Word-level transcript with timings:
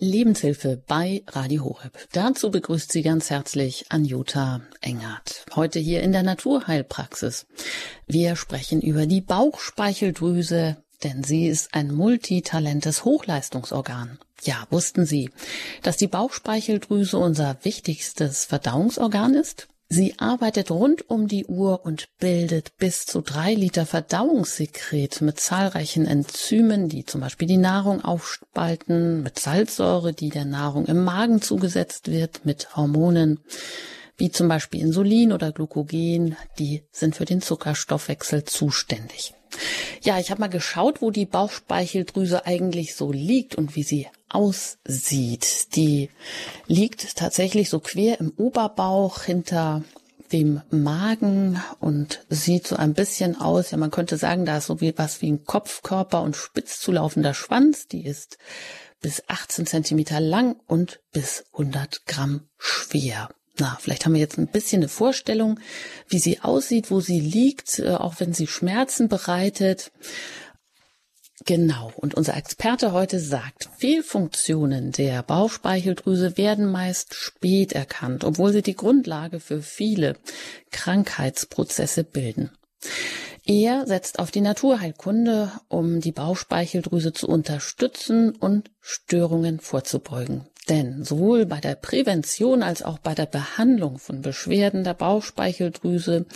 Lebenshilfe 0.00 0.82
bei 0.86 1.22
Radio 1.26 1.64
Horeb. 1.64 1.98
Dazu 2.12 2.50
begrüßt 2.50 2.90
sie 2.90 3.02
ganz 3.02 3.28
herzlich 3.28 3.84
Anjuta 3.90 4.62
Engert. 4.80 5.44
Heute 5.54 5.78
hier 5.78 6.02
in 6.02 6.12
der 6.12 6.22
Naturheilpraxis. 6.22 7.46
Wir 8.06 8.34
sprechen 8.34 8.80
über 8.80 9.04
die 9.06 9.20
Bauchspeicheldrüse, 9.20 10.78
denn 11.04 11.22
sie 11.22 11.48
ist 11.48 11.74
ein 11.74 11.92
multitalentes 11.92 13.04
Hochleistungsorgan. 13.04 14.18
Ja, 14.42 14.66
wussten 14.70 15.04
Sie, 15.04 15.30
dass 15.82 15.98
die 15.98 16.06
Bauchspeicheldrüse 16.06 17.18
unser 17.18 17.58
wichtigstes 17.62 18.46
Verdauungsorgan 18.46 19.34
ist? 19.34 19.68
Sie 19.92 20.14
arbeitet 20.20 20.70
rund 20.70 21.10
um 21.10 21.26
die 21.26 21.46
Uhr 21.46 21.84
und 21.84 22.10
bildet 22.20 22.76
bis 22.76 23.06
zu 23.06 23.22
drei 23.22 23.54
Liter 23.54 23.86
Verdauungssekret 23.86 25.20
mit 25.20 25.40
zahlreichen 25.40 26.06
Enzymen, 26.06 26.88
die 26.88 27.04
zum 27.04 27.20
Beispiel 27.20 27.48
die 27.48 27.56
Nahrung 27.56 28.00
aufspalten, 28.00 29.24
mit 29.24 29.40
Salzsäure, 29.40 30.12
die 30.12 30.28
der 30.28 30.44
Nahrung 30.44 30.86
im 30.86 31.02
Magen 31.02 31.42
zugesetzt 31.42 32.08
wird, 32.08 32.44
mit 32.44 32.76
Hormonen, 32.76 33.40
wie 34.16 34.30
zum 34.30 34.46
Beispiel 34.46 34.80
Insulin 34.80 35.32
oder 35.32 35.50
Glucogen, 35.50 36.36
die 36.60 36.84
sind 36.92 37.16
für 37.16 37.24
den 37.24 37.42
Zuckerstoffwechsel 37.42 38.44
zuständig. 38.44 39.34
Ja, 40.02 40.20
ich 40.20 40.30
habe 40.30 40.40
mal 40.40 40.46
geschaut, 40.46 41.02
wo 41.02 41.10
die 41.10 41.26
Bauchspeicheldrüse 41.26 42.46
eigentlich 42.46 42.94
so 42.94 43.10
liegt 43.10 43.56
und 43.56 43.74
wie 43.74 43.82
sie 43.82 44.06
aussieht. 44.30 45.74
Die 45.76 46.10
liegt 46.66 47.16
tatsächlich 47.16 47.68
so 47.68 47.80
quer 47.80 48.20
im 48.20 48.32
Oberbauch 48.36 49.22
hinter 49.22 49.82
dem 50.32 50.62
Magen 50.70 51.60
und 51.80 52.24
sieht 52.28 52.66
so 52.66 52.76
ein 52.76 52.94
bisschen 52.94 53.40
aus, 53.40 53.72
ja, 53.72 53.78
man 53.78 53.90
könnte 53.90 54.16
sagen, 54.16 54.44
da 54.44 54.58
ist 54.58 54.66
so 54.66 54.80
wie 54.80 54.96
was 54.96 55.22
wie 55.22 55.32
ein 55.32 55.44
Kopfkörper 55.44 56.22
und 56.22 56.36
spitz 56.36 56.80
zulaufender 56.80 57.34
Schwanz. 57.34 57.88
Die 57.88 58.06
ist 58.06 58.38
bis 59.00 59.22
18 59.28 59.66
Zentimeter 59.66 60.20
lang 60.20 60.56
und 60.66 61.00
bis 61.12 61.44
100 61.52 62.06
Gramm 62.06 62.48
schwer. 62.58 63.28
Na, 63.58 63.76
vielleicht 63.80 64.06
haben 64.06 64.14
wir 64.14 64.20
jetzt 64.20 64.38
ein 64.38 64.46
bisschen 64.46 64.80
eine 64.80 64.88
Vorstellung, 64.88 65.60
wie 66.08 66.18
sie 66.18 66.40
aussieht, 66.40 66.90
wo 66.90 67.00
sie 67.00 67.20
liegt, 67.20 67.78
äh, 67.78 67.94
auch 67.94 68.14
wenn 68.18 68.32
sie 68.32 68.46
Schmerzen 68.46 69.08
bereitet. 69.08 69.92
Genau. 71.46 71.92
Und 71.96 72.14
unser 72.14 72.36
Experte 72.36 72.92
heute 72.92 73.18
sagt, 73.18 73.70
Fehlfunktionen 73.78 74.92
der 74.92 75.22
Bauchspeicheldrüse 75.22 76.36
werden 76.36 76.70
meist 76.70 77.14
spät 77.14 77.72
erkannt, 77.72 78.24
obwohl 78.24 78.52
sie 78.52 78.62
die 78.62 78.76
Grundlage 78.76 79.40
für 79.40 79.62
viele 79.62 80.16
Krankheitsprozesse 80.70 82.04
bilden. 82.04 82.50
Er 83.46 83.86
setzt 83.86 84.18
auf 84.18 84.30
die 84.30 84.42
Naturheilkunde, 84.42 85.50
um 85.68 86.00
die 86.00 86.12
Bauchspeicheldrüse 86.12 87.12
zu 87.12 87.26
unterstützen 87.26 88.30
und 88.36 88.70
Störungen 88.80 89.60
vorzubeugen. 89.60 90.46
Denn 90.68 91.04
sowohl 91.04 91.46
bei 91.46 91.58
der 91.58 91.74
Prävention 91.74 92.62
als 92.62 92.82
auch 92.82 92.98
bei 92.98 93.14
der 93.14 93.26
Behandlung 93.26 93.98
von 93.98 94.20
Beschwerden 94.20 94.84
der 94.84 94.94
Bauchspeicheldrüse 94.94 96.26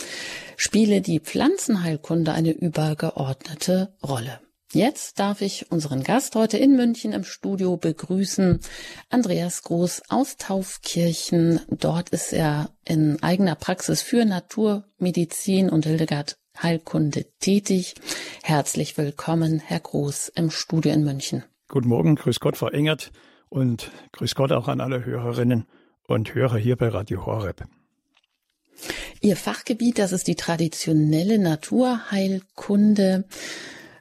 spiele 0.57 1.01
die 1.01 1.19
Pflanzenheilkunde 1.19 2.33
eine 2.33 2.51
übergeordnete 2.51 3.93
Rolle. 4.03 4.39
Jetzt 4.73 5.19
darf 5.19 5.41
ich 5.41 5.71
unseren 5.71 6.03
Gast 6.03 6.35
heute 6.35 6.57
in 6.57 6.75
München 6.75 7.13
im 7.13 7.23
Studio 7.23 7.77
begrüßen, 7.77 8.59
Andreas 9.09 9.63
Groß 9.63 10.03
aus 10.09 10.37
Taufkirchen. 10.37 11.61
Dort 11.69 12.09
ist 12.09 12.33
er 12.33 12.69
in 12.83 13.21
eigener 13.23 13.55
Praxis 13.55 14.01
für 14.01 14.25
Naturmedizin 14.25 15.69
und 15.69 15.85
Hildegard 15.85 16.37
Heilkunde 16.61 17.25
tätig. 17.39 17.95
Herzlich 18.43 18.97
willkommen, 18.97 19.59
Herr 19.59 19.79
Groß, 19.79 20.29
im 20.29 20.51
Studio 20.51 20.91
in 20.93 21.03
München. 21.03 21.43
Guten 21.67 21.89
Morgen, 21.89 22.15
grüß 22.15 22.39
Gott, 22.39 22.57
Frau 22.57 22.69
Engert 22.69 23.11
und 23.49 23.91
grüß 24.13 24.35
Gott 24.35 24.51
auch 24.51 24.67
an 24.67 24.81
alle 24.81 25.05
Hörerinnen 25.05 25.67
und 26.07 26.33
Hörer 26.33 26.57
hier 26.57 26.75
bei 26.75 26.89
Radio 26.89 27.25
Horeb. 27.25 27.63
Ihr 29.21 29.37
Fachgebiet, 29.37 29.99
das 29.99 30.11
ist 30.11 30.27
die 30.27 30.35
traditionelle 30.35 31.39
Naturheilkunde, 31.39 33.25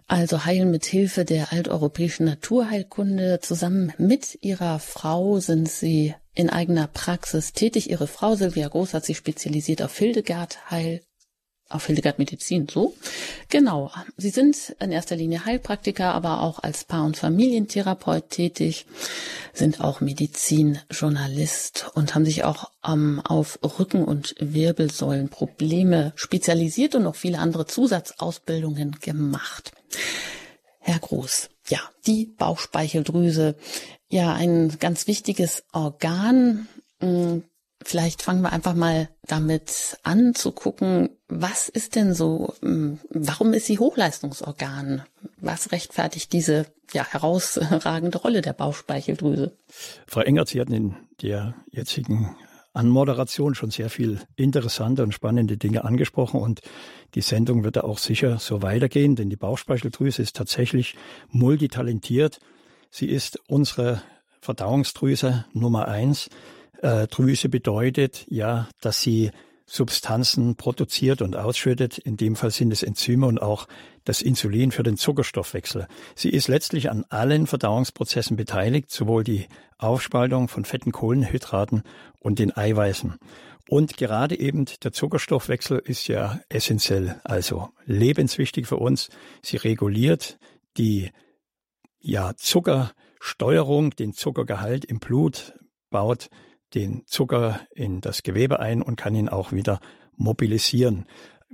also 0.06 0.44
Heilen 0.44 0.70
mit 0.70 0.84
Hilfe 0.84 1.25
der 1.25 1.53
alteuropäischen 1.53 2.26
Naturheilkunde. 2.26 3.41
Zusammen 3.41 3.92
mit 3.98 4.38
ihrer 4.42 4.78
Frau 4.78 5.38
sind 5.41 5.69
sie 5.69 6.15
in 6.34 6.50
eigener 6.50 6.87
Praxis 6.87 7.53
tätig. 7.53 7.91
Ihre 7.91 8.06
Frau 8.06 8.34
Silvia 8.34 8.69
Groß 8.69 8.94
hat 8.94 9.04
sich 9.04 9.16
spezialisiert 9.16 9.82
auf 9.82 9.97
Hildegard 9.97 10.70
Heil 10.70 11.00
auf 11.69 11.87
Hildegard 11.87 12.19
Medizin, 12.19 12.69
so. 12.71 12.95
Genau. 13.49 13.91
Sie 14.17 14.31
sind 14.31 14.77
in 14.81 14.93
erster 14.93 15.17
Linie 15.17 15.45
Heilpraktiker, 15.45 16.15
aber 16.15 16.43
auch 16.43 16.63
als 16.63 16.85
Paar- 16.85 17.05
und 17.05 17.17
Familientherapeut 17.17 18.31
tätig, 18.31 18.87
sind 19.53 19.81
auch 19.81 20.01
Medizinjournalist 20.01 21.91
und 21.95 22.15
haben 22.15 22.25
sich 22.25 22.45
auch 22.45 22.71
ähm, 22.87 23.21
auf 23.25 23.59
Rücken- 23.79 24.05
und 24.05 24.35
Wirbelsäulenprobleme 24.39 26.13
spezialisiert 26.17 26.95
und 26.95 27.05
noch 27.05 27.17
viele 27.17 27.39
andere 27.39 27.67
Zusatzausbildungen 27.67 28.99
gemacht. 29.01 29.73
Herr 30.81 30.99
Groß, 30.99 31.49
ja, 31.69 31.81
die 32.07 32.27
Bauchspeicheldrüse, 32.27 33.57
ja, 34.11 34.35
ein 34.35 34.77
ganz 34.79 35.07
wichtiges 35.07 35.65
Organ, 35.73 36.69
hm, 37.01 37.45
Vielleicht 37.83 38.23
fangen 38.23 38.43
wir 38.43 38.53
einfach 38.53 38.75
mal 38.75 39.09
damit 39.27 39.99
an 40.03 40.35
zu 40.35 40.53
gucken, 40.53 41.11
was 41.29 41.69
ist 41.69 41.97
denn 41.97 42.15
so, 42.15 42.55
hm, 42.61 42.99
warum 43.11 43.53
ist 43.53 43.67
sie 43.67 43.79
Hochleistungsorgan? 43.79 45.03
Was 45.39 45.73
rechtfertigt 45.73 46.33
diese 46.33 46.67
ja, 46.93 47.05
herausragende 47.05 48.19
Rolle 48.19 48.41
der 48.41 48.53
Bauchspeicheldrüse? 48.53 49.57
Frau 50.07 50.21
Engert, 50.21 50.49
Sie 50.49 50.61
hatten 50.61 50.73
in 50.73 50.97
der 51.21 51.55
jetzigen 51.71 52.37
Anmoderation 52.75 53.55
schon 53.55 53.71
sehr 53.71 53.89
viel 53.89 54.21
interessante 54.34 55.03
und 55.03 55.13
spannende 55.13 55.57
Dinge 55.57 55.84
angesprochen 55.84 56.41
und 56.41 56.61
die 57.15 57.21
Sendung 57.21 57.63
wird 57.63 57.77
da 57.77 57.83
auch 57.83 57.99
sicher 57.99 58.39
so 58.41 58.63
weitergehen, 58.63 59.15
denn 59.15 59.31
die 59.31 59.37
Bauchspeicheldrüse 59.37 60.23
ist 60.23 60.34
tatsächlich 60.34 60.97
multitalentiert. 61.31 62.41
Sie 62.91 63.07
ist 63.07 63.39
unsere 63.49 64.03
Verdauungsdrüse 64.41 65.45
Nummer 65.53 65.87
eins. 65.87 66.29
Äh, 66.84 67.06
Drüse 67.06 67.49
bedeutet 67.49 68.27
ja, 68.28 68.69
dass 68.83 69.00
sie 69.00 69.31
Substanzen 69.65 70.56
produziert 70.56 71.22
und 71.22 71.34
ausschüttet. 71.34 71.97
In 71.97 72.19
dem 72.19 72.37
Fall 72.37 72.50
sind 72.50 72.71
es 72.75 72.83
Enzyme 72.83 73.27
und 73.27 73.41
auch 73.41 73.67
das 74.05 74.21
Insulin 74.21 74.71
für 74.71 74.83
den 74.83 74.99
Zuckerstoffwechsel. 74.99 75.89
Sie 76.15 76.28
ist 76.28 76.47
letztlich 76.47 76.91
an 76.91 77.06
allen 77.09 77.47
Verdauungsprozessen 77.47 78.37
beteiligt, 78.37 78.91
sowohl 78.91 79.25
die 79.25 79.47
Aufspaltung 79.78 80.49
von 80.49 80.67
fetten 80.67 80.93
Kohlenhydraten 80.93 81.84
und 82.21 82.39
den 82.39 82.55
Eiweißen. 82.55 83.15
Und 83.66 83.97
gerade 83.97 84.39
eben 84.39 84.66
der 84.83 84.93
Zuckerstoffwechsel 84.93 85.78
ist 85.78 86.06
ja 86.06 86.41
essentiell, 86.51 87.19
also 87.25 87.71
lebenswichtig 87.87 88.66
für 88.66 88.77
uns. 88.77 89.09
Sie 89.41 89.56
reguliert 89.56 90.39
die 90.77 91.11
ja, 91.99 92.34
Zuckersteuerung, 92.37 93.93
den 93.93 94.12
Zuckergehalt 94.12 94.84
im 94.84 94.99
Blut, 94.99 95.55
baut 95.89 96.28
den 96.75 97.03
Zucker 97.07 97.61
in 97.75 98.01
das 98.01 98.23
Gewebe 98.23 98.61
ein 98.61 98.83
und 98.83 98.97
kann 98.97 99.15
ihn 99.15 99.29
auch 99.29 99.53
wieder 99.53 99.81
mobilisieren. 100.17 101.07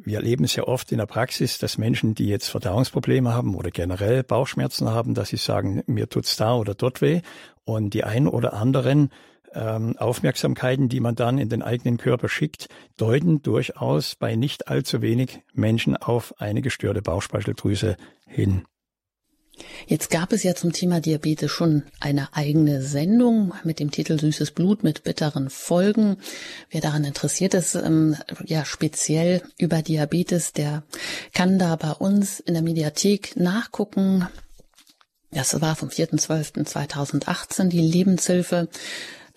Wir 0.03 0.16
erleben 0.16 0.47
ja 0.47 0.64
oft 0.64 0.92
in 0.92 0.98
der 0.98 1.06
Praxis, 1.06 1.58
dass 1.58 1.76
Menschen, 1.76 2.14
die 2.14 2.28
jetzt 2.28 2.48
Verdauungsprobleme 2.48 3.34
haben 3.34 3.54
oder 3.54 3.70
generell 3.70 4.22
Bauchschmerzen 4.22 4.88
haben, 4.88 5.14
dass 5.14 5.28
sie 5.28 5.36
sagen, 5.36 5.82
mir 5.86 6.09
tut's 6.09 6.36
da 6.36 6.54
oder 6.54 6.75
dort 6.75 7.03
weh. 7.03 7.20
Und 7.64 7.92
die 7.92 8.04
ein 8.04 8.26
oder 8.26 8.54
anderen 8.54 9.10
ähm, 9.53 9.97
Aufmerksamkeiten, 9.98 10.88
die 10.88 11.00
man 11.00 11.16
dann 11.16 11.38
in 11.38 11.48
den 11.48 11.62
eigenen 11.62 11.98
Körper 11.98 12.28
schickt, 12.28 12.69
deuten 12.97 13.42
durchaus 13.42 14.14
bei 14.14 14.36
nicht 14.36 14.69
allzu 14.69 15.03
wenig 15.03 15.42
Menschen 15.53 15.97
auf 15.97 16.34
eine 16.41 16.62
gestörte 16.62 17.03
Bauchspeicheldrüse 17.03 17.97
hin. 18.26 18.64
Jetzt 19.87 20.10
gab 20.10 20.32
es 20.32 20.43
ja 20.43 20.54
zum 20.54 20.72
Thema 20.72 21.00
Diabetes 21.00 21.50
schon 21.50 21.82
eine 22.00 22.34
eigene 22.34 22.82
Sendung 22.82 23.54
mit 23.65 23.80
dem 23.80 23.91
Titel 23.91 24.18
Süßes 24.18 24.53
Blut 24.53 24.83
mit 24.83 25.03
bitteren 25.04 25.51
Folgen. 25.51 26.16
Wer 26.71 26.80
daran 26.80 27.04
interessiert 27.04 27.54
ist, 27.54 27.74
ähm, 27.74 28.16
ja 28.45 28.65
speziell 28.65 29.42
über 29.59 29.83
Diabetes, 29.83 30.53
der 30.53 30.83
kann 31.33 31.59
da 31.59 31.77
bei 31.77 31.92
uns 31.92 32.41
in 32.41 32.54
der 32.54 32.62
Mediathek 32.62 33.36
nachgucken. 33.36 34.27
Das 35.33 35.60
war 35.60 35.77
vom 35.77 35.89
4.12.2018 35.89 37.68
die 37.68 37.80
Lebenshilfe. 37.80 38.68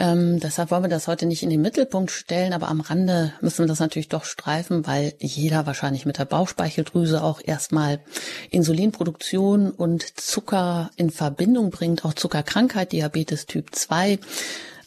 Ähm, 0.03 0.41
deshalb 0.41 0.69
wollen 0.69 0.83
wir 0.83 0.89
das 0.89 1.07
heute 1.07 1.25
nicht 1.25 1.43
in 1.43 1.49
den 1.49 1.61
Mittelpunkt 1.61 2.11
stellen, 2.11 2.51
aber 2.51 2.67
am 2.67 2.81
Rande 2.81 3.31
müssen 3.39 3.59
wir 3.59 3.69
das 3.69 3.79
natürlich 3.79 4.09
doch 4.09 4.25
streifen, 4.25 4.85
weil 4.85 5.13
jeder 5.17 5.65
wahrscheinlich 5.65 6.05
mit 6.05 6.17
der 6.19 6.25
Bauchspeicheldrüse 6.25 7.23
auch 7.23 7.39
erstmal 7.41 8.01
Insulinproduktion 8.49 9.71
und 9.71 10.19
Zucker 10.19 10.91
in 10.97 11.09
Verbindung 11.09 11.69
bringt, 11.69 12.03
auch 12.03 12.15
Zuckerkrankheit, 12.15 12.91
Diabetes 12.91 13.45
Typ 13.45 13.73
2. 13.73 14.19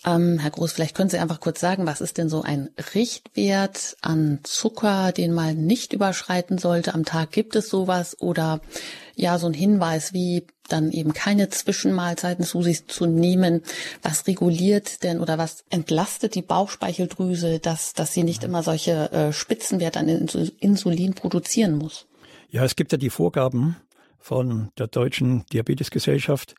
Ähm, 0.07 0.39
Herr 0.39 0.51
Groß, 0.51 0.73
vielleicht 0.73 0.95
können 0.95 1.11
Sie 1.11 1.19
einfach 1.19 1.41
kurz 1.41 1.61
sagen, 1.61 1.85
was 1.85 2.01
ist 2.01 2.17
denn 2.17 2.29
so 2.29 2.43
ein 2.43 2.71
Richtwert 2.95 3.97
an 4.03 4.39
Zucker, 4.45 5.11
den 5.11 5.33
man 5.33 5.67
nicht 5.67 5.93
überschreiten 5.93 6.59
sollte 6.59 6.95
am 6.95 7.05
Tag? 7.05 7.33
Gibt 7.33 7.57
es 7.57 7.69
sowas 7.69 8.17
oder 8.21 8.61
ja, 9.17 9.39
so 9.39 9.49
ein 9.49 9.55
Hinweis, 9.55 10.13
wie 10.13 10.47
dann 10.69 10.93
eben 10.93 11.13
keine 11.13 11.49
Zwischenmahlzeiten 11.49 12.45
zu 12.45 12.63
sich 12.63 12.87
zu 12.87 13.07
nehmen? 13.07 13.63
Was 14.03 14.29
reguliert 14.29 15.03
denn 15.03 15.21
oder 15.21 15.39
was 15.39 15.65
entlastet 15.71 16.37
die 16.37 16.43
Bauchspeicheldrüse, 16.43 17.59
dass, 17.59 17.93
dass 17.93 18.15
sie 18.15 18.23
nicht 18.23 18.45
immer 18.45 18.63
solche 18.63 19.11
äh, 19.11 19.33
Spitzenwerte 19.33 19.99
an 19.99 20.09
Insulin 20.09 21.15
produzieren 21.15 21.79
muss? 21.79 22.07
Ja, 22.51 22.65
es 22.65 22.77
gibt 22.77 22.93
ja 22.93 22.99
die 22.99 23.11
Vorgaben 23.11 23.77
von 24.21 24.71
der 24.79 24.87
Deutschen 24.87 25.45
Diabetesgesellschaft. 25.53 26.55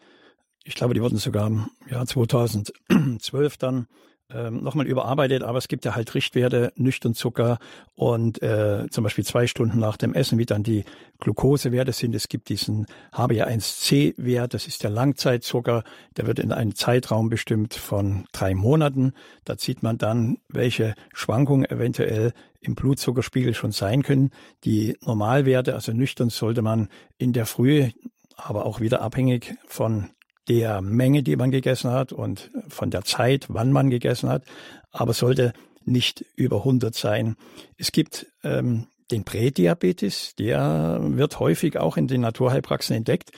Ich 0.67 0.75
glaube, 0.75 0.93
die 0.93 1.01
wurden 1.01 1.17
sogar 1.17 1.47
im 1.47 1.69
Jahr 1.89 2.05
2012 2.05 3.55
dann 3.55 3.87
ähm, 4.29 4.61
nochmal 4.61 4.85
überarbeitet, 4.85 5.41
aber 5.41 5.57
es 5.57 5.69
gibt 5.69 5.85
ja 5.85 5.95
halt 5.95 6.13
Richtwerte, 6.13 6.73
nüchtern 6.75 7.13
Zucker 7.13 7.57
und 7.95 8.41
äh, 8.41 8.85
zum 8.91 9.05
Beispiel 9.05 9.23
zwei 9.23 9.47
Stunden 9.47 9.79
nach 9.79 9.95
dem 9.95 10.13
Essen, 10.13 10.37
wie 10.37 10.45
dann 10.45 10.63
die 10.63 10.83
Glukosewerte 11.19 11.93
sind. 11.93 12.13
Es 12.13 12.27
gibt 12.27 12.49
diesen 12.49 12.85
HbA1c-Wert, 13.13 14.53
das 14.53 14.67
ist 14.67 14.83
der 14.83 14.89
Langzeitzucker, 14.89 15.85
der 16.17 16.27
wird 16.27 16.39
in 16.39 16.51
einem 16.51 16.75
Zeitraum 16.75 17.29
bestimmt 17.29 17.73
von 17.73 18.25
drei 18.33 18.53
Monaten. 18.53 19.13
Da 19.45 19.55
sieht 19.57 19.83
man 19.83 19.97
dann, 19.97 20.37
welche 20.49 20.95
Schwankungen 21.13 21.63
eventuell 21.63 22.33
im 22.59 22.75
Blutzuckerspiegel 22.75 23.53
schon 23.53 23.71
sein 23.71 24.03
können. 24.03 24.31
Die 24.65 24.97
Normalwerte, 24.99 25.75
also 25.75 25.93
nüchtern, 25.93 26.29
sollte 26.29 26.61
man 26.61 26.89
in 27.17 27.31
der 27.31 27.45
Früh, 27.45 27.91
aber 28.35 28.65
auch 28.65 28.81
wieder 28.81 29.01
abhängig 29.01 29.55
von 29.65 30.09
der 30.47 30.81
Menge, 30.81 31.23
die 31.23 31.35
man 31.35 31.51
gegessen 31.51 31.91
hat 31.91 32.11
und 32.13 32.51
von 32.67 32.89
der 32.89 33.03
Zeit, 33.03 33.45
wann 33.49 33.71
man 33.71 33.89
gegessen 33.89 34.29
hat, 34.29 34.43
aber 34.91 35.13
sollte 35.13 35.53
nicht 35.83 36.25
über 36.35 36.57
100 36.57 36.93
sein. 36.93 37.35
Es 37.77 37.91
gibt 37.91 38.27
ähm, 38.43 38.87
den 39.11 39.23
Prädiabetes, 39.23 40.35
der 40.35 40.99
wird 41.01 41.39
häufig 41.39 41.77
auch 41.77 41.97
in 41.97 42.07
den 42.07 42.21
Naturheilpraxen 42.21 42.95
entdeckt. 42.95 43.31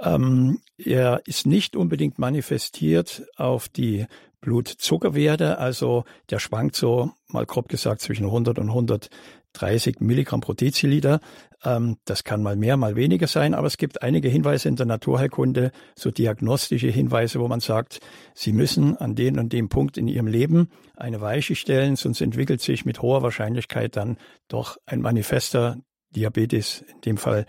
Ähm, 0.00 0.60
er 0.78 1.22
ist 1.26 1.46
nicht 1.46 1.76
unbedingt 1.76 2.18
manifestiert 2.18 3.22
auf 3.36 3.68
die 3.68 4.06
Blutzuckerwerte, 4.40 5.58
also 5.58 6.04
der 6.30 6.40
schwankt 6.40 6.74
so, 6.74 7.12
mal 7.28 7.46
grob 7.46 7.68
gesagt, 7.68 8.00
zwischen 8.00 8.26
100 8.26 8.58
und 8.58 8.68
100 8.68 9.08
30 9.54 10.00
Milligramm 10.00 10.40
pro 10.40 10.52
Deziliter. 10.52 11.20
Ähm, 11.64 11.96
das 12.04 12.24
kann 12.24 12.42
mal 12.42 12.56
mehr, 12.56 12.76
mal 12.76 12.96
weniger 12.96 13.26
sein, 13.26 13.54
aber 13.54 13.66
es 13.66 13.76
gibt 13.76 14.02
einige 14.02 14.28
Hinweise 14.28 14.68
in 14.68 14.76
der 14.76 14.86
Naturheilkunde, 14.86 15.72
so 15.94 16.10
diagnostische 16.10 16.88
Hinweise, 16.88 17.40
wo 17.40 17.48
man 17.48 17.60
sagt, 17.60 18.00
Sie 18.34 18.52
müssen 18.52 18.96
an 18.96 19.14
den 19.14 19.38
und 19.38 19.52
dem 19.52 19.68
Punkt 19.68 19.96
in 19.96 20.08
Ihrem 20.08 20.26
Leben 20.26 20.70
eine 20.96 21.20
Weiche 21.20 21.54
stellen, 21.54 21.96
sonst 21.96 22.20
entwickelt 22.20 22.60
sich 22.60 22.84
mit 22.84 23.02
hoher 23.02 23.22
Wahrscheinlichkeit 23.22 23.96
dann 23.96 24.16
doch 24.48 24.78
ein 24.86 25.00
manifester 25.00 25.78
Diabetes, 26.10 26.84
in 26.92 27.00
dem 27.02 27.16
Fall 27.16 27.46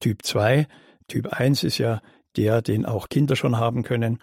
Typ 0.00 0.24
2. 0.24 0.66
Typ 1.08 1.32
1 1.32 1.64
ist 1.64 1.78
ja 1.78 2.00
der, 2.36 2.62
den 2.62 2.84
auch 2.84 3.08
Kinder 3.08 3.36
schon 3.36 3.58
haben 3.58 3.82
können. 3.82 4.18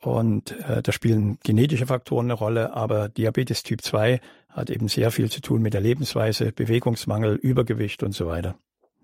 Und 0.00 0.52
äh, 0.68 0.82
da 0.82 0.92
spielen 0.92 1.38
genetische 1.42 1.86
Faktoren 1.86 2.26
eine 2.26 2.34
Rolle, 2.34 2.74
aber 2.74 3.08
Diabetes 3.08 3.62
Typ 3.62 3.82
2 3.82 4.20
hat 4.56 4.70
eben 4.70 4.88
sehr 4.88 5.10
viel 5.10 5.30
zu 5.30 5.40
tun 5.40 5.62
mit 5.62 5.74
der 5.74 5.80
Lebensweise, 5.80 6.50
Bewegungsmangel, 6.50 7.36
Übergewicht 7.36 8.02
und 8.02 8.12
so 8.12 8.26
weiter. 8.26 8.56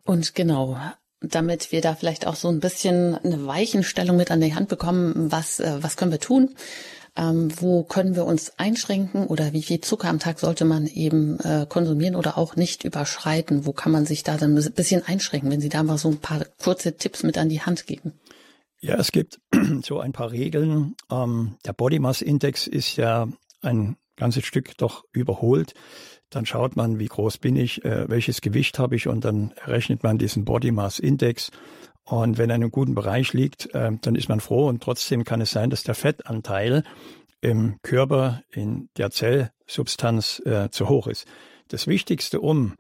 Und 0.05 0.35
genau, 0.35 0.79
damit 1.21 1.71
wir 1.71 1.81
da 1.81 1.95
vielleicht 1.95 2.27
auch 2.27 2.35
so 2.35 2.49
ein 2.49 2.61
bisschen 2.61 3.15
eine 3.17 3.47
Weichenstellung 3.47 4.17
mit 4.17 4.31
an 4.31 4.41
die 4.41 4.55
Hand 4.55 4.69
bekommen, 4.69 5.31
was, 5.31 5.61
äh, 5.61 5.79
was 5.81 5.97
können 5.97 6.11
wir 6.11 6.19
tun? 6.19 6.55
Ähm, 7.15 7.53
wo 7.61 7.85
können 7.85 8.17
wir 8.17 8.25
uns 8.25 8.59
einschränken 8.59 9.27
oder 9.27 9.53
wie 9.53 9.63
viel 9.63 9.83
Zucker 9.83 10.09
am 10.09 10.19
Tag 10.19 10.39
sollte 10.39 10.65
man 10.65 10.87
eben 10.87 11.39
äh, 11.41 11.67
konsumieren 11.69 12.17
oder 12.17 12.39
auch 12.39 12.57
nicht 12.57 12.85
überschreiten? 12.85 13.67
Wo 13.67 13.75
kann 13.75 13.93
man 13.93 14.07
sich 14.07 14.23
da 14.23 14.39
dann 14.39 14.57
ein 14.57 14.73
bisschen 14.73 15.05
einschränken, 15.05 15.51
wenn 15.51 15.61
Sie 15.61 15.69
da 15.69 15.83
mal 15.83 15.99
so 15.99 16.09
ein 16.09 16.21
paar 16.21 16.47
kurze 16.63 16.97
Tipps 16.97 17.23
mit 17.23 17.37
an 17.37 17.51
die 17.51 17.61
Hand 17.61 17.87
geben? 17.87 18.15
Ja, 18.81 18.97
es 18.97 19.13
gibt 19.13 19.41
so 19.83 20.01
ein 20.01 20.13
paar 20.13 20.33
Regeln. 20.33 20.97
Ähm, 21.11 21.57
der 21.67 21.75
Body 21.75 21.99
Mass 21.99 22.23
Index 22.23 22.67
ist 22.67 22.97
ja 22.97 23.29
ein 23.61 23.97
ganzes 24.23 24.45
Stück 24.45 24.77
doch 24.79 25.05
überholt. 25.13 25.75
Dann 26.31 26.47
schaut 26.47 26.77
man, 26.77 27.01
wie 27.01 27.09
groß 27.09 27.39
bin 27.39 27.57
ich, 27.57 27.85
äh, 27.85 28.09
welches 28.09 28.41
Gewicht 28.41 28.79
habe 28.79 28.95
ich 28.95 29.09
und 29.09 29.25
dann 29.25 29.53
rechnet 29.67 30.03
man 30.05 30.17
diesen 30.17 30.45
Body 30.45 30.71
Mass 30.71 31.01
Index. 31.01 31.51
Und 32.05 32.39
wenn 32.39 32.51
er 32.51 32.57
in 32.57 32.63
einem 32.63 32.71
guten 32.71 32.95
Bereich 32.95 33.33
liegt, 33.33 33.75
äh, 33.75 33.91
dann 34.01 34.15
ist 34.15 34.29
man 34.29 34.41
froh 34.41 34.69
und 34.69 34.83
trotzdem 34.83 35.25
kann 35.25 35.41
es 35.41 35.51
sein, 35.51 35.71
dass 35.71 35.83
der 35.83 35.97
Fettanteil 35.97 36.85
im 37.41 37.79
Körper 37.83 38.43
in 38.51 38.89
der 38.97 39.11
Zellsubstanz 39.11 40.41
äh, 40.47 40.71
zu 40.71 40.89
hoch 40.89 41.09
ist. 41.09 41.27
Das 41.69 41.89
Wichtigste, 41.89 42.41
um 42.41 42.75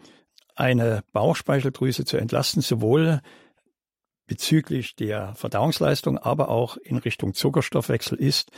eine 0.54 1.02
Bauchspeicheldrüse 1.12 2.04
zu 2.04 2.18
entlasten, 2.18 2.62
sowohl 2.62 3.20
bezüglich 4.26 4.94
der 4.94 5.34
Verdauungsleistung, 5.34 6.16
aber 6.18 6.48
auch 6.48 6.76
in 6.76 6.96
Richtung 6.96 7.34
Zuckerstoffwechsel 7.34 8.18
ist, 8.18 8.50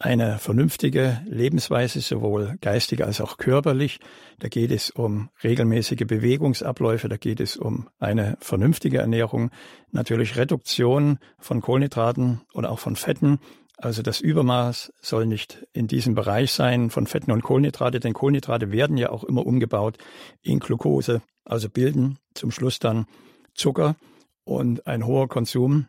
eine 0.00 0.38
vernünftige 0.38 1.20
Lebensweise, 1.26 2.00
sowohl 2.00 2.56
geistig 2.62 3.04
als 3.04 3.20
auch 3.20 3.36
körperlich. 3.36 4.00
Da 4.38 4.48
geht 4.48 4.70
es 4.70 4.90
um 4.90 5.28
regelmäßige 5.44 6.06
Bewegungsabläufe, 6.06 7.08
da 7.08 7.18
geht 7.18 7.38
es 7.38 7.58
um 7.58 7.88
eine 7.98 8.38
vernünftige 8.40 8.98
Ernährung, 8.98 9.50
natürlich 9.92 10.36
Reduktion 10.36 11.18
von 11.38 11.60
Kohlenhydraten 11.60 12.40
oder 12.54 12.70
auch 12.70 12.78
von 12.78 12.96
Fetten. 12.96 13.40
Also 13.76 14.00
das 14.00 14.22
Übermaß 14.22 14.90
soll 15.00 15.26
nicht 15.26 15.66
in 15.74 15.86
diesem 15.86 16.14
Bereich 16.14 16.52
sein 16.52 16.88
von 16.88 17.06
Fetten 17.06 17.30
und 17.30 17.42
Kohlenhydrate, 17.42 18.00
denn 18.00 18.14
Kohlenhydrate 18.14 18.72
werden 18.72 18.96
ja 18.96 19.10
auch 19.10 19.24
immer 19.24 19.46
umgebaut 19.46 19.98
in 20.40 20.60
Glucose, 20.60 21.20
also 21.44 21.68
bilden 21.68 22.18
zum 22.34 22.50
Schluss 22.50 22.78
dann 22.78 23.06
Zucker 23.54 23.96
und 24.44 24.86
ein 24.86 25.04
hoher 25.04 25.28
Konsum 25.28 25.88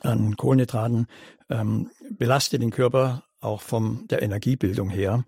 an 0.00 0.36
Kohlenhydraten 0.36 1.06
ähm, 1.50 1.90
belastet 2.10 2.62
den 2.62 2.70
Körper 2.70 3.24
auch 3.40 3.62
von 3.62 4.06
der 4.08 4.22
Energiebildung 4.22 4.90
her. 4.90 5.24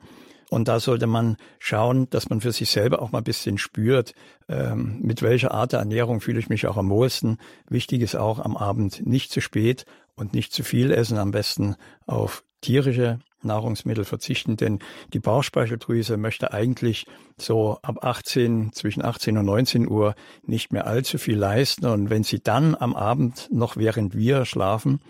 Und 0.51 0.67
da 0.67 0.81
sollte 0.81 1.07
man 1.07 1.37
schauen, 1.61 2.11
dass 2.11 2.29
man 2.29 2.41
für 2.41 2.51
sich 2.51 2.71
selber 2.71 3.01
auch 3.01 3.13
mal 3.13 3.19
ein 3.19 3.25
bisschen 3.25 3.57
spürt, 3.57 4.15
ähm, 4.49 4.99
mit 5.01 5.23
welcher 5.23 5.53
Art 5.53 5.73
der 5.73 5.79
Ernährung 5.79 6.21
fühle 6.21 6.41
ich 6.41 6.49
mich 6.49 6.67
auch 6.67 6.77
am 6.77 6.91
wohlsten. 6.91 7.39
Wichtig 7.69 8.03
ist 8.03 8.17
auch 8.17 8.41
am 8.41 8.57
Abend 8.57 9.07
nicht 9.07 9.31
zu 9.31 9.41
spät 9.41 9.85
und 10.17 10.35
nicht 10.35 10.53
zu 10.53 10.65
viel 10.65 10.91
essen, 10.91 11.19
am 11.19 11.31
besten 11.31 11.77
auf 12.07 12.43
tierische 12.63 13.21
Nahrungsmittel 13.43 14.05
verzichten, 14.05 14.57
denn 14.57 14.79
die 15.13 15.19
Bauchspeicheldrüse 15.19 16.17
möchte 16.17 16.53
eigentlich 16.53 17.07
so 17.39 17.79
ab 17.83 18.05
18, 18.05 18.73
zwischen 18.73 19.05
18 19.05 19.39
und 19.39 19.47
19 19.47 19.89
Uhr 19.89 20.15
nicht 20.45 20.73
mehr 20.73 20.87
allzu 20.87 21.19
viel 21.19 21.37
leisten. 21.37 21.87
Und 21.87 22.11
wenn 22.11 22.23
sie 22.23 22.41
dann 22.43 22.75
am 22.75 22.95
Abend 22.95 23.49
noch 23.51 23.77
während 23.77 24.17
wir 24.17 24.45
schlafen, 24.45 25.01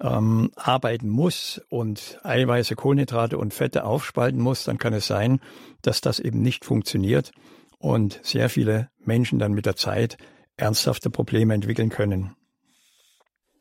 ähm, 0.00 0.50
arbeiten 0.56 1.08
muss 1.08 1.60
und 1.68 2.20
Eiweiße, 2.22 2.76
Kohlenhydrate 2.76 3.38
und 3.38 3.54
Fette 3.54 3.84
aufspalten 3.84 4.40
muss, 4.40 4.64
dann 4.64 4.78
kann 4.78 4.92
es 4.92 5.06
sein, 5.06 5.40
dass 5.82 6.00
das 6.00 6.18
eben 6.18 6.42
nicht 6.42 6.64
funktioniert 6.64 7.32
und 7.78 8.20
sehr 8.22 8.48
viele 8.48 8.90
Menschen 9.04 9.38
dann 9.38 9.52
mit 9.52 9.66
der 9.66 9.76
Zeit 9.76 10.18
ernsthafte 10.56 11.10
Probleme 11.10 11.54
entwickeln 11.54 11.90
können. 11.90 12.34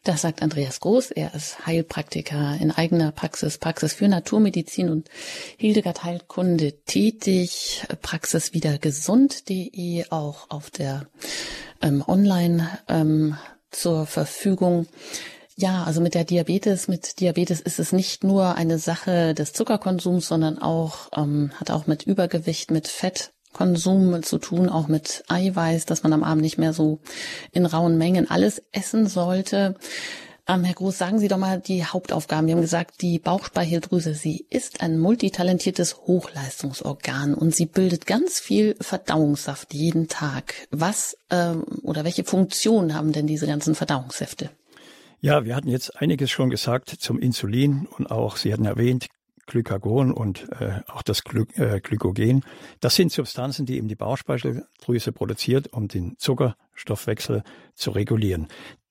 Das 0.05 0.21
sagt 0.21 0.43
Andreas 0.43 0.81
Groß. 0.81 1.09
Er 1.09 1.33
ist 1.33 1.65
Heilpraktiker 1.65 2.57
in 2.62 2.69
eigener 2.69 3.12
Praxis, 3.12 3.57
Praxis 3.57 3.93
für 3.93 4.07
Naturmedizin 4.07 4.91
und 4.91 5.09
Hildegard 5.57 6.03
Heilkunde 6.03 6.74
tätig. 6.85 7.83
Praxis 8.03 8.53
wieder 8.53 8.77
gesund.de 8.77 10.05
auch 10.12 10.51
auf 10.51 10.69
der 10.69 11.07
ähm, 11.81 12.03
Online 12.07 12.69
ähm, 12.88 13.35
zur 13.71 14.05
Verfügung. 14.05 14.85
Ja, 15.55 15.85
also 15.85 16.01
mit 16.01 16.13
der 16.13 16.24
Diabetes, 16.24 16.88
mit 16.88 17.19
Diabetes 17.19 17.59
ist 17.59 17.79
es 17.79 17.91
nicht 17.91 18.24
nur 18.24 18.53
eine 18.53 18.77
Sache 18.77 19.33
des 19.33 19.53
Zuckerkonsums, 19.53 20.27
sondern 20.27 20.59
auch, 20.59 21.09
ähm, 21.17 21.51
hat 21.59 21.71
auch 21.71 21.88
mit 21.88 22.03
Übergewicht, 22.03 22.69
mit 22.69 22.88
Fettkonsum 23.55 24.21
zu 24.21 24.38
tun, 24.38 24.69
auch 24.69 24.88
mit 24.88 25.24
Eiweiß, 25.29 25.85
dass 25.85 26.03
man 26.03 26.13
am 26.13 26.24
Abend 26.24 26.41
nicht 26.41 26.57
mehr 26.57 26.74
so 26.74 27.00
in 27.51 27.65
rauen 27.65 27.97
Mengen 27.97 28.29
alles 28.29 28.62
essen 28.71 29.07
sollte. 29.07 29.75
Ähm, 30.47 30.63
Herr 30.63 30.75
Groß, 30.75 30.97
sagen 30.97 31.19
Sie 31.19 31.27
doch 31.27 31.38
mal 31.38 31.59
die 31.59 31.85
Hauptaufgaben. 31.85 32.47
Wir 32.47 32.55
haben 32.55 32.62
gesagt, 32.62 33.01
die 33.01 33.17
Bauchspeicheldrüse, 33.17 34.13
sie 34.13 34.45
ist 34.50 34.81
ein 34.81 35.00
multitalentiertes 35.00 35.97
Hochleistungsorgan 36.05 37.33
und 37.33 37.55
sie 37.55 37.65
bildet 37.65 38.05
ganz 38.05 38.39
viel 38.39 38.75
Verdauungssaft 38.79 39.74
jeden 39.74 40.07
Tag. 40.07 40.53
Was 40.69 41.17
ähm, 41.31 41.63
oder 41.81 42.03
welche 42.03 42.25
Funktion 42.25 42.93
haben 42.93 43.12
denn 43.12 43.25
diese 43.25 43.47
ganzen 43.47 43.74
Verdauungssäfte? 43.74 44.51
Ja, 45.21 45.45
wir 45.45 45.55
hatten 45.55 45.69
jetzt 45.69 46.00
einiges 46.00 46.29
schon 46.29 46.51
gesagt 46.51 46.89
zum 46.89 47.17
Insulin 47.19 47.88
und 47.97 48.12
auch, 48.12 48.38
Sie 48.38 48.53
hatten 48.53 48.65
erwähnt, 48.65 49.07
Glykagon 49.45 50.11
und 50.11 50.49
äh, 50.59 50.81
auch 50.87 51.01
das 51.01 51.23
Gly 51.23 51.45
äh, 51.55 51.79
Glykogen. 51.79 52.43
Das 52.79 52.95
sind 52.95 53.11
Substanzen, 53.11 53.65
die 53.65 53.77
eben 53.77 53.87
die 53.87 53.95
Bauchspeicheldrüse 53.95 55.11
produziert, 55.11 55.71
um 55.73 55.87
den 55.87 56.17
Zuckerstoffwechsel 56.17 57.43
zu 57.73 57.91
regulieren. 57.91 58.47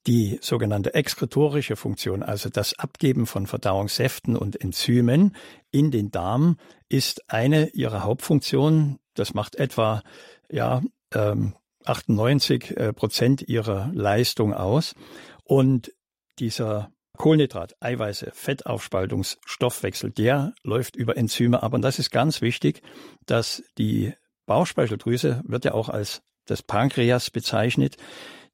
Die 0.06 0.38
sogenannte 0.42 0.94
exkretorische 0.94 1.76
Funktion, 1.76 2.22
also 2.22 2.50
das 2.50 2.78
Abgeben 2.78 3.26
von 3.26 3.46
Verdauungssäften 3.46 4.36
und 4.36 4.60
Enzymen 4.60 5.34
in 5.70 5.90
den 5.90 6.10
Darm, 6.10 6.58
ist 6.90 7.30
eine 7.30 7.70
ihrer 7.70 8.04
Hauptfunktionen. 8.04 8.98
Das 9.14 9.32
macht 9.32 9.56
etwa 9.56 10.02
ja, 10.50 10.82
ähm, 11.14 11.54
98 11.86 12.76
äh, 12.76 12.92
Prozent 12.92 13.48
ihrer 13.48 13.90
Leistung 13.94 14.52
aus. 14.52 14.94
Und 15.42 15.92
dieser 16.38 16.90
Kohlenhydrat, 17.16 17.76
Eiweiße, 17.80 18.32
Fettaufspaltungsstoffwechsel, 18.34 20.10
der 20.10 20.54
läuft 20.62 20.96
über 20.96 21.16
Enzyme 21.16 21.62
ab. 21.62 21.72
Und 21.72 21.82
das 21.82 21.98
ist 21.98 22.10
ganz 22.10 22.40
wichtig, 22.40 22.82
dass 23.26 23.62
die 23.78 24.12
Bauchspeicheldrüse 24.46 25.42
wird 25.46 25.64
ja 25.64 25.74
auch 25.74 25.88
als 25.88 26.22
das 26.46 26.62
Pankreas 26.62 27.30
bezeichnet, 27.30 27.96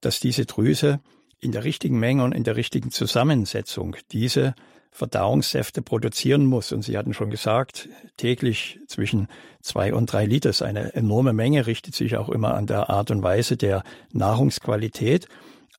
dass 0.01 0.21
diese 0.21 0.47
Drüse 0.47 1.01
in 1.41 1.53
der 1.53 1.65
richtigen 1.65 1.99
Menge 1.99 2.23
und 2.23 2.33
in 2.33 2.45
der 2.45 2.57
richtigen 2.57 2.91
Zusammensetzung 2.91 3.97
diese 4.13 4.55
Verdauungssäfte 4.93 5.83
produzieren 5.83 6.45
muss. 6.45 6.73
Und 6.73 6.83
Sie 6.83 6.99
hatten 6.99 7.15
schon 7.15 7.31
gesagt, 7.31 7.89
täglich 8.17 8.79
zwischen 8.87 9.29
zwei 9.63 9.95
und 9.95 10.13
drei 10.13 10.27
Liter 10.27 10.51
ist 10.51 10.63
eine 10.63 10.95
enorme 10.95 11.33
Menge, 11.33 11.67
richtet 11.67 11.95
sich 11.95 12.17
auch 12.17 12.29
immer 12.29 12.55
an 12.55 12.67
der 12.67 12.91
Art 12.91 13.11
und 13.11 13.23
Weise 13.23 13.57
der 13.57 13.83
Nahrungsqualität. 14.13 15.29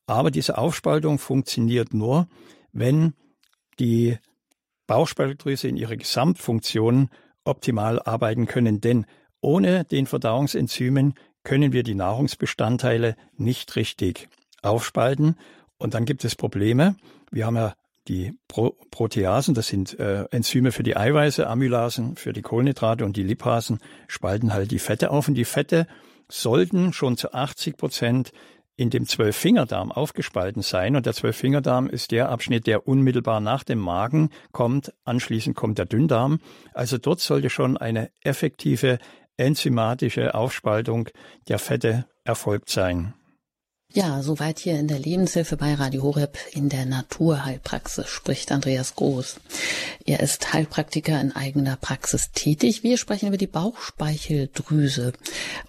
Aber 0.07 0.31
diese 0.31 0.57
Aufspaltung 0.57 1.19
funktioniert 1.19 1.93
nur, 1.93 2.27
wenn 2.73 3.13
die 3.79 4.17
Bauchspeicheldrüse 4.87 5.67
in 5.67 5.77
ihrer 5.77 5.95
Gesamtfunktion 5.95 7.09
optimal 7.43 8.01
arbeiten 8.01 8.45
können. 8.45 8.81
Denn 8.81 9.05
ohne 9.39 9.85
den 9.85 10.05
Verdauungsenzymen 10.05 11.15
können 11.43 11.73
wir 11.73 11.83
die 11.83 11.95
Nahrungsbestandteile 11.95 13.15
nicht 13.37 13.75
richtig 13.75 14.29
aufspalten. 14.61 15.35
Und 15.77 15.93
dann 15.93 16.05
gibt 16.05 16.23
es 16.23 16.35
Probleme. 16.35 16.95
Wir 17.31 17.45
haben 17.45 17.55
ja 17.55 17.73
die 18.07 18.33
Pro 18.47 18.75
Proteasen, 18.89 19.53
das 19.53 19.67
sind 19.67 19.97
äh, 19.99 20.25
Enzyme 20.31 20.71
für 20.71 20.83
die 20.83 20.97
Eiweiße, 20.97 21.47
Amylasen 21.47 22.15
für 22.15 22.33
die 22.33 22.41
Kohlenhydrate 22.41 23.05
und 23.05 23.15
die 23.15 23.23
Lipasen 23.23 23.79
spalten 24.07 24.53
halt 24.53 24.71
die 24.71 24.79
Fette 24.79 25.11
auf. 25.11 25.27
Und 25.27 25.35
die 25.35 25.45
Fette 25.45 25.87
sollten 26.29 26.93
schon 26.93 27.17
zu 27.17 27.33
80 27.33 27.77
Prozent 27.77 28.31
in 28.81 28.89
dem 28.89 29.05
Zwölffingerdarm 29.05 29.91
aufgespalten 29.91 30.63
sein. 30.63 30.95
Und 30.95 31.05
der 31.05 31.13
Zwölffingerdarm 31.13 31.87
ist 31.87 32.09
der 32.09 32.29
Abschnitt, 32.29 32.65
der 32.65 32.87
unmittelbar 32.87 33.39
nach 33.39 33.63
dem 33.63 33.77
Magen 33.77 34.31
kommt. 34.51 34.91
Anschließend 35.03 35.55
kommt 35.55 35.77
der 35.77 35.85
Dünndarm. 35.85 36.39
Also 36.73 36.97
dort 36.97 37.19
sollte 37.19 37.51
schon 37.51 37.77
eine 37.77 38.09
effektive 38.21 38.97
enzymatische 39.37 40.33
Aufspaltung 40.33 41.09
der 41.47 41.59
Fette 41.59 42.07
erfolgt 42.23 42.69
sein. 42.69 43.13
Ja, 43.93 44.21
soweit 44.21 44.59
hier 44.59 44.79
in 44.79 44.87
der 44.87 44.99
Lebenshilfe 44.99 45.57
bei 45.57 45.73
Radio 45.73 46.03
Horeb 46.03 46.37
in 46.53 46.69
der 46.69 46.85
Naturheilpraxis 46.85 48.07
spricht 48.07 48.53
Andreas 48.53 48.95
Groß. 48.95 49.35
Er 50.05 50.21
ist 50.21 50.53
Heilpraktiker 50.53 51.19
in 51.19 51.35
eigener 51.35 51.75
Praxis 51.75 52.31
tätig. 52.33 52.83
Wir 52.83 52.97
sprechen 52.97 53.27
über 53.27 53.35
die 53.35 53.47
Bauchspeicheldrüse. 53.47 55.11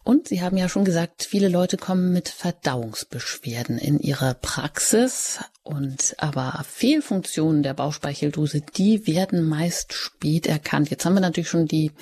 Und 0.05 0.29
Sie 0.29 0.41
haben 0.41 0.57
ja 0.57 0.69
schon 0.69 0.85
gesagt, 0.85 1.25
viele 1.25 1.49
Leute 1.49 1.76
kommen 1.76 2.12
mit 2.12 2.29
Verdauungsbeschwerden 2.29 3.76
in 3.79 3.99
ihrer 3.99 4.35
Praxis. 4.35 5.41
Und 5.64 6.16
aber 6.19 6.64
Fehlfunktionen 6.66 7.62
der 7.62 7.75
Bauchspeicheldrüse, 7.75 8.62
die 8.76 9.07
werden 9.07 9.49
meist 9.49 9.92
spät 9.92 10.47
erkannt. 10.47 10.90
Jetzt 10.90 11.04
haben 11.04 11.14
wir 11.14 11.21
natürlich 11.21 11.50
schon 11.50 11.66
die 11.66 11.92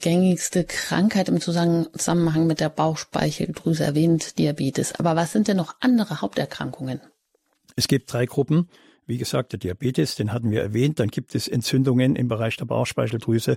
gängigste 0.00 0.64
Krankheit 0.64 1.28
im 1.28 1.40
Zusammenhang 1.40 2.46
mit 2.46 2.60
der 2.60 2.68
Bauchspeicheldrüse 2.68 3.84
erwähnt, 3.84 4.38
Diabetes. 4.38 4.94
Aber 4.94 5.16
was 5.16 5.32
sind 5.32 5.48
denn 5.48 5.56
noch 5.56 5.74
andere 5.80 6.20
Haupterkrankungen? 6.20 7.00
Es 7.74 7.88
gibt 7.88 8.12
drei 8.12 8.26
Gruppen. 8.26 8.68
Wie 9.06 9.18
gesagt, 9.18 9.52
der 9.52 9.58
Diabetes, 9.58 10.14
den 10.14 10.32
hatten 10.32 10.50
wir 10.50 10.62
erwähnt. 10.62 11.00
Dann 11.00 11.08
gibt 11.08 11.34
es 11.34 11.48
Entzündungen 11.48 12.16
im 12.16 12.28
Bereich 12.28 12.56
der 12.56 12.64
Bauchspeicheldrüse 12.64 13.56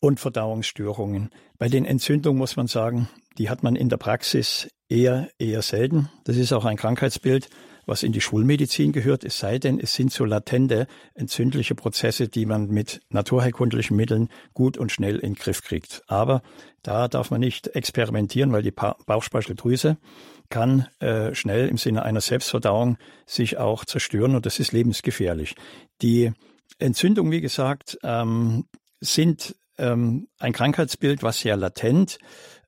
und 0.00 0.18
Verdauungsstörungen. 0.18 1.30
Bei 1.58 1.68
den 1.68 1.84
Entzündungen 1.84 2.38
muss 2.38 2.56
man 2.56 2.66
sagen, 2.66 3.08
die 3.38 3.50
hat 3.50 3.62
man 3.62 3.76
in 3.76 3.88
der 3.88 3.98
Praxis 3.98 4.68
eher, 4.88 5.28
eher 5.38 5.62
selten. 5.62 6.08
Das 6.24 6.36
ist 6.36 6.52
auch 6.52 6.64
ein 6.64 6.76
Krankheitsbild, 6.76 7.48
was 7.86 8.02
in 8.02 8.12
die 8.12 8.20
Schulmedizin 8.20 8.92
gehört, 8.92 9.24
es 9.24 9.38
sei 9.38 9.58
denn, 9.58 9.78
es 9.80 9.94
sind 9.94 10.12
so 10.12 10.24
latente 10.24 10.86
entzündliche 11.14 11.74
Prozesse, 11.74 12.28
die 12.28 12.46
man 12.46 12.68
mit 12.68 13.00
naturheilkundlichen 13.10 13.96
Mitteln 13.96 14.28
gut 14.54 14.76
und 14.76 14.92
schnell 14.92 15.16
in 15.16 15.32
den 15.32 15.34
Griff 15.34 15.62
kriegt. 15.62 16.02
Aber 16.06 16.42
da 16.82 17.08
darf 17.08 17.30
man 17.30 17.40
nicht 17.40 17.68
experimentieren, 17.68 18.52
weil 18.52 18.62
die 18.62 18.72
Bauchspeicheldrüse 18.72 19.98
kann 20.48 20.86
äh, 21.00 21.34
schnell 21.34 21.68
im 21.68 21.78
Sinne 21.78 22.02
einer 22.02 22.20
Selbstverdauung 22.20 22.98
sich 23.26 23.58
auch 23.58 23.84
zerstören 23.84 24.34
und 24.34 24.46
das 24.46 24.58
ist 24.58 24.72
lebensgefährlich. 24.72 25.54
Die 26.02 26.32
Entzündungen, 26.78 27.32
wie 27.32 27.40
gesagt, 27.40 27.98
ähm, 28.02 28.66
sind 29.00 29.56
ähm, 29.78 30.28
ein 30.38 30.52
Krankheitsbild, 30.52 31.22
was 31.22 31.40
sehr 31.40 31.56
latent 31.56 32.18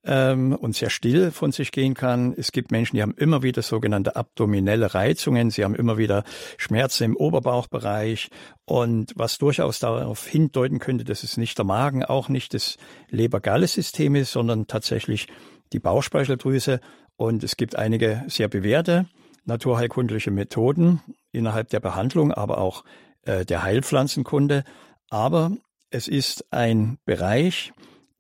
ähm, 0.05 0.55
und 0.55 0.75
sehr 0.75 0.91
still 0.91 1.31
von 1.31 1.53
sich 1.53 1.73
gehen 1.73 1.95
kann. 1.95 2.35
Es 2.37 2.53
gibt 2.53 2.71
Menschen, 2.71 2.97
die 2.97 3.03
haben 3.03 3.15
immer 3.17 3.43
wieder 3.43 3.63
sogenannte 3.63 4.17
abdominelle 4.17 4.95
Reizungen. 4.95 5.51
Sie 5.51 5.65
haben 5.65 5.75
immer 5.75 5.99
wieder 5.99 6.25
Schmerzen 6.57 7.05
im 7.05 7.17
Oberbauchbereich 7.17 8.31
und 8.65 9.13
was 9.17 9.39
durchaus 9.39 9.79
darauf 9.79 10.27
hindeuten 10.27 10.79
könnte, 10.79 11.05
dass 11.05 11.23
es 11.23 11.37
nicht 11.37 11.59
der 11.59 11.65
Magen, 11.65 12.05
auch 12.05 12.29
nicht 12.29 12.55
das 12.55 12.77
Leber-Galle-System 13.11 14.15
ist, 14.15 14.33
sondern 14.33 14.67
tatsächlich 14.67 15.29
die 15.73 15.81
Bauchspeicheldrüse. 15.81 16.81
Und 17.17 17.45
es 17.45 17.57
gibt 17.57 17.77
einige 17.77 18.25
sehr 18.29 18.49
bewährte 18.49 19.07
naturheilkundliche 19.45 20.31
Methoden 20.31 21.01
innerhalb 21.33 21.69
der 21.69 21.81
Behandlung, 21.81 22.33
aber 22.33 22.59
auch 22.59 22.85
äh, 23.23 23.45
der 23.45 23.63
Heilpflanzenkunde. 23.63 24.65
Aber 25.11 25.53
es 25.91 26.09
ist 26.09 26.53
ein 26.53 26.99
Bereich, 27.05 27.73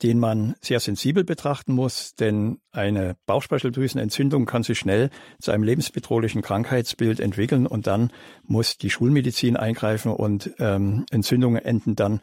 den 0.03 0.19
man 0.19 0.55
sehr 0.61 0.81
sensibel 0.81 1.25
betrachten 1.25 1.73
muss, 1.73 2.15
denn 2.15 2.59
eine 2.73 3.17
Bauchspeicheldrüsenentzündung 3.27 4.45
kann 4.45 4.63
sich 4.63 4.79
schnell 4.79 5.11
zu 5.41 5.53
einem 5.53 5.63
lebensbedrohlichen 5.63 6.43
Krankheitsbild 6.43 7.21
entwickeln 7.21 7.67
und 7.67 7.87
dann 7.87 8.13
muss 8.43 8.77
die 8.77 8.91
Schulmedizin 8.91 9.57
eingreifen 9.57 10.13
und 10.13 10.51
ähm, 10.59 11.07
Entzündungen 11.11 11.65
enden 11.65 11.97
dann 11.97 12.21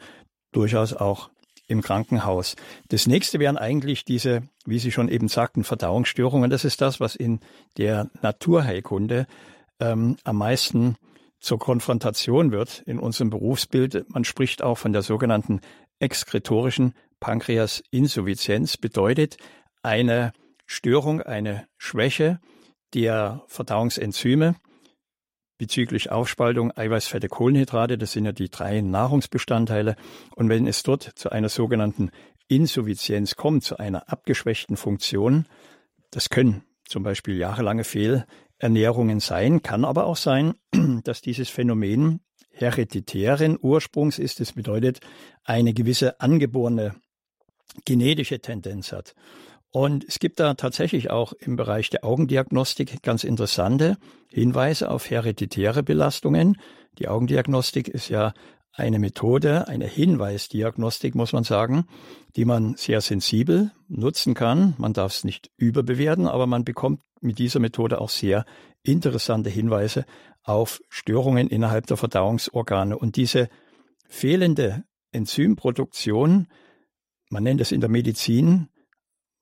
durchaus 0.52 0.92
auch 0.92 1.30
im 1.66 1.80
Krankenhaus. 1.80 2.56
Das 2.88 3.06
nächste 3.06 3.38
wären 3.40 3.56
eigentlich 3.56 4.04
diese, 4.04 4.42
wie 4.66 4.78
Sie 4.78 4.92
schon 4.92 5.08
eben 5.08 5.28
sagten, 5.28 5.64
Verdauungsstörungen. 5.64 6.50
Das 6.50 6.64
ist 6.64 6.80
das, 6.80 7.00
was 7.00 7.16
in 7.16 7.40
der 7.78 8.10
Naturheilkunde 8.20 9.26
ähm, 9.80 10.16
am 10.24 10.36
meisten 10.36 10.96
zur 11.40 11.58
Konfrontation 11.58 12.52
wird 12.52 12.82
in 12.86 13.00
unserem 13.00 13.30
Berufsbild. 13.30 14.08
Man 14.08 14.24
spricht 14.24 14.62
auch 14.62 14.78
von 14.78 14.92
der 14.92 15.02
sogenannten 15.02 15.60
exkretorischen 16.02 16.94
Pankreasinsuffizienz 17.20 18.76
bedeutet 18.76 19.36
eine 19.82 20.32
Störung, 20.66 21.22
eine 21.22 21.66
Schwäche 21.78 22.40
der 22.94 23.42
Verdauungsenzyme 23.46 24.56
bezüglich 25.58 26.10
Aufspaltung 26.10 26.76
Eiweißfette, 26.76 27.28
Kohlenhydrate. 27.28 27.96
Das 27.96 28.12
sind 28.12 28.24
ja 28.24 28.32
die 28.32 28.50
drei 28.50 28.80
Nahrungsbestandteile. 28.80 29.94
Und 30.34 30.48
wenn 30.48 30.66
es 30.66 30.82
dort 30.82 31.12
zu 31.14 31.30
einer 31.30 31.48
sogenannten 31.48 32.10
Insuffizienz 32.48 33.36
kommt, 33.36 33.62
zu 33.62 33.78
einer 33.78 34.10
abgeschwächten 34.10 34.76
Funktion, 34.76 35.46
das 36.10 36.30
können 36.30 36.64
zum 36.84 37.04
Beispiel 37.04 37.36
jahrelange 37.36 37.84
Fehlernährungen 37.84 39.20
sein, 39.20 39.62
kann 39.62 39.84
aber 39.84 40.06
auch 40.06 40.16
sein, 40.16 40.54
dass 41.04 41.22
dieses 41.22 41.48
Phänomen 41.48 42.20
hereditären 42.52 43.58
Ursprungs 43.60 44.18
ist. 44.18 44.40
Das 44.40 44.52
bedeutet, 44.52 45.00
eine 45.44 45.74
gewisse 45.74 46.20
angeborene 46.20 46.94
genetische 47.84 48.40
Tendenz 48.40 48.92
hat. 48.92 49.14
Und 49.70 50.04
es 50.04 50.18
gibt 50.18 50.38
da 50.38 50.52
tatsächlich 50.54 51.10
auch 51.10 51.32
im 51.32 51.56
Bereich 51.56 51.88
der 51.88 52.04
Augendiagnostik 52.04 53.02
ganz 53.02 53.24
interessante 53.24 53.96
Hinweise 54.28 54.90
auf 54.90 55.08
hereditäre 55.08 55.82
Belastungen. 55.82 56.58
Die 56.98 57.08
Augendiagnostik 57.08 57.88
ist 57.88 58.10
ja 58.10 58.34
eine 58.74 58.98
Methode, 58.98 59.68
eine 59.68 59.86
Hinweisdiagnostik, 59.86 61.14
muss 61.14 61.32
man 61.32 61.44
sagen, 61.44 61.86
die 62.36 62.44
man 62.44 62.74
sehr 62.76 63.00
sensibel 63.00 63.70
nutzen 63.88 64.34
kann. 64.34 64.74
Man 64.76 64.92
darf 64.92 65.14
es 65.14 65.24
nicht 65.24 65.50
überbewerten, 65.56 66.26
aber 66.26 66.46
man 66.46 66.64
bekommt 66.64 67.02
mit 67.20 67.38
dieser 67.38 67.60
Methode 67.60 68.00
auch 68.00 68.10
sehr 68.10 68.44
interessante 68.82 69.48
Hinweise 69.48 70.04
auf 70.44 70.80
Störungen 70.88 71.48
innerhalb 71.48 71.86
der 71.86 71.96
Verdauungsorgane. 71.96 72.98
Und 72.98 73.16
diese 73.16 73.48
fehlende 74.08 74.84
Enzymproduktion, 75.12 76.48
man 77.30 77.42
nennt 77.42 77.60
es 77.60 77.72
in 77.72 77.80
der 77.80 77.90
Medizin 77.90 78.68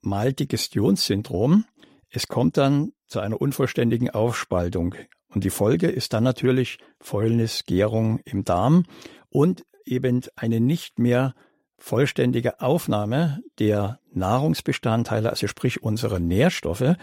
Maldigestionssyndrom, 0.02 1.64
es 2.08 2.26
kommt 2.26 2.56
dann 2.56 2.92
zu 3.06 3.20
einer 3.20 3.40
unvollständigen 3.40 4.10
Aufspaltung. 4.10 4.94
Und 5.28 5.44
die 5.44 5.50
Folge 5.50 5.88
ist 5.88 6.12
dann 6.12 6.24
natürlich 6.24 6.78
Fäulnis, 7.00 7.64
Gärung 7.64 8.18
im 8.24 8.44
Darm 8.44 8.84
und 9.28 9.64
eben 9.84 10.22
eine 10.36 10.60
nicht 10.60 10.98
mehr 10.98 11.34
vollständige 11.78 12.60
Aufnahme 12.60 13.42
der 13.58 14.00
Nahrungsbestandteile, 14.12 15.30
also 15.30 15.46
sprich 15.46 15.82
unsere 15.82 16.20
Nährstoffe. 16.20 16.96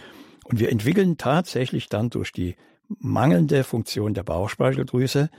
Und 0.43 0.59
wir 0.59 0.71
entwickeln 0.71 1.17
tatsächlich 1.17 1.89
dann 1.89 2.09
durch 2.09 2.31
die 2.31 2.55
mangelnde 2.87 3.63
Funktion 3.63 4.13
der 4.13 4.23
Bauchspeicheldrüse 4.23 5.29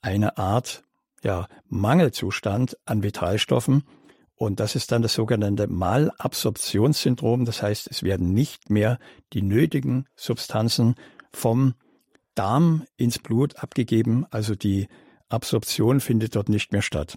eine 0.00 0.36
Art 0.36 0.82
ja, 1.22 1.48
Mangelzustand 1.68 2.76
an 2.84 3.02
Vitalstoffen. 3.02 3.84
Und 4.36 4.60
das 4.60 4.74
ist 4.74 4.92
dann 4.92 5.02
das 5.02 5.14
sogenannte 5.14 5.66
Malabsorptionssyndrom. 5.68 7.44
Das 7.44 7.62
heißt, 7.62 7.88
es 7.90 8.02
werden 8.02 8.34
nicht 8.34 8.68
mehr 8.68 8.98
die 9.32 9.42
nötigen 9.42 10.06
Substanzen 10.16 10.96
vom 11.32 11.74
Darm 12.34 12.84
ins 12.96 13.18
Blut 13.18 13.56
abgegeben. 13.56 14.26
Also 14.30 14.54
die 14.54 14.88
Absorption 15.28 16.00
findet 16.00 16.36
dort 16.36 16.48
nicht 16.48 16.72
mehr 16.72 16.82
statt. 16.82 17.16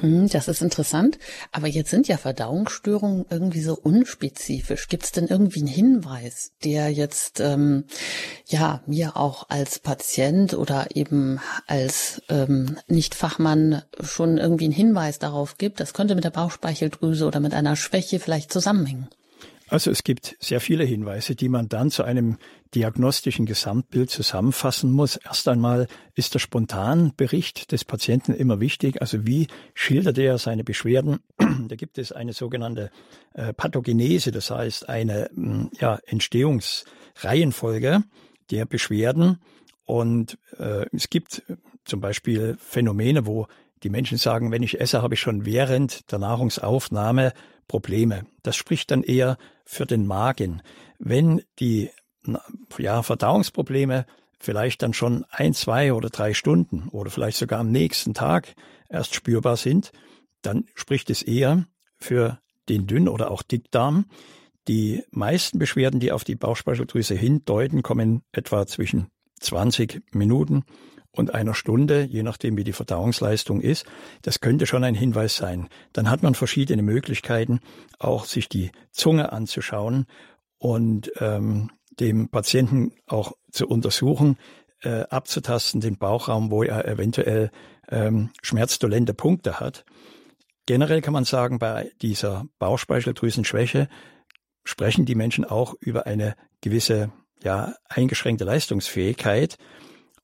Mhm, 0.00 0.28
das 0.28 0.46
ist 0.46 0.62
interessant. 0.62 1.18
Aber 1.50 1.66
jetzt 1.66 1.90
sind 1.90 2.06
ja 2.06 2.16
Verdauungsstörungen 2.16 3.26
irgendwie 3.30 3.62
so 3.62 3.74
unspezifisch. 3.74 4.88
Gibt 4.88 5.04
es 5.04 5.12
denn 5.12 5.26
irgendwie 5.26 5.60
einen 5.60 5.68
Hinweis, 5.68 6.52
der 6.64 6.90
jetzt 6.90 7.40
ähm, 7.40 7.84
ja 8.46 8.82
mir 8.86 9.16
auch 9.16 9.48
als 9.48 9.80
Patient 9.80 10.54
oder 10.54 10.94
eben 10.94 11.40
als 11.66 12.22
ähm, 12.28 12.78
Nicht-Fachmann 12.86 13.82
schon 14.00 14.38
irgendwie 14.38 14.66
einen 14.66 14.72
Hinweis 14.72 15.18
darauf 15.18 15.58
gibt, 15.58 15.80
das 15.80 15.94
könnte 15.94 16.14
mit 16.14 16.24
der 16.24 16.30
Bauchspeicheldrüse 16.30 17.26
oder 17.26 17.40
mit 17.40 17.54
einer 17.54 17.74
Schwäche 17.74 18.20
vielleicht 18.20 18.52
zusammenhängen? 18.52 19.08
Also 19.70 19.90
es 19.90 20.02
gibt 20.02 20.36
sehr 20.40 20.60
viele 20.60 20.84
Hinweise, 20.84 21.36
die 21.36 21.48
man 21.48 21.68
dann 21.68 21.90
zu 21.90 22.02
einem 22.02 22.38
diagnostischen 22.74 23.46
Gesamtbild 23.46 24.10
zusammenfassen 24.10 24.92
muss. 24.92 25.16
Erst 25.16 25.48
einmal 25.48 25.88
ist 26.14 26.34
der 26.34 26.38
Spontanbericht 26.38 27.72
des 27.72 27.84
Patienten 27.84 28.34
immer 28.34 28.60
wichtig. 28.60 29.00
Also 29.00 29.26
wie 29.26 29.46
schildert 29.74 30.18
er 30.18 30.38
seine 30.38 30.64
Beschwerden? 30.64 31.18
Da 31.68 31.76
gibt 31.76 31.98
es 31.98 32.12
eine 32.12 32.32
sogenannte 32.32 32.90
äh, 33.34 33.52
Pathogenese, 33.52 34.30
das 34.30 34.50
heißt 34.50 34.88
eine 34.88 35.28
hm, 35.34 35.70
ja, 35.78 35.98
Entstehungsreihenfolge 36.06 38.04
der 38.50 38.64
Beschwerden. 38.64 39.38
Und 39.84 40.38
äh, 40.58 40.86
es 40.92 41.10
gibt 41.10 41.42
zum 41.84 42.00
Beispiel 42.00 42.56
Phänomene, 42.58 43.26
wo 43.26 43.48
die 43.82 43.90
Menschen 43.90 44.18
sagen, 44.18 44.50
wenn 44.50 44.62
ich 44.62 44.80
esse, 44.80 45.02
habe 45.02 45.14
ich 45.14 45.20
schon 45.20 45.44
während 45.44 46.10
der 46.10 46.18
Nahrungsaufnahme 46.18 47.32
Probleme. 47.68 48.26
Das 48.42 48.56
spricht 48.56 48.90
dann 48.90 49.02
eher 49.02 49.38
für 49.64 49.86
den 49.86 50.06
Magen. 50.06 50.62
Wenn 50.98 51.42
die 51.60 51.90
ja, 52.78 53.02
Verdauungsprobleme 53.02 54.06
vielleicht 54.40 54.82
dann 54.82 54.94
schon 54.94 55.24
ein, 55.30 55.54
zwei 55.54 55.92
oder 55.92 56.10
drei 56.10 56.34
Stunden 56.34 56.88
oder 56.88 57.10
vielleicht 57.10 57.36
sogar 57.36 57.60
am 57.60 57.70
nächsten 57.70 58.14
Tag 58.14 58.54
erst 58.88 59.14
spürbar 59.14 59.56
sind, 59.56 59.92
dann 60.42 60.64
spricht 60.74 61.10
es 61.10 61.22
eher 61.22 61.66
für 61.98 62.40
den 62.68 62.86
Dünn- 62.86 63.08
oder 63.08 63.30
auch 63.30 63.42
Dickdarm. 63.42 64.06
Die 64.68 65.02
meisten 65.10 65.58
Beschwerden, 65.58 66.00
die 66.00 66.12
auf 66.12 66.24
die 66.24 66.36
Bauchspeicheldrüse 66.36 67.14
hindeuten, 67.14 67.82
kommen 67.82 68.22
etwa 68.32 68.66
zwischen 68.66 69.08
20 69.40 70.02
Minuten 70.12 70.64
und 71.10 71.34
einer 71.34 71.54
Stunde, 71.54 72.04
je 72.04 72.22
nachdem 72.22 72.56
wie 72.56 72.64
die 72.64 72.72
Verdauungsleistung 72.72 73.60
ist. 73.60 73.86
Das 74.22 74.40
könnte 74.40 74.66
schon 74.66 74.84
ein 74.84 74.94
Hinweis 74.94 75.36
sein. 75.36 75.68
Dann 75.92 76.10
hat 76.10 76.22
man 76.22 76.34
verschiedene 76.34 76.82
Möglichkeiten, 76.82 77.60
auch 77.98 78.24
sich 78.24 78.48
die 78.48 78.70
Zunge 78.90 79.32
anzuschauen 79.32 80.06
und 80.58 81.10
ähm, 81.20 81.70
dem 81.98 82.28
Patienten 82.28 82.92
auch 83.06 83.32
zu 83.50 83.66
untersuchen, 83.66 84.36
äh, 84.82 85.02
abzutasten, 85.10 85.80
den 85.80 85.98
Bauchraum, 85.98 86.50
wo 86.50 86.62
er 86.62 86.86
eventuell 86.86 87.50
ähm, 87.88 88.30
schmerzdolente 88.42 89.14
Punkte 89.14 89.60
hat. 89.60 89.84
Generell 90.66 91.00
kann 91.00 91.14
man 91.14 91.24
sagen, 91.24 91.58
bei 91.58 91.90
dieser 92.02 92.44
Bauchspeicheldrüsenschwäche 92.58 93.88
sprechen 94.64 95.06
die 95.06 95.14
Menschen 95.14 95.44
auch 95.44 95.74
über 95.80 96.06
eine 96.06 96.36
gewisse 96.60 97.10
ja, 97.42 97.74
eingeschränkte 97.88 98.44
Leistungsfähigkeit. 98.44 99.56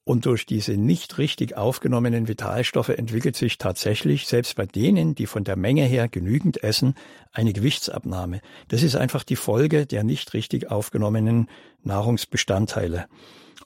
Und 0.05 0.27
durch 0.27 0.45
diese 0.45 0.77
nicht 0.77 1.17
richtig 1.17 1.57
aufgenommenen 1.57 2.29
Vitalstoffe 2.29 2.91
entwickelt 2.91 3.37
sich 3.37 3.57
tatsächlich, 3.57 4.27
selbst 4.27 4.55
bei 4.55 4.67
denen, 4.67 5.15
die 5.15 5.27
von 5.27 5.45
der 5.45 5.57
Menge 5.57 5.85
her 5.85 6.09
genügend 6.09 6.63
essen, 6.63 6.95
eine 7.33 7.55
Gewichtsabnahme. 7.55 8.41
Das 8.69 8.83
ist 8.83 8.97
einfach 8.97 9.25
die 9.25 9.37
Folge 9.37 9.87
der 9.87 10.05
nicht 10.05 10.35
richtig 10.35 10.71
aufgenommenen 10.71 11.49
Nahrungsbestandteile. 11.83 13.07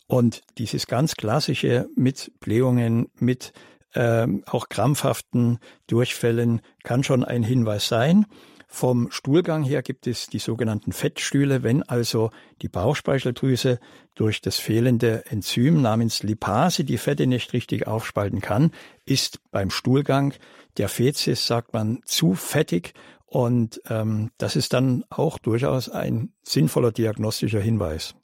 Und 0.07 0.43
dieses 0.59 0.87
ganz 0.87 1.17
klassische 1.17 1.89
mit 1.97 2.31
Blähungen, 2.39 3.09
mit 3.19 3.53
ähm, 3.95 4.45
auch 4.47 4.69
krampfhaften 4.69 5.59
Durchfällen 5.89 6.61
kann 6.85 7.03
schon 7.03 7.25
ein 7.25 7.43
Hinweis 7.43 7.89
sein. 7.89 8.27
Vom 8.71 9.11
Stuhlgang 9.11 9.65
her 9.65 9.83
gibt 9.83 10.07
es 10.07 10.27
die 10.27 10.39
sogenannten 10.39 10.93
Fettstühle. 10.93 11.63
Wenn 11.63 11.83
also 11.83 12.31
die 12.61 12.69
Bauchspeicheldrüse 12.69 13.81
durch 14.15 14.43
das 14.43 14.59
fehlende 14.59 15.25
Enzym 15.27 15.81
namens 15.81 16.23
Lipase 16.23 16.85
die 16.85 16.99
Fette 16.99 17.27
nicht 17.27 17.55
richtig 17.55 17.87
aufspalten 17.87 18.43
kann, 18.43 18.73
ist 19.07 19.41
beim 19.51 19.71
Stuhlgang 19.71 20.35
der 20.77 20.91
Fezes, 20.91 21.47
sagt 21.47 21.73
man, 21.73 22.01
zu 22.05 22.35
fettig 22.35 22.93
und 23.25 23.81
ähm, 23.89 24.31
das 24.37 24.55
ist 24.55 24.75
dann 24.75 25.05
auch 25.09 25.39
durchaus 25.39 25.89
ein 25.89 26.33
sinnvoller 26.43 26.93
diagnostischer 26.93 27.61
Hinweis. 27.61 28.15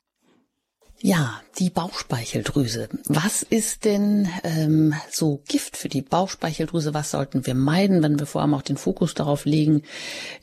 Ja, 1.01 1.41
die 1.59 1.71
Bauchspeicheldrüse. 1.71 2.89
Was 3.07 3.43
ist 3.43 3.85
denn 3.85 4.29
ähm, 4.43 4.95
so 5.11 5.43
Gift 5.47 5.77
für 5.77 5.89
die 5.89 6.03
Bauchspeicheldrüse? 6.03 6.95
Was 6.95 7.11
sollten 7.11 7.47
wir 7.47 7.55
meiden, 7.55 8.03
wenn 8.03 8.19
wir 8.19 8.27
vor 8.27 8.41
allem 8.41 8.55
auch 8.55 8.63
den 8.63 8.77
Fokus 8.77 9.13
darauf 9.13 9.45
legen, 9.45 9.83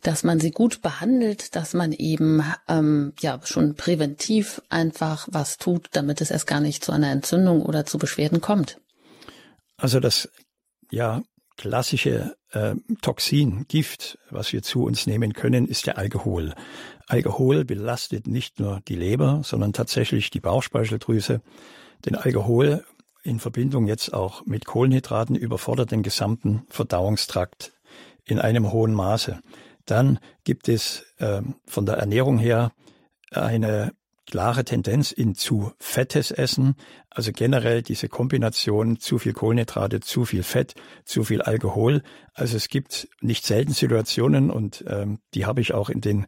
dass 0.03 0.23
man 0.23 0.39
sie 0.39 0.51
gut 0.51 0.81
behandelt, 0.81 1.55
dass 1.55 1.73
man 1.73 1.93
eben 1.93 2.43
ähm, 2.67 3.13
ja 3.21 3.39
schon 3.43 3.75
präventiv 3.75 4.61
einfach 4.69 5.27
was 5.31 5.57
tut, 5.57 5.89
damit 5.93 6.21
es 6.21 6.31
erst 6.31 6.47
gar 6.47 6.59
nicht 6.59 6.83
zu 6.83 6.91
einer 6.91 7.11
Entzündung 7.11 7.63
oder 7.63 7.85
zu 7.85 7.97
Beschwerden 7.97 8.41
kommt? 8.41 8.79
Also 9.77 9.99
das 9.99 10.29
ja 10.91 11.23
klassische 11.61 12.35
äh, 12.53 12.73
Toxin, 13.03 13.65
Gift, 13.67 14.17
was 14.31 14.51
wir 14.51 14.63
zu 14.63 14.83
uns 14.83 15.05
nehmen 15.05 15.33
können, 15.33 15.67
ist 15.67 15.85
der 15.85 15.99
Alkohol. 15.99 16.55
Alkohol 17.07 17.65
belastet 17.65 18.25
nicht 18.25 18.59
nur 18.59 18.81
die 18.87 18.95
Leber, 18.95 19.41
sondern 19.43 19.71
tatsächlich 19.71 20.31
die 20.31 20.39
Bauchspeicheldrüse. 20.39 21.41
Denn 22.03 22.15
Alkohol 22.15 22.83
in 23.21 23.39
Verbindung 23.39 23.85
jetzt 23.85 24.11
auch 24.11 24.43
mit 24.47 24.65
Kohlenhydraten 24.65 25.35
überfordert 25.35 25.91
den 25.91 26.01
gesamten 26.01 26.63
Verdauungstrakt 26.69 27.73
in 28.25 28.39
einem 28.39 28.71
hohen 28.71 28.95
Maße. 28.95 29.39
Dann 29.85 30.17
gibt 30.43 30.67
es 30.67 31.03
äh, 31.17 31.43
von 31.67 31.85
der 31.85 31.97
Ernährung 31.97 32.39
her 32.39 32.71
eine 33.29 33.93
klare 34.31 34.63
Tendenz 34.63 35.11
in 35.11 35.35
zu 35.35 35.73
fettes 35.77 36.31
Essen. 36.31 36.75
Also 37.09 37.31
generell 37.31 37.83
diese 37.83 38.07
Kombination 38.07 38.99
zu 38.99 39.19
viel 39.19 39.33
Kohlenhydrate, 39.33 39.99
zu 39.99 40.25
viel 40.25 40.41
Fett, 40.41 40.73
zu 41.03 41.23
viel 41.23 41.41
Alkohol. 41.41 42.01
Also 42.33 42.57
es 42.57 42.69
gibt 42.69 43.09
nicht 43.19 43.45
selten 43.45 43.73
Situationen 43.73 44.49
und 44.49 44.83
ähm, 44.87 45.19
die 45.33 45.45
habe 45.45 45.61
ich 45.61 45.73
auch 45.73 45.89
in 45.89 46.01
den 46.01 46.25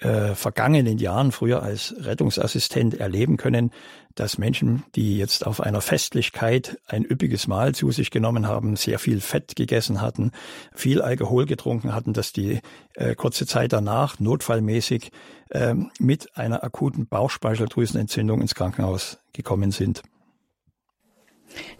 äh, 0.00 0.34
vergangenen 0.34 0.98
Jahren 0.98 1.30
früher 1.32 1.62
als 1.62 1.94
Rettungsassistent 1.96 2.94
erleben 2.94 3.36
können, 3.36 3.70
dass 4.14 4.38
Menschen, 4.38 4.84
die 4.94 5.18
jetzt 5.18 5.46
auf 5.46 5.60
einer 5.60 5.80
Festlichkeit 5.80 6.78
ein 6.86 7.04
üppiges 7.04 7.46
Mahl 7.46 7.74
zu 7.74 7.90
sich 7.90 8.10
genommen 8.10 8.46
haben, 8.46 8.76
sehr 8.76 8.98
viel 8.98 9.20
Fett 9.20 9.56
gegessen 9.56 10.00
hatten, 10.00 10.30
viel 10.74 11.02
Alkohol 11.02 11.46
getrunken 11.46 11.94
hatten, 11.94 12.12
dass 12.12 12.32
die 12.32 12.60
äh, 12.94 13.14
kurze 13.14 13.46
Zeit 13.46 13.72
danach 13.72 14.20
notfallmäßig 14.20 15.10
äh, 15.50 15.74
mit 15.98 16.36
einer 16.36 16.62
akuten 16.62 17.06
Bauchspeicheldrüsenentzündung 17.06 18.40
ins 18.40 18.54
Krankenhaus 18.54 19.18
gekommen 19.32 19.72
sind. 19.72 20.02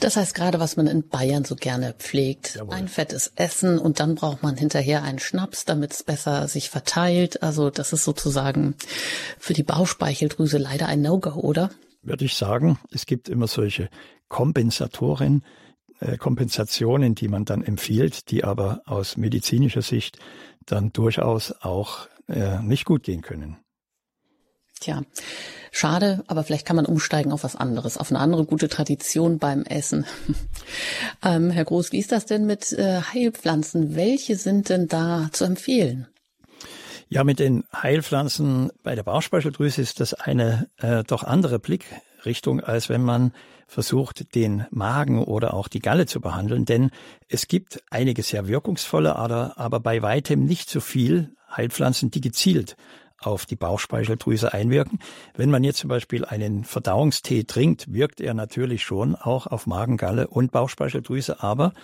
Das 0.01 0.17
heißt 0.17 0.35
gerade, 0.35 0.61
was 0.61 0.77
man 0.77 0.87
in 0.87 1.09
Bayern 1.09 1.45
so 1.45 1.57
gerne 1.57 1.95
pflegt. 1.95 2.57
Jawohl. 2.57 2.75
Ein 2.75 2.89
fettes 2.89 3.33
Essen 3.37 3.79
und 3.79 4.01
dann 4.01 4.15
braucht 4.15 4.43
man 4.43 4.57
hinterher 4.57 5.03
einen 5.03 5.19
Schnaps, 5.19 5.65
damit 5.65 5.93
es 5.93 6.03
besser 6.03 6.49
sich 6.49 6.71
verteilt. 6.71 7.43
Also 7.43 7.71
das 7.71 7.93
ist 7.93 8.05
sozusagen 8.05 8.77
für 9.39 9.53
die 9.53 9.63
Bauchspeicheldrüse 9.63 10.59
leider 10.59 10.87
ein 10.87 11.03
No-Go, 11.03 11.41
oder? 11.41 11.71
Würde 12.05 12.27
ich 12.27 12.35
sagen. 12.35 12.79
Es 12.91 13.07
gibt 13.07 13.29
immer 13.29 13.47
solche 13.47 13.89
Kompensatoren, 14.29 15.43
äh, 16.01 16.17
Kompensationen, 16.19 17.15
die 17.15 17.29
man 17.29 17.45
dann 17.45 17.63
empfiehlt, 17.63 18.31
die 18.31 18.45
aber 18.45 18.83
aus 18.85 19.17
medizinischer 19.17 19.83
Sicht 19.83 20.19
dann 20.67 20.93
durchaus 20.93 21.53
auch 21.53 22.09
äh, 22.29 22.61
nicht 22.61 22.85
gut 22.85 23.03
gehen 23.03 23.23
können. 23.23 23.57
Tja, 24.81 25.03
schade, 25.71 26.25
aber 26.27 26.45
vielleicht 26.45 26.67
kann 26.67 26.77
man 26.77 26.85
umsteigen 26.85 27.33
auf 27.33 27.45
was 27.45 27.57
anderes, 27.57 27.97
auf 27.97 28.11
eine 28.11 28.19
andere 28.19 28.45
gute 28.45 28.69
Tradition 28.69 29.39
beim 29.39 29.63
Essen. 29.63 30.05
ähm, 31.25 31.51
Herr 31.51 31.65
Groß, 31.65 31.93
wie 31.93 32.01
ist 32.01 32.13
das 32.13 32.27
denn 32.27 32.45
mit 32.45 32.73
äh, 32.73 33.01
Heilpflanzen? 33.01 33.95
Welche 33.95 34.37
sind 34.37 34.69
denn 34.69 34.89
da 34.89 35.31
zu 35.33 35.45
empfehlen? 35.45 36.09
Ja, 37.15 37.23
mit 37.23 37.39
den 37.39 37.63
Heilpflanzen 37.73 38.73
bei 38.83 38.97
der 38.97 39.05
Bauchspeicheldrüse 39.05 39.81
ist 39.81 40.01
das 40.01 40.15
eine 40.15 40.69
äh, 40.79 41.05
doch 41.05 41.23
andere 41.23 41.61
Blickrichtung, 41.61 42.59
als 42.59 42.89
wenn 42.89 43.05
man 43.05 43.33
versucht, 43.69 44.35
den 44.35 44.67
Magen 44.73 45.23
oder 45.23 45.55
auch 45.55 45.69
die 45.69 45.79
Galle 45.79 46.07
zu 46.07 46.21
behandeln. 46.21 46.65
Denn 46.65 46.91
es 47.29 47.47
gibt 47.47 47.85
einige 47.89 48.25
sehr 48.25 48.49
wirkungsvolle, 48.49 49.15
aber, 49.15 49.57
aber 49.59 49.79
bei 49.79 50.03
weitem 50.03 50.45
nicht 50.45 50.69
so 50.69 50.81
viel 50.81 51.37
Heilpflanzen, 51.57 52.11
die 52.11 52.21
gezielt 52.21 52.77
auf 53.21 53.47
die 53.47 53.55
Bauchspeicheldrüse 53.55 54.53
einwirken. 54.53 54.99
Wenn 55.37 55.51
man 55.51 55.63
jetzt 55.63 55.79
zum 55.79 55.91
Beispiel 55.91 56.25
einen 56.25 56.65
Verdauungstee 56.65 57.45
trinkt, 57.45 57.93
wirkt 57.93 58.21
er 58.21 58.35
natürlich 58.35 58.83
schon 58.83 59.15
auch 59.15 59.47
auf 59.47 59.69
Magen, 59.69 59.99
Galle 59.99 60.27
und 60.27 60.51
Bauchspeicheldrüse, 60.51 61.45
aber 61.45 61.75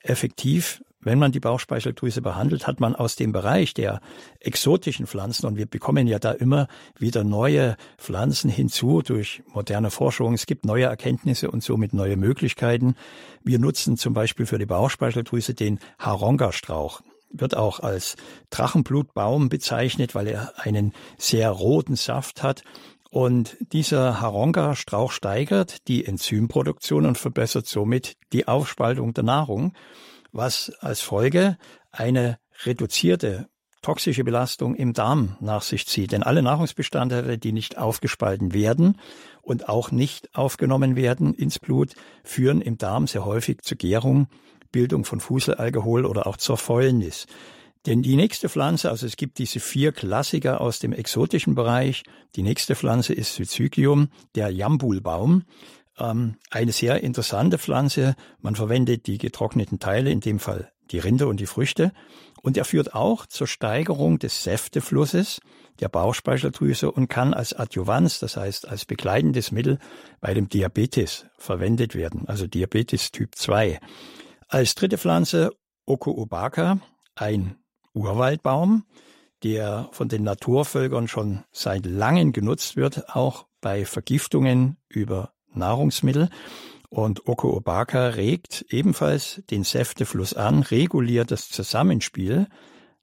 effektiv 0.00 0.82
wenn 1.00 1.18
man 1.18 1.32
die 1.32 1.40
Bauchspeicheldrüse 1.40 2.22
behandelt, 2.22 2.66
hat 2.66 2.80
man 2.80 2.94
aus 2.94 3.16
dem 3.16 3.32
Bereich 3.32 3.74
der 3.74 4.00
exotischen 4.38 5.06
Pflanzen, 5.06 5.46
und 5.46 5.56
wir 5.56 5.66
bekommen 5.66 6.06
ja 6.06 6.18
da 6.18 6.32
immer 6.32 6.68
wieder 6.98 7.24
neue 7.24 7.76
Pflanzen 7.98 8.50
hinzu 8.50 9.02
durch 9.02 9.42
moderne 9.52 9.90
Forschung, 9.90 10.34
es 10.34 10.46
gibt 10.46 10.64
neue 10.64 10.84
Erkenntnisse 10.84 11.50
und 11.50 11.62
somit 11.62 11.94
neue 11.94 12.16
Möglichkeiten. 12.16 12.94
Wir 13.42 13.58
nutzen 13.58 13.96
zum 13.96 14.14
Beispiel 14.14 14.46
für 14.46 14.58
die 14.58 14.66
Bauchspeicheldrüse 14.66 15.54
den 15.54 15.78
Haronga-Strauch 15.98 17.02
wird 17.32 17.56
auch 17.56 17.78
als 17.78 18.16
Drachenblutbaum 18.50 19.48
bezeichnet, 19.50 20.16
weil 20.16 20.26
er 20.26 20.52
einen 20.56 20.92
sehr 21.16 21.50
roten 21.50 21.94
Saft 21.94 22.42
hat. 22.42 22.64
Und 23.08 23.56
dieser 23.72 24.20
Haronga-Strauch 24.20 25.12
steigert 25.12 25.88
die 25.88 26.04
Enzymproduktion 26.04 27.06
und 27.06 27.18
verbessert 27.18 27.66
somit 27.66 28.16
die 28.32 28.48
Aufspaltung 28.48 29.14
der 29.14 29.24
Nahrung 29.24 29.74
was 30.32 30.70
als 30.80 31.00
Folge 31.00 31.56
eine 31.90 32.38
reduzierte 32.64 33.48
toxische 33.82 34.24
Belastung 34.24 34.74
im 34.74 34.92
Darm 34.92 35.36
nach 35.40 35.62
sich 35.62 35.86
zieht. 35.86 36.12
Denn 36.12 36.22
alle 36.22 36.42
Nahrungsbestandteile, 36.42 37.38
die 37.38 37.52
nicht 37.52 37.78
aufgespalten 37.78 38.52
werden 38.52 38.98
und 39.42 39.68
auch 39.68 39.90
nicht 39.90 40.34
aufgenommen 40.34 40.96
werden 40.96 41.34
ins 41.34 41.58
Blut, 41.58 41.94
führen 42.22 42.60
im 42.60 42.76
Darm 42.76 43.06
sehr 43.06 43.24
häufig 43.24 43.62
zur 43.62 43.78
Gärung, 43.78 44.28
Bildung 44.70 45.04
von 45.04 45.20
Fuselalkohol 45.20 46.04
oder 46.04 46.26
auch 46.26 46.36
zur 46.36 46.58
Fäulnis. 46.58 47.26
Denn 47.86 48.02
die 48.02 48.16
nächste 48.16 48.50
Pflanze, 48.50 48.90
also 48.90 49.06
es 49.06 49.16
gibt 49.16 49.38
diese 49.38 49.58
vier 49.58 49.92
Klassiker 49.92 50.60
aus 50.60 50.80
dem 50.80 50.92
exotischen 50.92 51.54
Bereich. 51.54 52.02
Die 52.36 52.42
nächste 52.42 52.76
Pflanze 52.76 53.14
ist 53.14 53.34
Syzygium, 53.34 54.08
der 54.34 54.50
Jambulbaum 54.50 55.44
ähm, 56.00 56.36
eine 56.50 56.72
sehr 56.72 57.02
interessante 57.02 57.58
Pflanze. 57.58 58.16
Man 58.40 58.56
verwendet 58.56 59.06
die 59.06 59.18
getrockneten 59.18 59.78
Teile, 59.78 60.10
in 60.10 60.20
dem 60.20 60.38
Fall 60.38 60.72
die 60.90 60.98
Rinde 60.98 61.28
und 61.28 61.38
die 61.38 61.46
Früchte. 61.46 61.92
Und 62.42 62.56
er 62.56 62.64
führt 62.64 62.94
auch 62.94 63.26
zur 63.26 63.46
Steigerung 63.46 64.18
des 64.18 64.42
Säfteflusses 64.42 65.40
der 65.78 65.88
Bauchspeicheldrüse 65.88 66.90
und 66.90 67.08
kann 67.08 67.34
als 67.34 67.52
Adjuvanz, 67.52 68.18
das 68.18 68.36
heißt 68.36 68.68
als 68.68 68.84
begleitendes 68.84 69.52
Mittel 69.52 69.78
bei 70.20 70.34
dem 70.34 70.48
Diabetes 70.48 71.26
verwendet 71.38 71.94
werden, 71.94 72.24
also 72.26 72.46
Diabetes 72.46 73.12
Typ 73.12 73.34
2. 73.34 73.80
Als 74.48 74.74
dritte 74.74 74.98
Pflanze 74.98 75.52
Okoobaka, 75.86 76.80
ein 77.14 77.56
Urwaldbaum, 77.94 78.84
der 79.42 79.88
von 79.92 80.08
den 80.08 80.22
Naturvölkern 80.22 81.08
schon 81.08 81.44
seit 81.50 81.86
langem 81.86 82.32
genutzt 82.32 82.76
wird, 82.76 83.14
auch 83.16 83.46
bei 83.60 83.84
Vergiftungen 83.84 84.76
über 84.88 85.32
Nahrungsmittel. 85.54 86.28
Und 86.88 87.28
Oko 87.28 87.56
Obaka 87.56 88.08
regt 88.08 88.66
ebenfalls 88.68 89.42
den 89.50 89.62
Säftefluss 89.62 90.34
an, 90.34 90.62
reguliert 90.62 91.30
das 91.30 91.48
Zusammenspiel 91.48 92.48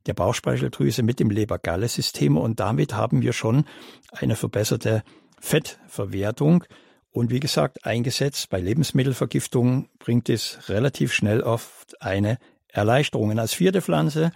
der 0.08 0.14
Bauchspeicheldrüse 0.14 1.04
mit 1.04 1.20
dem 1.20 1.30
Leber-Galle-System 1.30 2.38
und 2.38 2.60
damit 2.60 2.94
haben 2.94 3.22
wir 3.22 3.34
schon 3.34 3.66
eine 4.12 4.36
verbesserte 4.36 5.04
Fettverwertung. 5.40 6.64
Und 7.12 7.32
wie 7.32 7.40
gesagt, 7.40 7.86
eingesetzt 7.86 8.50
bei 8.50 8.60
Lebensmittelvergiftung 8.60 9.90
bringt 10.00 10.30
es 10.30 10.70
relativ 10.70 11.14
schnell 11.14 11.42
oft 11.42 12.02
eine 12.02 12.38
Erleichterung. 12.68 13.30
Und 13.30 13.40
als 13.40 13.54
vierte 13.54 13.82
Pflanze 13.82 14.32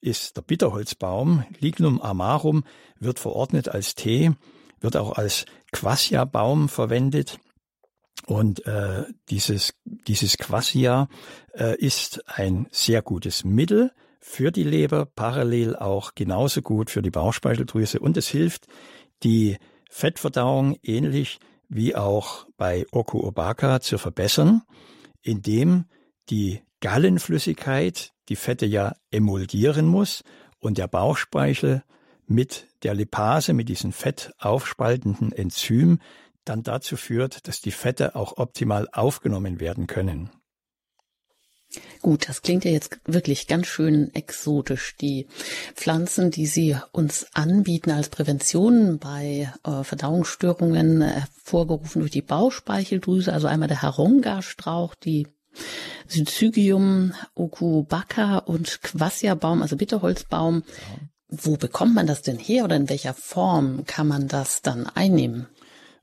ist 0.00 0.36
der 0.36 0.42
Bitterholzbaum, 0.42 1.44
Lignum 1.60 2.00
amarum, 2.00 2.64
wird 2.98 3.18
verordnet 3.18 3.68
als 3.68 3.94
Tee, 3.94 4.32
wird 4.80 4.96
auch 4.96 5.12
als 5.12 5.46
Quassia-Baum 5.72 6.68
verwendet. 6.68 7.38
Und 8.26 8.64
äh, 8.66 9.04
dieses, 9.30 9.74
dieses 9.84 10.38
Quassia 10.38 11.08
äh, 11.54 11.76
ist 11.76 12.22
ein 12.28 12.68
sehr 12.70 13.02
gutes 13.02 13.44
Mittel 13.44 13.92
für 14.20 14.52
die 14.52 14.62
Leber, 14.62 15.06
parallel 15.06 15.74
auch 15.74 16.14
genauso 16.14 16.62
gut 16.62 16.90
für 16.90 17.02
die 17.02 17.10
Bauchspeicheldrüse. 17.10 17.98
Und 17.98 18.16
es 18.16 18.28
hilft, 18.28 18.66
die 19.24 19.58
Fettverdauung 19.90 20.76
ähnlich 20.82 21.40
wie 21.68 21.96
auch 21.96 22.46
bei 22.56 22.86
Okuobaka 22.92 23.80
zu 23.80 23.98
verbessern, 23.98 24.62
indem 25.22 25.86
die 26.30 26.60
Gallenflüssigkeit 26.80 28.12
die 28.28 28.36
Fette 28.36 28.66
ja 28.66 28.94
emulgieren 29.10 29.86
muss 29.86 30.22
und 30.58 30.78
der 30.78 30.86
Bauchspeichel 30.86 31.82
mit 32.26 32.68
der 32.82 32.94
Lipase, 32.94 33.52
mit 33.52 33.68
diesem 33.68 33.92
fettaufspaltenden 33.92 35.32
Enzym 35.32 35.98
dann 36.44 36.62
dazu 36.62 36.96
führt, 36.96 37.46
dass 37.48 37.60
die 37.60 37.70
Fette 37.70 38.14
auch 38.16 38.38
optimal 38.38 38.88
aufgenommen 38.92 39.60
werden 39.60 39.86
können. 39.86 40.30
Gut, 42.02 42.28
das 42.28 42.42
klingt 42.42 42.64
ja 42.64 42.70
jetzt 42.70 42.98
wirklich 43.06 43.46
ganz 43.46 43.66
schön 43.66 44.14
exotisch. 44.14 44.96
Die 45.00 45.26
Pflanzen, 45.74 46.30
die 46.30 46.46
Sie 46.46 46.76
uns 46.90 47.26
anbieten 47.32 47.90
als 47.90 48.08
Prävention 48.08 48.98
bei 48.98 49.50
äh, 49.64 49.84
Verdauungsstörungen, 49.84 51.00
hervorgerufen 51.00 52.00
durch 52.00 52.10
die 52.10 52.22
Bauchspeicheldrüse, 52.22 53.32
also 53.32 53.46
einmal 53.46 53.68
der 53.68 53.82
Haronga-Strauch, 53.82 54.94
die 54.94 55.28
Syzygium 56.08 57.14
okubaka 57.34 58.38
und 58.38 58.82
Quassia-Baum, 58.82 59.62
also 59.62 59.76
Bitterholzbaum. 59.76 60.64
Wo 61.28 61.56
bekommt 61.56 61.94
man 61.94 62.06
das 62.06 62.20
denn 62.20 62.38
her 62.38 62.64
oder 62.64 62.76
in 62.76 62.90
welcher 62.90 63.14
Form 63.14 63.84
kann 63.86 64.06
man 64.06 64.28
das 64.28 64.60
dann 64.60 64.86
einnehmen? 64.86 65.46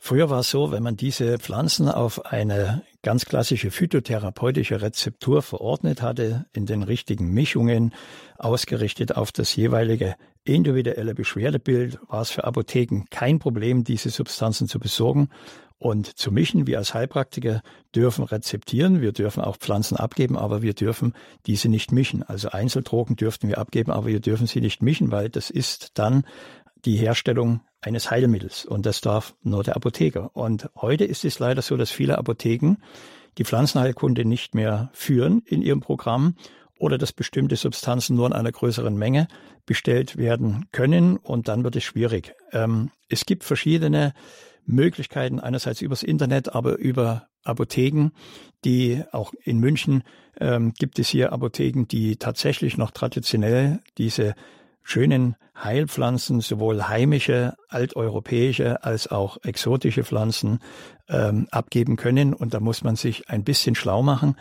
Früher 0.02 0.30
war 0.30 0.40
es 0.40 0.50
so, 0.50 0.72
wenn 0.72 0.82
man 0.82 0.96
diese 0.96 1.38
Pflanzen 1.40 1.90
auf 1.90 2.26
eine 2.26 2.84
ganz 3.04 3.26
klassische 3.26 3.70
phytotherapeutische 3.70 4.82
Rezeptur 4.82 5.42
verordnet 5.42 6.02
hatte, 6.02 6.46
in 6.54 6.66
den 6.66 6.84
richtigen 6.84 7.34
Mischungen, 7.34 7.94
ausgerichtet 8.38 9.18
auf 9.18 9.34
das 9.34 9.56
jeweilige 9.58 10.16
individuelle 10.46 11.14
Beschwerdebild, 11.14 12.00
war 12.08 12.22
es 12.22 12.32
für 12.32 12.46
Apotheken 12.46 13.04
kein 13.12 13.40
Problem, 13.40 13.84
diese 13.84 14.10
Substanzen 14.10 14.70
zu 14.70 14.80
besorgen 14.80 15.30
und 15.78 16.18
zu 16.18 16.32
mischen. 16.32 16.66
Wir 16.66 16.78
als 16.78 16.94
Heilpraktiker 16.94 17.62
dürfen 17.94 18.24
rezeptieren, 18.24 19.02
wir 19.02 19.12
dürfen 19.12 19.44
auch 19.44 19.58
Pflanzen 19.58 19.98
abgeben, 19.98 20.38
aber 20.38 20.62
wir 20.62 20.74
dürfen 20.74 21.14
diese 21.46 21.68
nicht 21.68 21.92
mischen. 21.92 22.24
Also 22.24 22.50
Einzeldrogen 22.50 23.18
dürften 23.18 23.50
wir 23.50 23.58
abgeben, 23.58 23.92
aber 23.92 24.08
wir 24.08 24.22
dürfen 24.22 24.48
sie 24.48 24.62
nicht 24.62 24.82
mischen, 24.82 25.12
weil 25.12 25.30
das 25.30 25.50
ist 25.50 26.00
dann 26.00 26.24
die 26.86 26.96
Herstellung 26.96 27.62
eines 27.82 28.12
Heilmittels 28.12 28.66
und 28.66 28.86
das 28.86 29.02
darf 29.02 29.36
nur 29.42 29.64
der 29.64 29.76
Apotheker. 29.76 30.36
Und 30.36 30.70
heute 30.76 31.06
ist 31.06 31.26
es 31.26 31.40
leider 31.40 31.62
so, 31.62 31.78
dass 31.78 31.92
viele 31.92 32.18
Apotheken 32.18 32.76
die 33.38 33.46
Pflanzenheilkunde 33.46 34.26
nicht 34.26 34.56
mehr 34.56 34.90
führen 34.94 35.42
in 35.46 35.62
ihrem 35.62 35.80
Programm 35.80 36.36
oder 36.78 36.98
dass 36.98 37.14
bestimmte 37.14 37.56
Substanzen 37.56 38.16
nur 38.16 38.28
in 38.28 38.34
einer 38.34 38.52
größeren 38.52 38.96
Menge 38.96 39.28
bestellt 39.66 40.18
werden 40.18 40.66
können 40.72 41.18
und 41.18 41.48
dann 41.48 41.64
wird 41.64 41.76
es 41.76 41.84
schwierig. 41.84 42.34
Ähm, 42.52 42.92
es 43.08 43.26
gibt 43.26 43.44
verschiedene 43.44 44.14
Möglichkeiten, 44.66 45.40
einerseits 45.40 45.82
übers 45.82 46.04
Internet, 46.04 46.54
aber 46.54 46.78
über 46.78 47.28
Apotheken, 47.44 48.12
die 48.66 49.04
auch 49.12 49.34
in 49.44 49.60
München 49.60 50.04
ähm, 50.40 50.74
gibt 50.74 51.00
es 51.00 51.10
hier 51.10 51.34
Apotheken, 51.34 51.86
die 51.86 52.18
tatsächlich 52.18 52.78
noch 52.78 52.92
traditionell 52.92 53.80
diese 53.98 54.36
schönen 54.90 55.36
Heilpflanzen, 55.56 56.42
sowohl 56.42 56.88
heimische, 56.88 57.54
alteuropäische 57.68 58.84
als 58.84 59.08
auch 59.08 59.38
exotische 59.44 60.04
Pflanzen 60.04 60.60
ähm, 61.08 61.48
abgeben 61.52 61.96
können. 61.96 62.34
Und 62.34 62.54
da 62.54 62.60
muss 62.60 62.84
man 62.84 62.96
sich 62.96 63.30
ein 63.30 63.44
bisschen 63.44 63.76
schlau 63.76 64.02
machen 64.02 64.36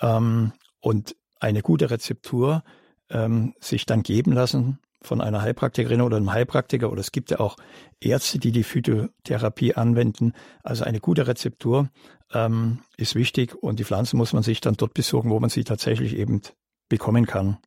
ähm, 0.00 0.52
und 0.80 1.14
eine 1.38 1.62
gute 1.62 1.90
Rezeptur 1.90 2.64
ähm, 3.10 3.54
sich 3.60 3.86
dann 3.86 4.02
geben 4.02 4.32
lassen 4.32 4.80
von 5.02 5.20
einer 5.20 5.42
Heilpraktikerin 5.42 6.00
oder 6.00 6.16
einem 6.16 6.32
Heilpraktiker. 6.32 6.90
Oder 6.90 7.00
es 7.00 7.12
gibt 7.12 7.30
ja 7.30 7.38
auch 7.38 7.56
Ärzte, 8.00 8.40
die 8.40 8.50
die 8.50 8.64
Phytotherapie 8.64 9.74
anwenden. 9.74 10.32
Also 10.64 10.84
eine 10.84 10.98
gute 10.98 11.28
Rezeptur 11.28 11.90
ähm, 12.32 12.80
ist 12.96 13.14
wichtig 13.14 13.54
und 13.54 13.78
die 13.78 13.84
Pflanzen 13.84 14.16
muss 14.16 14.32
man 14.32 14.42
sich 14.42 14.60
dann 14.60 14.74
dort 14.74 14.94
besorgen, 14.94 15.30
wo 15.30 15.38
man 15.38 15.50
sie 15.50 15.62
tatsächlich 15.62 16.16
eben 16.16 16.40
bekommen 16.88 17.26
kann 17.26 17.58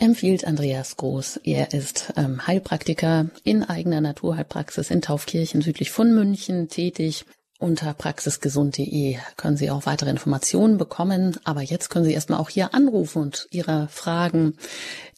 empfiehlt 0.00 0.46
Andreas 0.46 0.96
Groß. 0.96 1.40
Er 1.44 1.72
ist 1.72 2.12
ähm, 2.16 2.46
Heilpraktiker 2.46 3.26
in 3.44 3.62
eigener 3.62 4.00
Naturheilpraxis 4.00 4.90
in 4.90 5.02
Taufkirchen 5.02 5.62
südlich 5.62 5.90
von 5.90 6.14
München 6.14 6.68
tätig. 6.68 7.26
Unter 7.58 7.92
praxisgesund.de 7.92 9.18
können 9.36 9.58
Sie 9.58 9.70
auch 9.70 9.84
weitere 9.84 10.08
Informationen 10.08 10.78
bekommen. 10.78 11.38
Aber 11.44 11.60
jetzt 11.60 11.90
können 11.90 12.06
Sie 12.06 12.14
erstmal 12.14 12.40
auch 12.40 12.48
hier 12.48 12.72
anrufen 12.72 13.20
und 13.20 13.48
Ihre 13.50 13.86
Fragen 13.88 14.54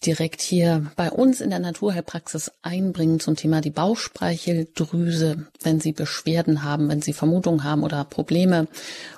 direkt 0.05 0.41
hier 0.41 0.91
bei 0.97 1.13
uns 1.13 1.41
in 1.41 1.51
der 1.51 1.61
Naturheilpraxis 1.61 2.51
einbringen 2.63 3.21
zum 3.21 3.37
Thema 3.37 3.61
die 3.61 3.71
Bauchspeicheldrüse, 3.71 5.47
wenn 5.63 5.79
Sie 5.79 5.93
Beschwerden 5.93 6.65
haben, 6.65 6.89
wenn 6.89 7.01
Sie 7.01 7.13
Vermutungen 7.13 7.63
haben 7.63 7.85
oder 7.85 8.05
Probleme 8.05 8.67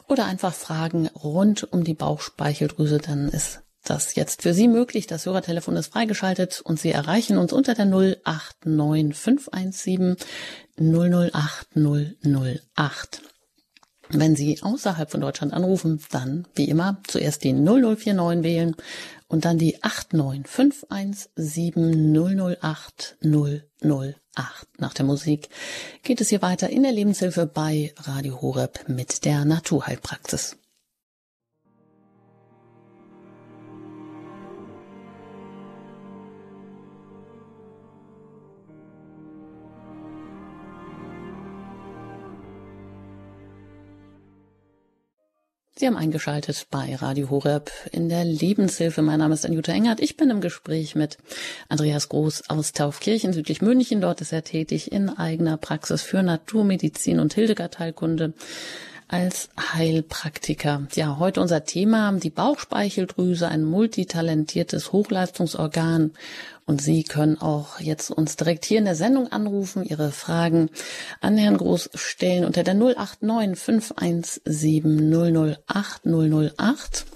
oder 0.06 0.26
einfach 0.26 0.52
Fragen 0.52 1.06
rund 1.08 1.72
um 1.72 1.82
die 1.82 1.94
Bauchspeicheldrüse, 1.94 2.98
dann 2.98 3.28
ist 3.28 3.63
das 3.84 4.14
jetzt 4.14 4.42
für 4.42 4.54
Sie 4.54 4.68
möglich. 4.68 5.06
Das 5.06 5.26
Hörertelefon 5.26 5.76
ist 5.76 5.92
freigeschaltet 5.92 6.62
und 6.62 6.80
Sie 6.80 6.90
erreichen 6.90 7.38
uns 7.38 7.52
unter 7.52 7.74
der 7.74 7.86
089 7.86 9.14
517 9.14 10.16
008 10.76 11.68
008. 11.74 13.22
Wenn 14.10 14.36
Sie 14.36 14.62
außerhalb 14.62 15.10
von 15.10 15.20
Deutschland 15.20 15.52
anrufen, 15.52 16.00
dann 16.10 16.46
wie 16.54 16.68
immer 16.68 17.00
zuerst 17.06 17.42
die 17.44 17.52
0049 17.52 18.44
wählen 18.44 18.76
und 19.28 19.44
dann 19.44 19.58
die 19.58 19.82
89517 19.82 22.12
008 22.12 23.16
Nach 24.78 24.94
der 24.94 25.04
Musik 25.04 25.48
geht 26.02 26.20
es 26.20 26.28
hier 26.28 26.42
weiter 26.42 26.68
in 26.68 26.82
der 26.82 26.92
Lebenshilfe 26.92 27.46
bei 27.46 27.94
Radio 27.96 28.40
Horeb 28.40 28.88
mit 28.88 29.24
der 29.24 29.44
Naturheilpraxis. 29.44 30.56
Sie 45.76 45.88
haben 45.88 45.96
eingeschaltet 45.96 46.68
bei 46.70 46.94
Radio 46.94 47.30
Horeb 47.30 47.68
in 47.90 48.08
der 48.08 48.24
Lebenshilfe. 48.24 49.02
Mein 49.02 49.18
Name 49.18 49.34
ist 49.34 49.44
Anjuta 49.44 49.72
Engert. 49.72 49.98
Ich 49.98 50.16
bin 50.16 50.30
im 50.30 50.40
Gespräch 50.40 50.94
mit 50.94 51.18
Andreas 51.68 52.08
Groß 52.08 52.48
aus 52.48 52.70
Taufkirchen 52.74 53.32
südlich 53.32 53.60
München. 53.60 54.00
Dort 54.00 54.20
ist 54.20 54.32
er 54.32 54.44
tätig 54.44 54.92
in 54.92 55.08
eigener 55.08 55.56
Praxis 55.56 56.02
für 56.02 56.22
Naturmedizin 56.22 57.18
und 57.18 57.34
Hildegard-Heilkunde 57.34 58.34
als 59.14 59.48
Heilpraktiker. 59.72 60.88
Ja, 60.94 61.20
heute 61.20 61.40
unser 61.40 61.64
Thema, 61.64 62.10
die 62.14 62.30
Bauchspeicheldrüse, 62.30 63.46
ein 63.46 63.62
multitalentiertes 63.62 64.90
Hochleistungsorgan. 64.90 66.14
Und 66.66 66.82
Sie 66.82 67.04
können 67.04 67.40
auch 67.40 67.78
jetzt 67.78 68.10
uns 68.10 68.34
direkt 68.34 68.64
hier 68.64 68.78
in 68.78 68.86
der 68.86 68.96
Sendung 68.96 69.30
anrufen, 69.30 69.84
Ihre 69.84 70.10
Fragen 70.10 70.68
an 71.20 71.36
Herrn 71.36 71.58
Groß 71.58 71.90
stellen 71.94 72.44
unter 72.44 72.64
der 72.64 72.74
089 72.74 73.56
517 73.56 75.58
008 75.68 76.06
008. 76.58 77.06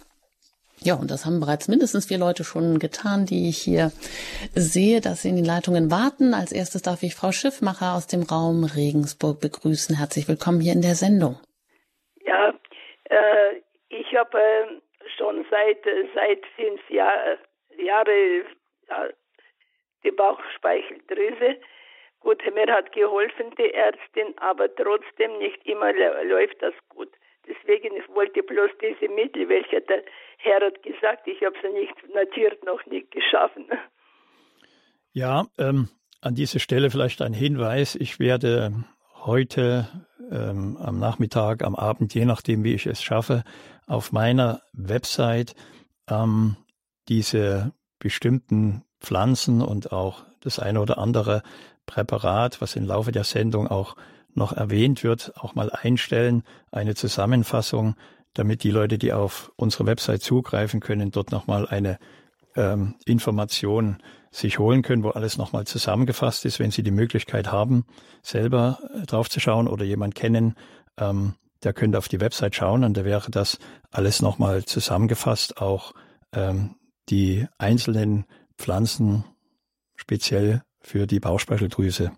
Ja, 0.81 0.95
und 0.95 1.11
das 1.11 1.27
haben 1.27 1.41
bereits 1.41 1.67
mindestens 1.67 2.07
vier 2.07 2.19
Leute 2.19 2.45
schon 2.45 2.79
getan, 2.79 3.27
die 3.27 3.49
ich 3.49 3.59
hier 3.59 3.91
sehe, 4.55 5.01
dass 5.01 5.23
sie 5.23 5.31
in 5.31 5.37
den 5.37 5.45
Leitungen 5.45 5.91
warten. 5.91 6.33
Als 6.33 6.53
erstes 6.53 6.83
darf 6.83 7.03
ich 7.03 7.17
Frau 7.17 7.33
Schiffmacher 7.33 7.95
aus 7.95 8.07
dem 8.07 8.23
Raum 8.23 8.63
Regensburg 8.63 9.41
begrüßen. 9.41 9.97
Herzlich 9.97 10.29
willkommen 10.29 10.61
hier 10.61 10.75
in 10.75 10.83
der 10.83 10.95
Sendung. 10.95 11.39
Ja, 12.29 12.53
äh, 13.05 13.63
ich 13.89 14.15
habe 14.15 14.39
äh, 14.39 14.81
schon 15.17 15.47
seit 15.51 15.83
seit 16.15 16.45
fünf 16.57 16.91
Jahr, 16.91 17.39
Jahre 17.79 18.45
ja, 18.89 19.09
die 20.05 20.11
Bauchspeicheldrüse. 20.11 21.57
Gut, 22.21 22.43
mir 22.55 22.71
hat 22.71 22.93
geholfen 22.93 23.55
die 23.57 23.73
Ärztin, 23.73 24.37
aber 24.39 24.75
trotzdem 24.75 25.39
nicht 25.39 25.65
immer 25.65 25.93
läuft 25.93 26.61
das 26.61 26.75
gut. 26.91 27.09
Deswegen 27.47 27.97
ich 27.97 28.09
wollte 28.09 28.43
bloß 28.43 28.71
diese 28.83 29.11
Mittel, 29.11 29.49
welche 29.49 29.81
der 29.81 30.03
Herr 30.37 30.61
hat 30.61 30.83
gesagt, 30.83 31.27
ich 31.27 31.43
habe 31.43 31.57
sie 31.63 31.71
nicht 31.71 32.15
notiert, 32.15 32.63
noch 32.65 32.85
nicht 32.87 33.11
geschaffen. 33.11 33.67
Ja, 35.13 35.47
ähm, 35.59 35.89
an 36.21 36.35
dieser 36.35 36.59
Stelle 36.59 36.91
vielleicht 36.91 37.23
ein 37.23 37.33
Hinweis. 37.33 37.95
Ich 37.95 38.21
werde 38.21 38.73
heute 39.25 39.89
ähm, 40.31 40.77
am 40.77 40.99
Nachmittag, 40.99 41.63
am 41.65 41.75
Abend, 41.75 42.15
je 42.15 42.25
nachdem, 42.25 42.65
wie 42.65 42.75
ich 42.75 42.87
es 42.87 43.03
schaffe, 43.03 43.45
auf 43.87 44.13
meiner 44.13 44.63
Website 44.73 45.55
ähm, 46.09 46.57
diese 47.09 47.73
bestimmten 47.99 48.85
Pflanzen 49.01 49.63
und 49.63 49.93
auch 49.93 50.25
das 50.41 50.59
eine 50.59 50.81
oder 50.81 50.99
andere 50.99 51.43
Präparat, 51.87 52.61
was 52.61 52.77
im 52.77 52.85
Laufe 52.85 53.13
der 53.13 53.25
Sendung 53.25 53.67
auch 53.67 53.97
noch 54.35 54.53
erwähnt 54.53 55.03
wird, 55.03 55.33
auch 55.37 55.55
mal 55.55 55.71
einstellen, 55.71 56.43
eine 56.71 56.95
Zusammenfassung, 56.95 57.97
damit 58.35 58.63
die 58.63 58.71
Leute, 58.71 58.99
die 58.99 59.13
auf 59.13 59.53
unsere 59.57 59.87
Website 59.87 60.23
zugreifen 60.23 60.81
können, 60.81 61.11
dort 61.11 61.33
nochmal 61.33 61.67
eine 61.67 61.99
ähm, 62.59 62.97
Information 63.07 63.99
sich 64.31 64.59
holen 64.59 64.83
können, 64.83 65.05
wo 65.05 65.11
alles 65.11 65.39
nochmal 65.39 65.67
zusammengefasst 65.67 66.45
ist, 66.45 66.59
wenn 66.59 66.71
Sie 66.71 66.83
die 66.83 66.91
Möglichkeit 66.91 67.51
haben, 67.51 67.87
selber 68.23 68.79
äh, 68.95 69.07
draufzuschauen 69.07 69.69
oder 69.69 69.85
jemand 69.85 70.15
kennen, 70.15 70.55
ähm, 70.99 71.35
der 71.63 71.73
könnte 71.73 71.99
auf 71.99 72.09
die 72.09 72.21
Website 72.21 72.55
schauen 72.55 72.85
und 72.85 72.97
da 72.97 73.05
wäre 73.05 73.31
das 73.31 73.59
alles 73.91 74.21
nochmal 74.21 74.65
zusammengefasst, 74.65 75.61
auch 75.63 75.93
ähm, 76.33 76.75
die 77.09 77.47
einzelnen 77.57 78.27
Pflanzen 78.59 79.25
speziell 79.97 80.63
für 80.81 81.07
die 81.07 81.21
Bauchspeicheldrüse. 81.21 82.13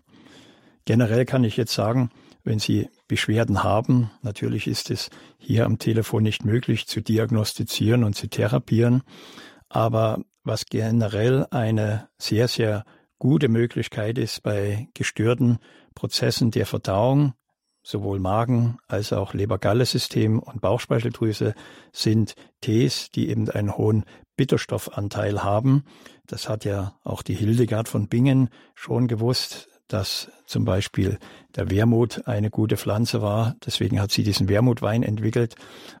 Generell 0.85 1.25
kann 1.25 1.43
ich 1.43 1.57
jetzt 1.57 1.73
sagen, 1.73 2.09
wenn 2.43 2.59
Sie 2.59 2.89
Beschwerden 3.07 3.63
haben, 3.63 4.09
natürlich 4.23 4.67
ist 4.67 4.89
es 4.89 5.09
hier 5.37 5.65
am 5.65 5.77
Telefon 5.77 6.23
nicht 6.23 6.43
möglich 6.43 6.87
zu 6.87 7.01
diagnostizieren 7.01 8.03
und 8.03 8.15
zu 8.15 8.27
therapieren, 8.27 9.03
aber 9.69 10.23
was 10.43 10.65
generell 10.65 11.45
eine 11.51 12.09
sehr, 12.17 12.47
sehr 12.47 12.85
gute 13.19 13.49
Möglichkeit 13.49 14.17
ist 14.17 14.41
bei 14.43 14.87
gestörten 14.93 15.59
Prozessen 15.93 16.51
der 16.51 16.65
Verdauung, 16.65 17.33
sowohl 17.83 18.19
Magen 18.19 18.77
als 18.87 19.13
auch 19.13 19.33
Leber-Galle-System 19.33 20.39
und 20.39 20.61
Bauchspeicheldrüse 20.61 21.53
sind 21.91 22.35
Tees, 22.61 23.11
die 23.11 23.29
eben 23.29 23.49
einen 23.49 23.77
hohen 23.77 24.05
Bitterstoffanteil 24.37 25.43
haben. 25.43 25.83
Das 26.25 26.49
hat 26.49 26.65
ja 26.65 26.95
auch 27.03 27.21
die 27.21 27.35
Hildegard 27.35 27.87
von 27.87 28.07
Bingen 28.07 28.49
schon 28.75 29.07
gewusst, 29.07 29.67
dass 29.87 30.31
zum 30.45 30.63
Beispiel 30.63 31.19
der 31.55 31.69
Wermut 31.69 32.27
eine 32.27 32.49
gute 32.49 32.77
Pflanze 32.77 33.21
war. 33.21 33.55
Deswegen 33.65 33.99
hat 33.99 34.11
sie 34.11 34.23
diesen 34.23 34.47
Wermutwein 34.47 35.03
entwickelt. 35.03 35.55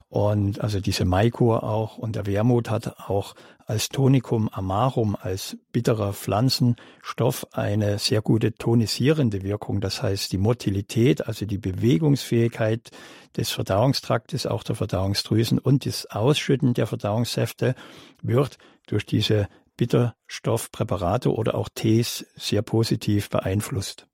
Und 0.07 0.61
also 0.61 0.79
diese 0.79 1.05
Maikur 1.05 1.63
auch. 1.63 1.97
Und 1.97 2.15
der 2.15 2.25
Wermut 2.25 2.69
hat 2.69 3.09
auch 3.09 3.35
als 3.71 3.87
Tonicum 3.87 4.49
amarum, 4.49 5.15
als 5.15 5.55
bitterer 5.71 6.11
Pflanzenstoff, 6.11 7.47
eine 7.53 7.99
sehr 7.99 8.21
gute 8.21 8.53
tonisierende 8.53 9.43
Wirkung. 9.43 9.79
Das 9.79 10.03
heißt, 10.03 10.33
die 10.33 10.37
Motilität, 10.37 11.25
also 11.25 11.45
die 11.45 11.57
Bewegungsfähigkeit 11.57 12.91
des 13.37 13.51
Verdauungstraktes, 13.51 14.45
auch 14.45 14.63
der 14.63 14.75
Verdauungsdrüsen 14.75 15.57
und 15.57 15.85
das 15.85 16.05
Ausschütten 16.05 16.73
der 16.73 16.85
Verdauungssäfte 16.85 17.75
wird 18.21 18.57
durch 18.87 19.05
diese 19.05 19.47
Bitterstoffpräparate 19.77 21.33
oder 21.33 21.55
auch 21.55 21.69
Tees 21.73 22.25
sehr 22.35 22.63
positiv 22.63 23.29
beeinflusst. 23.29 24.05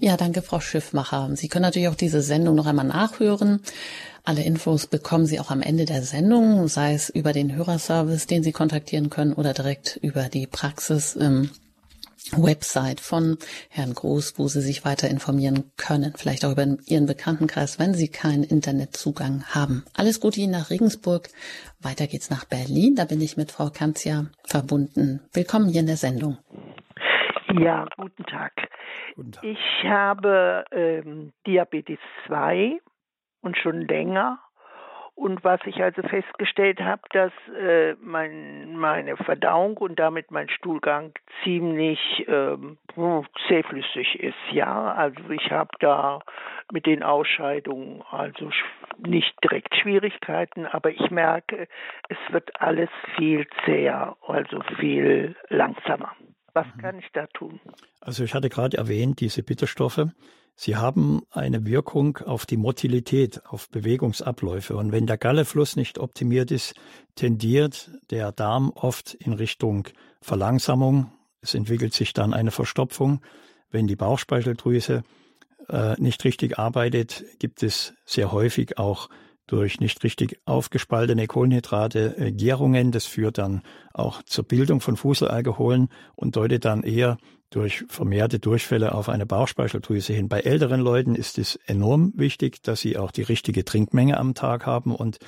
Ja, 0.00 0.16
danke, 0.16 0.42
Frau 0.42 0.58
Schiffmacher. 0.58 1.30
Sie 1.36 1.46
können 1.46 1.62
natürlich 1.62 1.88
auch 1.88 1.94
diese 1.94 2.22
Sendung 2.22 2.56
noch 2.56 2.66
einmal 2.66 2.86
nachhören. 2.86 3.60
Alle 4.26 4.42
Infos 4.42 4.86
bekommen 4.86 5.26
Sie 5.26 5.38
auch 5.38 5.50
am 5.50 5.60
Ende 5.60 5.84
der 5.84 6.00
Sendung, 6.00 6.66
sei 6.66 6.94
es 6.94 7.10
über 7.10 7.34
den 7.34 7.54
Hörerservice, 7.54 8.26
den 8.26 8.42
Sie 8.42 8.52
kontaktieren 8.52 9.10
können, 9.10 9.34
oder 9.34 9.52
direkt 9.52 9.98
über 10.00 10.30
die 10.30 10.46
Praxis 10.46 11.14
im 11.14 11.50
Website 12.32 13.00
von 13.00 13.36
Herrn 13.68 13.92
Groß, 13.92 14.38
wo 14.38 14.48
Sie 14.48 14.62
sich 14.62 14.82
weiter 14.86 15.10
informieren 15.10 15.70
können. 15.76 16.14
Vielleicht 16.16 16.46
auch 16.46 16.52
über 16.52 16.64
Ihren 16.86 17.04
Bekanntenkreis, 17.04 17.78
wenn 17.78 17.92
Sie 17.92 18.08
keinen 18.08 18.44
Internetzugang 18.44 19.44
haben. 19.54 19.84
Alles 19.94 20.20
Gute 20.20 20.40
Ihnen 20.40 20.52
nach 20.52 20.70
Regensburg. 20.70 21.28
Weiter 21.82 22.06
geht's 22.06 22.30
nach 22.30 22.46
Berlin. 22.46 22.94
Da 22.96 23.04
bin 23.04 23.20
ich 23.20 23.36
mit 23.36 23.52
Frau 23.52 23.68
Kanzia 23.68 24.24
verbunden. 24.46 25.20
Willkommen 25.34 25.68
hier 25.68 25.80
in 25.80 25.86
der 25.86 25.98
Sendung. 25.98 26.38
Ja, 27.60 27.86
guten 27.98 28.24
Tag. 28.24 28.52
Guten 29.16 29.32
Tag. 29.32 29.44
Ich 29.44 29.84
habe 29.84 30.64
ähm, 30.72 31.34
Diabetes 31.46 31.98
2 32.26 32.80
und 33.44 33.56
schon 33.56 33.82
länger 33.82 34.40
und 35.16 35.44
was 35.44 35.60
ich 35.64 35.80
also 35.80 36.02
festgestellt 36.02 36.80
habe, 36.80 37.02
dass 37.10 37.32
äh, 37.56 37.94
mein, 38.00 38.76
meine 38.76 39.16
Verdauung 39.16 39.76
und 39.76 39.98
damit 39.98 40.32
mein 40.32 40.48
Stuhlgang 40.48 41.12
ziemlich 41.44 41.98
ähm, 42.26 42.78
zähflüssig 43.46 44.18
ist. 44.18 44.34
Ja, 44.50 44.92
also 44.92 45.30
ich 45.30 45.50
habe 45.52 45.70
da 45.78 46.20
mit 46.72 46.86
den 46.86 47.04
Ausscheidungen 47.04 48.02
also 48.10 48.50
nicht 48.98 49.32
direkt 49.44 49.76
Schwierigkeiten, 49.76 50.66
aber 50.66 50.90
ich 50.90 51.10
merke, 51.10 51.68
es 52.08 52.18
wird 52.32 52.50
alles 52.60 52.90
viel 53.16 53.46
zäher, 53.64 54.16
also 54.26 54.62
viel 54.80 55.36
langsamer. 55.48 56.12
Was 56.54 56.66
mhm. 56.74 56.80
kann 56.80 56.98
ich 56.98 57.08
da 57.12 57.26
tun? 57.28 57.60
Also 58.00 58.24
ich 58.24 58.34
hatte 58.34 58.48
gerade 58.48 58.76
erwähnt, 58.78 59.20
diese 59.20 59.44
Bitterstoffe, 59.44 60.06
Sie 60.56 60.76
haben 60.76 61.22
eine 61.30 61.66
Wirkung 61.66 62.18
auf 62.18 62.46
die 62.46 62.56
Motilität, 62.56 63.44
auf 63.46 63.68
Bewegungsabläufe. 63.70 64.76
Und 64.76 64.92
wenn 64.92 65.06
der 65.06 65.18
Gallefluss 65.18 65.76
nicht 65.76 65.98
optimiert 65.98 66.50
ist, 66.50 66.74
tendiert 67.16 67.90
der 68.10 68.30
Darm 68.30 68.70
oft 68.70 69.14
in 69.14 69.32
Richtung 69.32 69.88
Verlangsamung. 70.20 71.10
Es 71.40 71.54
entwickelt 71.54 71.92
sich 71.92 72.12
dann 72.12 72.32
eine 72.32 72.52
Verstopfung. 72.52 73.20
Wenn 73.70 73.88
die 73.88 73.96
Bauchspeicheldrüse 73.96 75.02
äh, 75.68 76.00
nicht 76.00 76.22
richtig 76.24 76.58
arbeitet, 76.58 77.24
gibt 77.40 77.62
es 77.62 77.94
sehr 78.04 78.30
häufig 78.30 78.78
auch 78.78 79.08
durch 79.46 79.80
nicht 79.80 80.02
richtig 80.04 80.40
aufgespaltene 80.46 81.26
Kohlenhydrate 81.26 82.16
äh, 82.18 82.32
Gärungen. 82.32 82.92
Das 82.92 83.04
führt 83.04 83.38
dann 83.38 83.62
auch 83.92 84.22
zur 84.22 84.44
Bildung 84.44 84.80
von 84.80 84.96
Fuselalkoholen 84.96 85.88
und 86.14 86.36
deutet 86.36 86.64
dann 86.64 86.82
eher 86.82 87.18
durch 87.50 87.84
vermehrte 87.88 88.40
Durchfälle 88.40 88.94
auf 88.94 89.08
eine 89.08 89.26
Bauchspeicheldrüse 89.26 90.12
hin. 90.12 90.28
Bei 90.28 90.40
älteren 90.40 90.80
Leuten 90.80 91.14
ist 91.14 91.38
es 91.38 91.56
enorm 91.66 92.12
wichtig, 92.16 92.62
dass 92.62 92.80
sie 92.80 92.96
auch 92.96 93.12
die 93.12 93.22
richtige 93.22 93.64
Trinkmenge 93.64 94.18
am 94.18 94.34
Tag 94.34 94.66
haben 94.66 94.94
und 94.94 95.18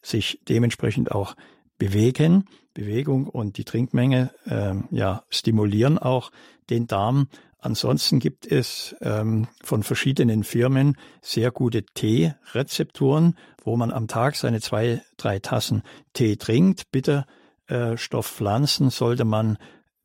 sich 0.00 0.40
dementsprechend 0.48 1.12
auch 1.12 1.34
bewegen. 1.76 2.46
Bewegung 2.72 3.28
und 3.28 3.58
die 3.58 3.64
Trinkmenge 3.64 4.30
äh, 4.46 4.74
ja, 4.90 5.24
stimulieren 5.28 5.98
auch 5.98 6.30
den 6.70 6.86
Darm. 6.86 7.28
Ansonsten 7.64 8.18
gibt 8.18 8.46
es 8.46 8.94
ähm, 9.00 9.48
von 9.62 9.82
verschiedenen 9.82 10.44
Firmen 10.44 10.98
sehr 11.22 11.50
gute 11.50 11.82
T-Rezeptoren, 11.82 13.38
wo 13.64 13.78
man 13.78 13.90
am 13.90 14.06
Tag 14.06 14.36
seine 14.36 14.60
zwei, 14.60 15.00
drei 15.16 15.38
Tassen 15.38 15.82
Tee 16.12 16.36
trinkt. 16.36 16.92
Bitterstoffpflanzen 16.92 18.90
sollte 18.90 19.24
man 19.24 19.56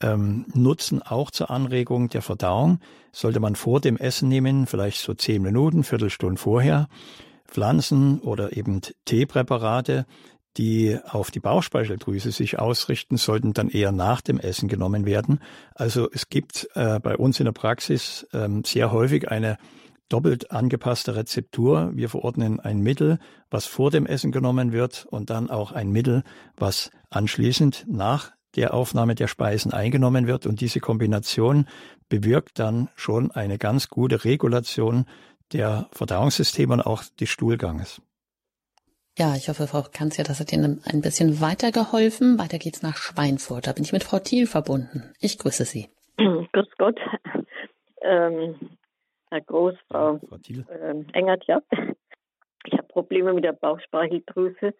ähm, 0.01 0.45
nutzen, 0.53 1.01
auch 1.01 1.31
zur 1.31 1.49
Anregung 1.49 2.07
der 2.07 2.21
Verdauung. 2.21 2.79
Sollte 3.11 3.41
man 3.41 3.57
vor 3.57 3.81
dem 3.81 3.97
Essen 3.97 4.29
nehmen, 4.29 4.65
vielleicht 4.65 5.01
so 5.01 5.13
zehn 5.13 5.41
Minuten, 5.41 5.83
Viertelstunde 5.83 6.39
vorher. 6.39 6.87
Pflanzen 7.45 8.21
oder 8.21 8.55
eben 8.55 8.79
Teepräparate 9.03 10.05
die 10.57 10.97
auf 11.07 11.31
die 11.31 11.39
Bauchspeicheldrüse 11.39 12.31
sich 12.31 12.59
ausrichten, 12.59 13.17
sollten 13.17 13.53
dann 13.53 13.69
eher 13.69 13.91
nach 13.91 14.21
dem 14.21 14.39
Essen 14.39 14.67
genommen 14.67 15.05
werden. 15.05 15.39
Also 15.75 16.09
es 16.11 16.29
gibt 16.29 16.67
äh, 16.73 16.99
bei 16.99 17.17
uns 17.17 17.39
in 17.39 17.45
der 17.45 17.51
Praxis 17.53 18.27
ähm, 18.33 18.63
sehr 18.65 18.91
häufig 18.91 19.29
eine 19.29 19.57
doppelt 20.09 20.51
angepasste 20.51 21.15
Rezeptur. 21.15 21.91
Wir 21.93 22.09
verordnen 22.09 22.59
ein 22.59 22.81
Mittel, 22.81 23.19
was 23.49 23.67
vor 23.67 23.91
dem 23.91 24.05
Essen 24.05 24.31
genommen 24.31 24.71
wird 24.71 25.05
und 25.09 25.29
dann 25.29 25.49
auch 25.49 25.71
ein 25.71 25.91
Mittel, 25.91 26.23
was 26.57 26.91
anschließend 27.09 27.85
nach 27.87 28.31
der 28.55 28.73
Aufnahme 28.73 29.13
der 29.15 29.27
Speisen 29.27 29.71
eingenommen 29.71 30.27
wird. 30.27 30.47
Und 30.47 30.61
diese 30.61 30.79
Kombination 30.79 31.67
bewirkt 32.09 32.57
dann 32.57 32.89
schon 32.95 33.31
eine 33.31 33.59
ganz 33.59 33.89
gute 33.89 34.25
Regulation 34.25 35.05
der 35.53 35.87
Verdauungssysteme 35.91 36.73
und 36.73 36.81
auch 36.81 37.03
des 37.19 37.29
Stuhlganges. 37.29 38.01
Ja, 39.19 39.35
ich 39.35 39.49
hoffe, 39.49 39.67
Frau 39.67 39.81
Kanzler, 39.81 40.23
das 40.23 40.39
hat 40.39 40.53
Ihnen 40.53 40.81
ein 40.85 41.01
bisschen 41.01 41.41
weitergeholfen. 41.41 42.39
Weiter 42.39 42.57
geht's 42.57 42.81
nach 42.81 42.95
Schweinfurt. 42.95 43.67
Da 43.67 43.73
bin 43.73 43.83
ich 43.83 43.91
mit 43.91 44.05
Frau 44.05 44.17
Thiel 44.17 44.47
verbunden. 44.47 45.11
Ich 45.19 45.37
grüße 45.37 45.65
Sie. 45.65 45.89
Grüß 46.17 46.69
Gott. 46.77 46.97
Ähm, 48.01 48.55
Herr 49.29 49.41
Groß, 49.41 49.75
Frau 49.89 50.21
ähm, 50.81 51.05
Engert, 51.11 51.43
ja. 51.47 51.61
Ich 52.63 52.71
habe 52.71 52.87
Probleme 52.87 53.33
mit 53.33 53.43
der 53.43 53.51
Bauchspeicheldrüse 53.51 54.73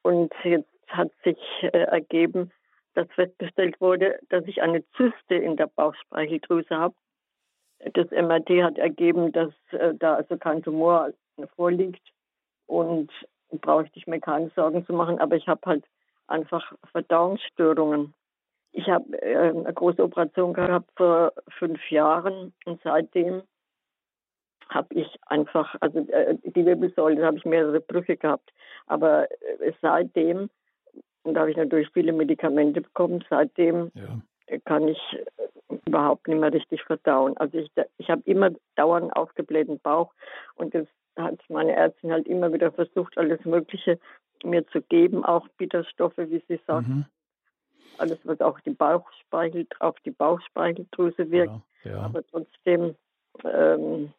und 0.00 0.32
jetzt 0.42 0.70
hat 0.88 1.10
sich 1.22 1.36
äh, 1.60 1.76
ergeben, 1.76 2.50
dass 2.94 3.08
festgestellt 3.14 3.78
wurde, 3.78 4.20
dass 4.30 4.46
ich 4.46 4.62
eine 4.62 4.82
Zyste 4.96 5.34
in 5.34 5.58
der 5.58 5.66
Bauchspeicheldrüse 5.66 6.74
habe. 6.74 6.94
Das 7.92 8.10
MRT 8.10 8.62
hat 8.62 8.78
ergeben, 8.78 9.32
dass 9.32 9.52
äh, 9.72 9.92
da 9.94 10.14
also 10.14 10.38
kein 10.38 10.62
Tumor 10.62 11.10
vorliegt 11.56 12.00
und 12.64 13.10
brauche 13.58 13.86
ich 13.92 14.06
mir 14.06 14.20
keine 14.20 14.50
Sorgen 14.50 14.84
zu 14.86 14.92
machen, 14.92 15.18
aber 15.18 15.36
ich 15.36 15.48
habe 15.48 15.60
halt 15.66 15.84
einfach 16.26 16.72
Verdauungsstörungen. 16.92 18.14
Ich 18.72 18.88
habe 18.88 19.20
äh, 19.22 19.50
eine 19.50 19.72
große 19.72 20.02
Operation 20.02 20.54
gehabt 20.54 20.90
vor 20.96 21.32
fünf 21.58 21.90
Jahren 21.90 22.52
und 22.64 22.80
seitdem 22.82 23.42
habe 24.68 24.94
ich 24.94 25.18
einfach, 25.26 25.76
also 25.80 25.98
äh, 26.08 26.36
die 26.42 26.64
Wirbelsäule, 26.64 27.16
da 27.16 27.26
habe 27.26 27.36
ich 27.36 27.44
mehrere 27.44 27.80
Brüche 27.80 28.16
gehabt, 28.16 28.50
aber 28.86 29.30
äh, 29.60 29.72
seitdem, 29.82 30.48
und 31.24 31.34
da 31.34 31.40
habe 31.40 31.50
ich 31.50 31.56
natürlich 31.56 31.90
viele 31.92 32.12
Medikamente 32.12 32.80
bekommen, 32.80 33.24
seitdem 33.28 33.90
ja. 33.94 34.58
kann 34.64 34.88
ich 34.88 35.00
äh, 35.12 35.76
überhaupt 35.86 36.26
nicht 36.28 36.40
mehr 36.40 36.52
richtig 36.52 36.82
verdauen. 36.84 37.36
Also 37.36 37.58
ich, 37.58 37.70
ich 37.98 38.10
habe 38.10 38.22
immer 38.24 38.50
dauernd 38.76 39.14
aufgeblähten 39.14 39.78
Bauch 39.80 40.12
und 40.54 40.74
das 40.74 40.86
hat 41.16 41.38
meine 41.48 41.72
Ärztin 41.74 42.12
halt 42.12 42.26
immer 42.26 42.52
wieder 42.52 42.72
versucht, 42.72 43.16
alles 43.18 43.44
Mögliche 43.44 43.98
mir 44.44 44.66
zu 44.68 44.82
geben, 44.82 45.24
auch 45.24 45.46
Bitterstoffe, 45.56 46.18
wie 46.18 46.42
sie 46.48 46.60
sagt. 46.66 46.88
Mhm. 46.88 47.04
Alles, 47.98 48.18
was 48.24 48.40
auch 48.40 48.58
die 48.60 48.70
Bauchspeichel, 48.70 49.66
auf 49.78 49.98
die 50.00 50.10
Bauchspeicheldrüse 50.10 51.30
wirkt. 51.30 51.60
Ja, 51.84 51.90
ja. 51.90 51.98
Aber 52.00 52.26
trotzdem 52.26 52.96
ähm, 53.44 54.12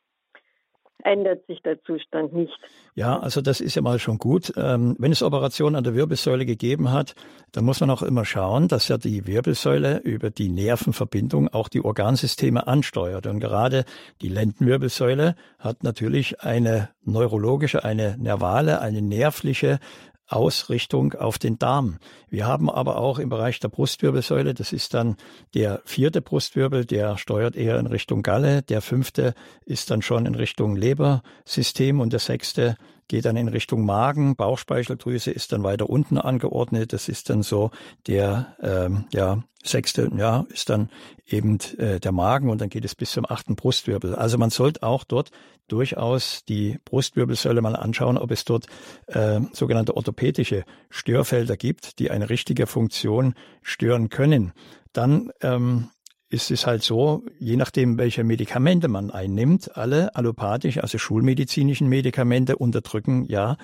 ändert 1.03 1.45
sich 1.47 1.61
der 1.61 1.81
Zustand 1.83 2.33
nicht. 2.33 2.53
Ja, 2.95 3.19
also 3.19 3.41
das 3.41 3.61
ist 3.61 3.75
ja 3.75 3.81
mal 3.81 3.99
schon 3.99 4.17
gut. 4.17 4.53
Ähm, 4.55 4.95
wenn 4.99 5.11
es 5.11 5.23
Operationen 5.23 5.75
an 5.75 5.83
der 5.83 5.95
Wirbelsäule 5.95 6.45
gegeben 6.45 6.91
hat, 6.91 7.15
dann 7.51 7.65
muss 7.65 7.79
man 7.79 7.89
auch 7.89 8.01
immer 8.01 8.25
schauen, 8.25 8.67
dass 8.67 8.87
ja 8.87 8.97
die 8.97 9.25
Wirbelsäule 9.27 9.99
über 9.99 10.29
die 10.29 10.49
Nervenverbindung 10.49 11.47
auch 11.49 11.69
die 11.69 11.83
Organsysteme 11.83 12.67
ansteuert. 12.67 13.27
Und 13.27 13.39
gerade 13.39 13.85
die 14.21 14.29
Lendenwirbelsäule 14.29 15.35
hat 15.59 15.83
natürlich 15.83 16.41
eine 16.41 16.89
neurologische, 17.03 17.83
eine 17.83 18.15
nervale, 18.17 18.81
eine 18.81 19.01
nervliche 19.01 19.79
Ausrichtung 20.27 21.13
auf 21.13 21.37
den 21.37 21.59
Darm. 21.59 21.97
Wir 22.29 22.47
haben 22.47 22.69
aber 22.69 22.97
auch 22.97 23.19
im 23.19 23.29
Bereich 23.29 23.59
der 23.59 23.67
Brustwirbelsäule, 23.67 24.53
das 24.53 24.73
ist 24.73 24.93
dann 24.93 25.17
der 25.53 25.81
vierte 25.85 26.21
Brustwirbel, 26.21 26.85
der 26.85 27.17
steuert 27.17 27.55
eher 27.55 27.77
in 27.79 27.87
Richtung 27.87 28.23
Galle, 28.23 28.61
der 28.61 28.81
fünfte 28.81 29.33
ist 29.65 29.91
dann 29.91 30.01
schon 30.01 30.25
in 30.25 30.35
Richtung 30.35 30.75
Lebersystem 30.75 31.99
und 31.99 32.13
der 32.13 32.19
sechste 32.19 32.77
geht 33.07 33.25
dann 33.25 33.37
in 33.37 33.47
Richtung 33.47 33.85
Magen, 33.85 34.35
Bauchspeicheldrüse 34.35 35.31
ist 35.31 35.51
dann 35.51 35.63
weiter 35.63 35.89
unten 35.89 36.17
angeordnet. 36.17 36.93
Das 36.93 37.09
ist 37.09 37.29
dann 37.29 37.43
so 37.43 37.71
der 38.07 38.55
ähm, 38.61 39.05
ja 39.11 39.43
sechste, 39.63 40.11
ja 40.17 40.45
ist 40.49 40.69
dann 40.69 40.89
eben 41.25 41.57
äh, 41.77 41.99
der 41.99 42.11
Magen 42.11 42.49
und 42.49 42.61
dann 42.61 42.69
geht 42.69 42.85
es 42.85 42.95
bis 42.95 43.11
zum 43.11 43.25
achten 43.27 43.55
Brustwirbel. 43.55 44.15
Also 44.15 44.37
man 44.37 44.49
sollte 44.49 44.83
auch 44.83 45.03
dort 45.03 45.31
durchaus 45.67 46.43
die 46.45 46.77
Brustwirbelsäule 46.85 47.61
mal 47.61 47.75
anschauen, 47.75 48.17
ob 48.17 48.31
es 48.31 48.45
dort 48.45 48.67
äh, 49.07 49.39
sogenannte 49.53 49.95
orthopädische 49.95 50.65
Störfelder 50.89 51.57
gibt, 51.57 51.99
die 51.99 52.11
eine 52.11 52.29
richtige 52.29 52.67
Funktion 52.67 53.33
stören 53.61 54.09
können. 54.09 54.51
Dann 54.91 55.31
ähm, 55.41 55.89
ist 56.33 56.51
es 56.51 56.65
halt 56.65 56.81
so, 56.81 57.23
je 57.39 57.55
nachdem, 57.55 57.97
welche 57.97 58.23
Medikamente 58.23 58.87
man 58.87 59.11
einnimmt, 59.11 59.77
alle 59.77 60.15
allopathisch, 60.15 60.79
also 60.79 60.97
schulmedizinischen 60.97 61.87
Medikamente 61.87 62.57
unterdrücken 62.57 63.25
ja 63.25 63.57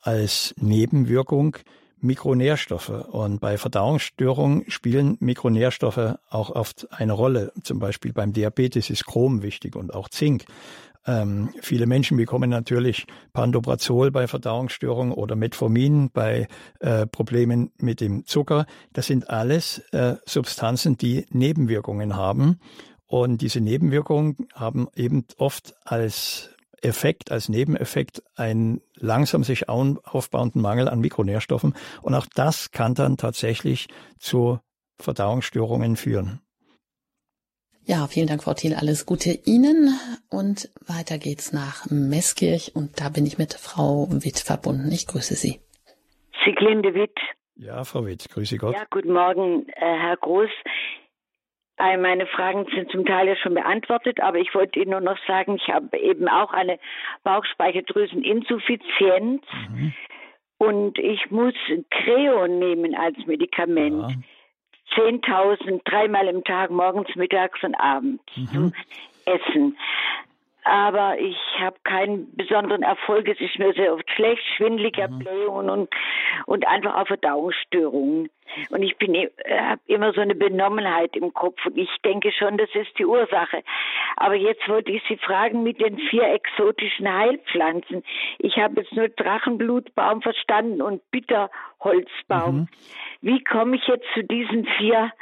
als 0.00 0.54
Nebenwirkung 0.58 1.58
Mikronährstoffe. 2.00 2.88
Und 2.88 3.40
bei 3.40 3.58
Verdauungsstörungen 3.58 4.64
spielen 4.68 5.16
Mikronährstoffe 5.20 6.16
auch 6.30 6.50
oft 6.50 6.88
eine 6.92 7.12
Rolle. 7.12 7.52
Zum 7.62 7.78
Beispiel 7.78 8.12
beim 8.12 8.32
Diabetes 8.32 8.90
ist 8.90 9.06
Chrom 9.06 9.42
wichtig 9.42 9.76
und 9.76 9.92
auch 9.94 10.08
Zink. 10.08 10.44
Ähm, 11.06 11.50
viele 11.60 11.86
Menschen 11.86 12.16
bekommen 12.16 12.50
natürlich 12.50 13.06
Pantoprazol 13.32 14.10
bei 14.10 14.26
Verdauungsstörungen 14.26 15.12
oder 15.12 15.36
Metformin 15.36 16.10
bei 16.12 16.48
äh, 16.80 17.06
Problemen 17.06 17.72
mit 17.78 18.00
dem 18.00 18.24
Zucker. 18.24 18.66
Das 18.92 19.06
sind 19.06 19.28
alles 19.28 19.78
äh, 19.92 20.16
Substanzen, 20.24 20.96
die 20.96 21.26
Nebenwirkungen 21.30 22.16
haben. 22.16 22.58
Und 23.06 23.42
diese 23.42 23.60
Nebenwirkungen 23.60 24.48
haben 24.54 24.88
eben 24.96 25.26
oft 25.36 25.74
als 25.84 26.50
Effekt, 26.80 27.30
als 27.32 27.48
Nebeneffekt 27.48 28.22
einen 28.34 28.80
langsam 28.96 29.44
sich 29.44 29.68
aufbauenden 29.68 30.60
Mangel 30.60 30.88
an 30.88 31.00
Mikronährstoffen. 31.00 31.74
Und 32.02 32.14
auch 32.14 32.26
das 32.34 32.70
kann 32.70 32.94
dann 32.94 33.16
tatsächlich 33.16 33.88
zu 34.18 34.58
Verdauungsstörungen 34.98 35.96
führen. 35.96 36.40
Ja, 37.86 38.06
vielen 38.06 38.28
Dank, 38.28 38.42
Frau 38.42 38.54
Thiel. 38.54 38.74
Alles 38.74 39.04
Gute 39.04 39.38
Ihnen. 39.44 39.90
Und 40.30 40.70
weiter 40.86 41.18
geht's 41.18 41.52
nach 41.52 41.84
Meßkirch. 41.90 42.72
Und 42.74 42.98
da 42.98 43.10
bin 43.10 43.26
ich 43.26 43.36
mit 43.36 43.52
Frau 43.52 44.08
Witt 44.10 44.38
verbunden. 44.38 44.90
Ich 44.90 45.06
grüße 45.06 45.34
Sie. 45.34 45.60
Sieglinde 46.44 46.94
Witt. 46.94 47.18
Ja, 47.56 47.84
Frau 47.84 48.06
Witt, 48.06 48.26
grüße 48.30 48.56
Gott. 48.56 48.74
Ja, 48.74 48.84
guten 48.90 49.12
Morgen, 49.12 49.68
äh, 49.68 49.98
Herr 49.98 50.16
Groß. 50.16 50.48
All 51.76 51.98
meine 51.98 52.26
Fragen 52.26 52.64
sind 52.74 52.90
zum 52.90 53.04
Teil 53.04 53.28
ja 53.28 53.36
schon 53.36 53.52
beantwortet, 53.54 54.18
aber 54.20 54.38
ich 54.38 54.54
wollte 54.54 54.80
Ihnen 54.80 54.92
nur 54.92 55.00
noch 55.00 55.18
sagen, 55.26 55.56
ich 55.56 55.68
habe 55.68 55.98
eben 55.98 56.28
auch 56.28 56.52
eine 56.52 56.78
Bauchspeicheldrüseninsuffizienz 57.24 59.42
mhm. 59.70 59.92
und 60.58 60.96
ich 60.98 61.30
muss 61.30 61.54
Creon 61.90 62.60
nehmen 62.60 62.94
als 62.94 63.16
Medikament. 63.26 64.10
Ja. 64.10 64.16
10.000 64.92 65.80
dreimal 65.84 66.28
im 66.28 66.44
Tag, 66.44 66.70
morgens, 66.70 67.14
mittags 67.16 67.62
und 67.62 67.74
abends 67.74 68.22
mhm. 68.36 68.48
zum 68.48 68.72
Essen. 69.24 69.76
Aber 70.64 71.18
ich 71.18 71.36
habe 71.60 71.76
keinen 71.84 72.34
besonderen 72.36 72.82
Erfolg. 72.82 73.28
Es 73.28 73.38
ist 73.38 73.58
nur 73.58 73.74
sehr 73.74 73.92
oft 73.92 74.10
schlecht, 74.10 74.42
schwindeliger 74.56 75.08
mhm. 75.08 75.18
Blähungen 75.18 75.70
und, 75.70 75.90
und 76.46 76.66
einfach 76.66 76.94
auch 76.96 77.06
Verdauungsstörungen. 77.06 78.30
Und 78.70 78.82
ich 78.82 78.96
bin 78.96 79.14
äh, 79.14 79.30
habe 79.50 79.80
immer 79.86 80.12
so 80.14 80.20
eine 80.20 80.34
Benommenheit 80.34 81.16
im 81.16 81.34
Kopf 81.34 81.64
und 81.66 81.76
ich 81.76 81.90
denke 82.04 82.32
schon, 82.32 82.56
das 82.56 82.68
ist 82.74 82.98
die 82.98 83.04
Ursache. 83.04 83.62
Aber 84.16 84.34
jetzt 84.34 84.66
wollte 84.68 84.90
ich 84.92 85.02
Sie 85.08 85.16
fragen 85.18 85.62
mit 85.62 85.80
den 85.80 85.98
vier 85.98 86.32
exotischen 86.32 87.12
Heilpflanzen. 87.12 88.02
Ich 88.38 88.56
habe 88.56 88.80
jetzt 88.80 88.92
nur 88.94 89.08
Drachenblutbaum 89.08 90.22
verstanden 90.22 90.80
und 90.80 91.02
Bitterholzbaum. 91.10 92.56
Mhm. 92.56 92.68
Wie 93.20 93.44
komme 93.44 93.76
ich 93.76 93.86
jetzt 93.86 94.06
zu 94.14 94.22
diesen 94.22 94.66
vier 94.78 95.12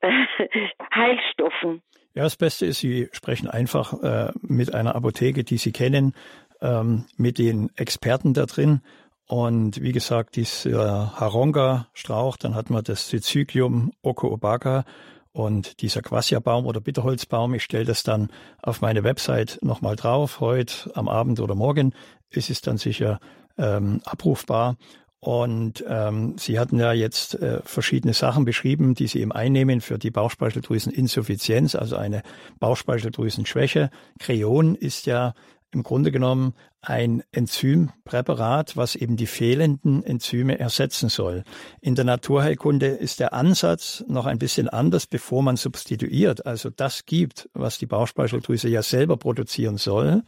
äh, 0.00 0.10
Heilstoffen? 0.94 1.82
Ja, 2.14 2.24
das 2.24 2.36
Beste 2.36 2.66
ist, 2.66 2.80
Sie 2.80 3.08
sprechen 3.12 3.48
einfach 3.48 4.02
äh, 4.02 4.32
mit 4.42 4.74
einer 4.74 4.96
Apotheke, 4.96 5.44
die 5.44 5.58
Sie 5.58 5.72
kennen, 5.72 6.14
ähm, 6.60 7.04
mit 7.16 7.38
den 7.38 7.70
Experten 7.76 8.34
da 8.34 8.46
drin. 8.46 8.80
Und 9.26 9.80
wie 9.80 9.92
gesagt, 9.92 10.34
dieser 10.34 11.20
Haronga-Strauch, 11.20 12.36
dann 12.36 12.56
hat 12.56 12.68
man 12.68 12.82
das 12.82 13.08
Syzygium 13.08 13.92
Okoobaka 14.02 14.84
und 15.30 15.80
dieser 15.82 16.02
Quassia-Baum 16.02 16.66
oder 16.66 16.80
Bitterholzbaum. 16.80 17.54
Ich 17.54 17.62
stelle 17.62 17.84
das 17.84 18.02
dann 18.02 18.30
auf 18.60 18.80
meine 18.80 19.04
Website 19.04 19.60
nochmal 19.62 19.94
drauf. 19.94 20.40
Heute 20.40 20.90
am 20.96 21.08
Abend 21.08 21.38
oder 21.38 21.54
morgen 21.54 21.94
ist 22.30 22.50
es 22.50 22.60
dann 22.60 22.76
sicher 22.76 23.20
ähm, 23.56 24.00
abrufbar. 24.04 24.76
Und 25.20 25.84
ähm, 25.86 26.36
Sie 26.38 26.58
hatten 26.58 26.78
ja 26.78 26.92
jetzt 26.92 27.34
äh, 27.34 27.60
verschiedene 27.62 28.14
Sachen 28.14 28.46
beschrieben, 28.46 28.94
die 28.94 29.06
Sie 29.06 29.20
eben 29.20 29.32
einnehmen 29.32 29.82
für 29.82 29.98
die 29.98 30.10
Bauchspeicheldrüseninsuffizienz, 30.10 31.74
also 31.74 31.96
eine 31.96 32.22
Bauchspeicheldrüsenschwäche. 32.58 33.90
Kreon 34.18 34.74
ist 34.74 35.04
ja 35.04 35.34
im 35.72 35.82
Grunde 35.82 36.10
genommen 36.10 36.54
ein 36.82 37.22
Enzympräparat, 37.32 38.76
was 38.76 38.96
eben 38.96 39.16
die 39.16 39.26
fehlenden 39.26 40.02
Enzyme 40.02 40.58
ersetzen 40.58 41.10
soll. 41.10 41.44
In 41.80 41.94
der 41.94 42.06
Naturheilkunde 42.06 42.86
ist 42.86 43.20
der 43.20 43.34
Ansatz 43.34 44.02
noch 44.08 44.24
ein 44.26 44.38
bisschen 44.38 44.68
anders, 44.68 45.06
bevor 45.06 45.42
man 45.42 45.56
substituiert, 45.56 46.46
also 46.46 46.70
das 46.70 47.04
gibt, 47.04 47.50
was 47.52 47.78
die 47.78 47.86
Bauchspeicheldrüse 47.86 48.68
ja 48.68 48.82
selber 48.82 49.18
produzieren 49.18 49.76
soll 49.76 50.22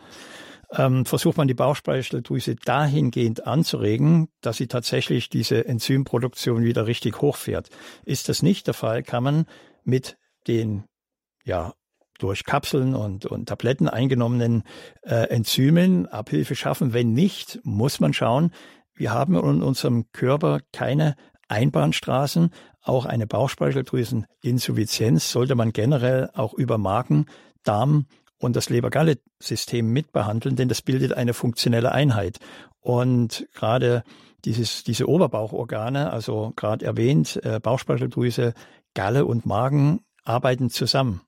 ähm, 0.72 1.04
versucht 1.04 1.36
man 1.36 1.48
die 1.48 1.54
Bauchspeicheldrüse 1.54 2.56
dahingehend 2.56 3.46
anzuregen, 3.46 4.28
dass 4.40 4.56
sie 4.56 4.66
tatsächlich 4.66 5.28
diese 5.28 5.66
Enzymproduktion 5.66 6.64
wieder 6.64 6.86
richtig 6.86 7.20
hochfährt. 7.20 7.68
Ist 8.04 8.28
das 8.28 8.42
nicht 8.42 8.66
der 8.66 8.74
Fall, 8.74 9.02
kann 9.02 9.22
man 9.22 9.46
mit 9.84 10.16
den 10.46 10.84
ja 11.44 11.74
durch 12.18 12.44
Kapseln 12.44 12.94
und, 12.94 13.26
und 13.26 13.48
Tabletten 13.48 13.88
eingenommenen 13.88 14.62
äh, 15.02 15.28
Enzymen 15.28 16.06
Abhilfe 16.06 16.54
schaffen. 16.54 16.92
Wenn 16.92 17.12
nicht, 17.12 17.58
muss 17.64 17.98
man 18.00 18.12
schauen, 18.12 18.52
wir 18.94 19.12
haben 19.12 19.34
in 19.34 19.62
unserem 19.62 20.12
Körper 20.12 20.60
keine 20.72 21.16
Einbahnstraßen. 21.48 22.50
Auch 22.82 23.06
eine 23.06 23.26
Bauchspeicheldrüseninsuffizienz 23.26 25.32
sollte 25.32 25.56
man 25.56 25.72
generell 25.72 26.30
auch 26.34 26.54
über 26.54 26.78
Magen, 26.78 27.26
Darm 27.64 28.06
und 28.42 28.56
das 28.56 28.70
Leber-Galle-System 28.70 29.88
mitbehandeln, 29.92 30.56
denn 30.56 30.68
das 30.68 30.82
bildet 30.82 31.12
eine 31.12 31.32
funktionelle 31.32 31.92
Einheit. 31.92 32.40
Und 32.80 33.46
gerade 33.54 34.02
dieses, 34.44 34.82
diese 34.82 35.08
Oberbauchorgane, 35.08 36.12
also 36.12 36.52
gerade 36.56 36.84
erwähnt, 36.84 37.38
äh, 37.44 37.60
Bauchspeicheldrüse, 37.60 38.54
Galle 38.94 39.26
und 39.26 39.46
Magen 39.46 40.00
arbeiten 40.24 40.70
zusammen. 40.70 41.20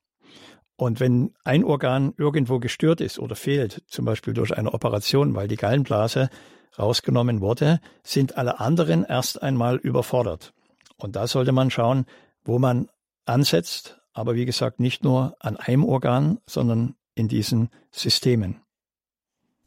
Und 0.77 0.99
wenn 0.99 1.33
ein 1.45 1.63
Organ 1.63 2.15
irgendwo 2.17 2.59
gestört 2.59 3.01
ist 3.01 3.21
oder 3.21 3.37
fehlt, 3.37 3.85
zum 3.87 4.05
Beispiel 4.05 4.35
durch 4.35 4.57
eine 4.57 4.75
Operation, 4.75 5.37
weil 5.37 5.47
die 5.47 5.57
Gallenblase 5.57 6.31
rausgenommen 6.77 7.41
wurde, 7.41 7.79
sind 8.03 8.37
alle 8.37 8.59
anderen 8.59 9.05
erst 9.05 9.41
einmal 9.41 9.77
überfordert. 9.77 10.53
Und 10.97 11.15
da 11.15 11.29
sollte 11.29 11.53
man 11.53 11.71
schauen, 11.71 12.07
wo 12.45 12.59
man 12.59 12.89
ansetzt, 13.25 14.01
aber 14.13 14.35
wie 14.35 14.47
gesagt, 14.47 14.81
nicht 14.81 15.05
nur 15.05 15.37
an 15.39 15.57
einem 15.57 15.85
Organ, 15.85 16.39
sondern 16.47 16.97
in 17.15 17.29
diesen 17.29 17.71
Systemen. 17.91 18.61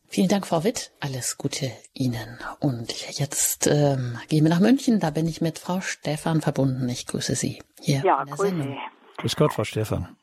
Vielen 0.10 0.30
Dank, 0.30 0.48
Frau 0.48 0.64
Witt. 0.64 0.92
Alles 1.02 1.38
Gute 1.38 1.70
Ihnen. 1.94 2.40
Und 2.60 2.92
jetzt 3.20 3.68
ähm, 3.68 4.18
gehen 4.30 4.46
wir 4.46 4.50
nach 4.50 4.62
München. 4.62 5.00
Da 5.02 5.10
bin 5.10 5.28
ich 5.28 5.42
mit 5.42 5.60
Frau 5.60 5.82
Stefan 5.82 6.42
verbunden. 6.42 6.88
Ich 6.88 7.08
grüße 7.08 7.36
Sie 7.36 7.62
hier 7.82 8.02
ja, 8.06 8.22
in 8.22 8.28
der 8.28 8.36
grüße. 8.36 8.50
Sendung. 8.50 8.78
Grüß 9.18 9.36
Gott, 9.36 9.54
Frau 9.54 9.66
Stefan. 9.66 10.16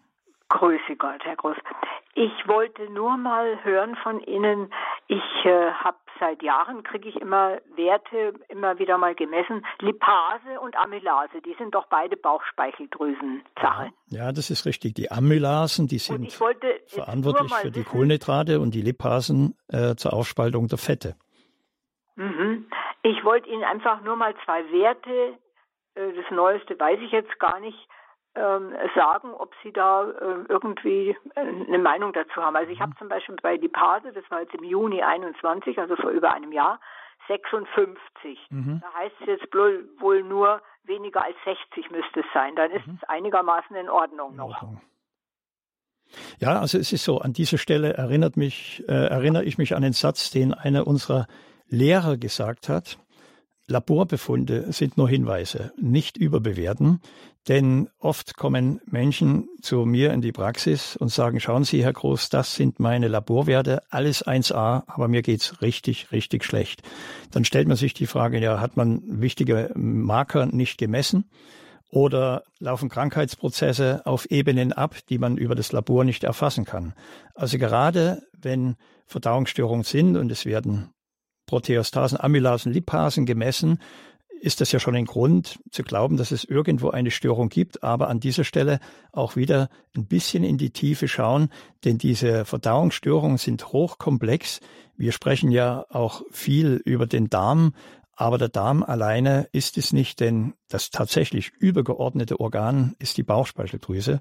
Grüße 0.49 0.97
Gott, 0.99 1.22
Herr 1.25 1.37
Groß. 1.37 1.57
Ich 2.14 2.46
wollte 2.46 2.88
nur 2.90 3.16
mal 3.16 3.64
hören 3.64 3.96
von 3.96 4.20
Ihnen. 4.20 4.72
Ich 5.08 5.44
äh, 5.44 5.70
habe 5.72 5.96
seit 6.20 6.42
Jahren 6.42 6.82
kriege 6.82 7.08
ich 7.08 7.16
immer 7.16 7.58
Werte 7.74 8.34
immer 8.48 8.78
wieder 8.78 8.98
mal 8.98 9.14
gemessen. 9.14 9.66
Lipase 9.80 10.60
und 10.60 10.76
Amylase, 10.76 11.40
die 11.44 11.54
sind 11.58 11.74
doch 11.74 11.86
beide 11.86 12.16
Bauchspeicheldrüsen-Sache. 12.16 13.90
Ja, 14.10 14.32
das 14.32 14.50
ist 14.50 14.64
richtig. 14.66 14.94
Die 14.94 15.10
Amylasen, 15.10 15.88
die 15.88 15.98
sind 15.98 16.32
verantwortlich 16.32 17.52
für 17.54 17.70
die 17.70 17.82
Kohlenhydrate 17.84 18.60
und 18.60 18.74
die 18.74 18.82
Lipasen 18.82 19.56
äh, 19.68 19.96
zur 19.96 20.12
Aufspaltung 20.12 20.68
der 20.68 20.78
Fette. 20.78 21.16
Mhm. 22.16 22.66
Ich 23.02 23.24
wollte 23.24 23.48
Ihnen 23.48 23.64
einfach 23.64 24.02
nur 24.02 24.16
mal 24.16 24.34
zwei 24.44 24.62
Werte, 24.70 25.36
äh, 25.94 26.12
das 26.14 26.30
Neueste 26.30 26.78
weiß 26.78 27.00
ich 27.04 27.10
jetzt 27.10 27.38
gar 27.38 27.60
nicht, 27.60 27.78
sagen, 28.35 29.32
ob 29.32 29.53
Sie 29.62 29.72
da 29.72 30.11
äh, 30.11 30.45
irgendwie 30.49 31.16
eine 31.37 31.78
Meinung 31.78 32.12
dazu 32.12 32.43
haben. 32.43 32.57
Also 32.57 32.72
ich 32.72 32.80
habe 32.80 32.91
mhm. 32.91 32.99
zum 32.99 33.09
Beispiel 33.09 33.37
bei 33.41 33.57
Lipase, 33.57 34.12
das 34.12 34.24
war 34.30 34.41
jetzt 34.41 34.55
im 34.55 34.64
Juni 34.64 35.03
21, 35.03 35.78
also 35.78 35.95
vor 35.97 36.11
über 36.11 36.32
einem 36.32 36.51
Jahr, 36.51 36.80
56. 37.28 38.39
Mhm. 38.51 38.80
Da 38.82 38.93
heißt 39.01 39.14
es 39.20 39.26
jetzt 39.26 39.55
wohl 39.55 40.22
nur 40.24 40.61
weniger 40.85 41.24
als 41.24 41.37
60 41.45 41.91
müsste 41.91 42.20
es 42.20 42.26
sein. 42.35 42.57
Dann 42.57 42.70
ist 42.70 42.87
mhm. 42.87 42.99
es 43.01 43.09
einigermaßen 43.09 43.74
in 43.76 43.89
Ordnung 43.89 44.37
noch. 44.37 44.62
In 44.62 44.68
Ordnung. 44.68 44.80
Ja, 46.39 46.61
also 46.61 46.78
es 46.78 46.93
ist 46.93 47.05
so, 47.05 47.20
an 47.20 47.32
dieser 47.32 47.59
Stelle 47.59 47.95
erinnert 47.95 48.37
mich, 48.37 48.85
äh, 48.89 48.93
erinnere 48.93 49.45
ich 49.45 49.59
mich 49.59 49.74
an 49.74 49.82
den 49.82 49.93
Satz, 49.93 50.30
den 50.30 50.53
einer 50.55 50.87
unserer 50.87 51.26
Lehrer 51.68 52.16
gesagt 52.16 52.68
hat. 52.68 52.99
Laborbefunde 53.66 54.72
sind 54.72 54.99
nur 54.99 55.09
Hinweise, 55.09 55.72
nicht 55.78 56.18
überbewerten, 56.18 57.01
denn 57.49 57.90
oft 57.99 58.36
kommen 58.36 58.80
Menschen 58.86 59.49
zu 59.61 59.84
mir 59.84 60.12
in 60.12 60.22
die 60.22 60.32
Praxis 60.32 60.97
und 60.97 61.11
sagen, 61.11 61.40
schauen 61.40 61.64
Sie, 61.64 61.84
Herr 61.84 61.92
Groß, 61.92 62.30
das 62.30 62.55
sind 62.55 62.80
meine 62.80 63.09
Laborwerte, 63.09 63.82
alles 63.90 64.26
1a, 64.26 64.84
aber 64.86 65.09
mir 65.09 65.22
geht's 65.22 65.61
richtig, 65.61 66.11
richtig 66.11 66.45
schlecht. 66.45 66.82
Dann 67.30 67.45
stellt 67.45 67.68
man 67.68 67.76
sich 67.76 67.92
die 67.92 68.07
Frage, 68.07 68.40
ja, 68.40 68.61
hat 68.61 68.76
man 68.76 69.03
wichtige 69.05 69.70
Marker 69.74 70.47
nicht 70.47 70.78
gemessen? 70.78 71.28
Oder 71.90 72.42
laufen 72.59 72.88
Krankheitsprozesse 72.88 74.03
auf 74.05 74.28
Ebenen 74.30 74.72
ab, 74.72 74.97
die 75.09 75.18
man 75.18 75.36
über 75.36 75.55
das 75.55 75.70
Labor 75.70 76.05
nicht 76.05 76.24
erfassen 76.24 76.64
kann? 76.64 76.95
Also 77.34 77.59
gerade 77.59 78.22
wenn 78.32 78.76
Verdauungsstörungen 79.07 79.84
sind 79.84 80.16
und 80.16 80.32
es 80.32 80.45
werden 80.45 80.90
Proteostasen, 81.47 82.18
Amylasen, 82.18 82.72
Lipasen 82.72 83.26
gemessen, 83.26 83.78
ist 84.41 84.61
das 84.61 84.72
ja 84.72 84.78
schon 84.78 84.95
ein 84.95 85.07
Grund 85.07 85.59
zu 85.70 85.82
glauben, 85.82 86.16
dass 86.16 86.30
es 86.30 86.45
irgendwo 86.45 86.91
eine 86.91 87.11
Störung 87.11 87.49
gibt. 87.49 87.82
Aber 87.82 88.09
an 88.09 88.20
dieser 88.20 88.45
Stelle 88.45 88.78
auch 89.12 89.37
wieder 89.37 89.68
ein 89.97 90.07
bisschen 90.07 90.45
in 90.45 90.59
die 90.59 90.70
Tiefe 90.70 91.09
schauen, 91.09 91.51
denn 91.85 91.99
diese 91.99 92.45
Verdauungsstörungen 92.45 93.39
sind 93.39 93.72
hochkomplex. 93.72 94.61
Wir 94.97 95.12
sprechen 95.12 95.51
ja 95.51 95.85
auch 95.89 96.22
viel 96.30 96.80
über 96.85 97.07
den 97.07 97.30
Darm, 97.30 97.74
aber 98.16 98.39
der 98.39 98.49
Darm 98.49 98.82
alleine 98.82 99.49
ist 99.53 99.76
es 99.76 99.93
nicht, 99.93 100.20
denn 100.20 100.55
das 100.68 100.91
tatsächlich 100.91 101.51
übergeordnete 101.59 102.39
Organ 102.39 102.95
ist 102.99 103.16
die 103.16 103.24
Bauchspeicheldrüse. 103.24 104.20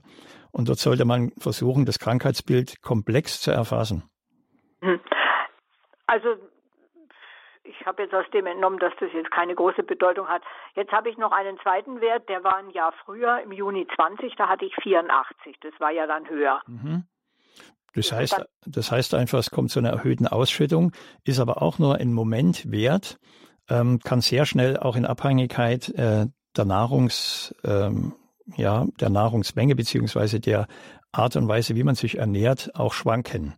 Und 0.52 0.70
dort 0.70 0.80
sollte 0.80 1.06
man 1.06 1.32
versuchen, 1.38 1.86
das 1.86 2.00
Krankheitsbild 2.00 2.82
komplex 2.82 3.42
zu 3.42 3.52
erfassen. 3.52 4.04
Hm. 4.82 5.00
Also 6.08 6.28
ich 7.64 7.86
habe 7.86 8.04
jetzt 8.04 8.14
aus 8.14 8.26
dem 8.34 8.46
entnommen, 8.46 8.80
dass 8.80 8.94
das 9.00 9.10
jetzt 9.14 9.32
keine 9.32 9.56
große 9.56 9.84
Bedeutung 9.84 10.28
hat. 10.28 10.42
Jetzt 10.76 10.92
habe 10.92 11.10
ich 11.10 11.18
noch 11.18 11.32
einen 11.32 11.58
zweiten 11.60 12.02
Wert, 12.02 12.28
der 12.30 12.44
war 12.44 12.58
ein 12.58 12.70
Jahr 12.70 12.94
früher, 13.06 13.42
im 13.42 13.52
Juni 13.52 13.88
20, 13.96 14.36
da 14.36 14.50
hatte 14.50 14.66
ich 14.66 14.76
84. 14.82 15.58
Das 15.62 15.74
war 15.80 15.92
ja 15.92 16.06
dann 16.06 16.30
höher. 16.30 16.62
Mhm. 16.68 17.06
Das 17.96 18.12
heißt, 18.12 18.44
das 18.66 18.92
heißt 18.92 19.14
einfach, 19.14 19.40
es 19.40 19.52
kommt 19.52 19.70
zu 19.70 19.80
einer 19.80 19.92
erhöhten 19.92 20.28
Ausschüttung, 20.28 20.92
ist 21.26 21.40
aber 21.40 21.62
auch 21.62 21.78
nur 21.78 21.96
ein 21.96 22.12
Momentwert, 22.12 23.20
ähm, 23.70 24.00
kann 24.00 24.20
sehr 24.22 24.46
schnell 24.46 24.78
auch 24.78 24.96
in 24.96 25.06
Abhängigkeit 25.06 25.90
äh, 25.90 26.26
der 26.58 26.66
Nahrungs, 26.66 27.56
ähm, 27.64 28.14
ja, 28.56 28.86
der 29.00 29.10
Nahrungsmenge 29.10 29.76
beziehungsweise 29.76 30.40
der 30.40 30.68
Art 31.12 31.36
und 31.36 31.48
Weise, 31.48 31.76
wie 31.76 31.84
man 31.84 31.96
sich 31.96 32.18
ernährt, 32.18 32.72
auch 32.74 32.94
schwanken. 32.94 33.54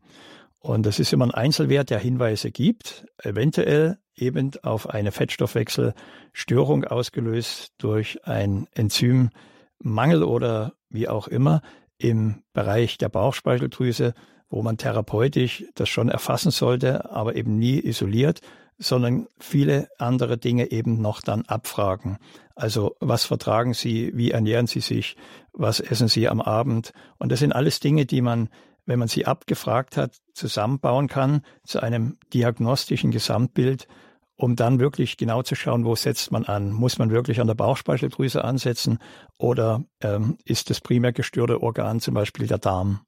Und 0.66 0.88
das 0.88 0.98
ist 0.98 1.14
immer 1.14 1.26
ein 1.26 1.32
Einzelwert, 1.32 1.92
der 1.92 2.00
Hinweise 2.00 2.50
gibt, 2.50 3.06
eventuell 3.22 4.00
eben 4.16 4.50
auf 4.64 4.90
eine 4.90 5.12
Fettstoffwechselstörung 5.12 6.86
ausgelöst 6.86 7.74
durch 7.78 8.26
ein 8.26 8.66
Enzymmangel 8.74 10.24
oder 10.24 10.74
wie 10.90 11.08
auch 11.08 11.28
immer 11.28 11.62
im 12.00 12.42
Bereich 12.54 12.98
der 12.98 13.10
Bauchspeicheldrüse, 13.10 14.16
wo 14.50 14.64
man 14.64 14.78
therapeutisch 14.78 15.66
das 15.76 15.88
schon 15.88 16.10
erfassen 16.10 16.50
sollte, 16.50 17.12
aber 17.12 17.36
eben 17.36 17.60
nie 17.60 17.80
isoliert, 17.80 18.42
sondern 18.80 19.28
viele 19.38 19.88
andere 20.00 20.40
Dinge 20.40 20.72
eben 20.72 21.00
noch 21.00 21.22
dann 21.22 21.44
abfragen. 21.44 22.18
Also 22.56 22.96
was 23.00 23.24
vertragen 23.24 23.76
Sie, 23.76 24.14
wie 24.16 24.32
ernähren 24.32 24.66
Sie 24.66 24.80
sich, 24.80 25.16
was 25.54 25.80
essen 25.80 26.08
Sie 26.08 26.28
am 26.28 26.42
Abend? 26.42 26.92
Und 27.20 27.32
das 27.32 27.38
sind 27.38 27.54
alles 27.54 27.80
Dinge, 27.80 28.08
die 28.08 28.22
man, 28.22 28.50
wenn 28.86 29.00
man 29.00 29.08
sie 29.08 29.26
abgefragt 29.26 29.98
hat, 29.98 30.18
zusammenbauen 30.34 31.08
kann 31.08 31.42
zu 31.66 31.82
einem 31.82 32.18
diagnostischen 32.34 33.12
Gesamtbild, 33.12 33.88
um 34.36 34.56
dann 34.56 34.80
wirklich 34.80 35.18
genau 35.18 35.44
zu 35.44 35.56
schauen, 35.56 35.86
wo 35.86 35.96
setzt 35.96 36.32
man 36.32 36.46
an. 36.46 36.72
Muss 36.72 36.98
man 36.98 37.10
wirklich 37.10 37.40
an 37.40 37.48
der 37.48 37.56
Bauchspeicheldrüse 37.56 38.44
ansetzen 38.44 39.00
oder 39.38 39.84
ähm, 40.02 40.38
ist 40.46 40.70
das 40.70 40.82
primär 40.82 41.14
gestörte 41.14 41.62
Organ 41.62 42.00
zum 42.00 42.14
Beispiel 42.14 42.48
der 42.48 42.58
Darm? 42.58 43.02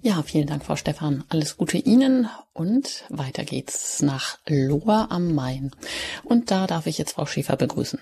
Ja, 0.00 0.22
vielen 0.22 0.46
Dank, 0.46 0.64
Frau 0.64 0.76
Stephan. 0.76 1.24
Alles 1.28 1.56
Gute 1.56 1.76
Ihnen 1.76 2.28
und 2.52 3.04
weiter 3.08 3.44
geht's 3.44 4.00
nach 4.00 4.38
Lohr 4.46 5.08
am 5.10 5.34
Main. 5.34 5.72
Und 6.22 6.50
da 6.52 6.66
darf 6.68 6.86
ich 6.86 6.98
jetzt 6.98 7.12
Frau 7.12 7.26
Schäfer 7.26 7.56
begrüßen. 7.56 7.98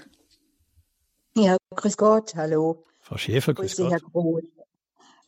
Ja, 1.34 1.56
grüß 1.74 1.96
Gott, 1.96 2.34
hallo. 2.36 2.84
Frau 3.00 3.16
Schäfer, 3.16 3.54
grüß, 3.54 3.76
grüß 3.76 3.84
Gott. 3.84 3.92
Herr 3.92 4.00
Groß. 4.00 4.42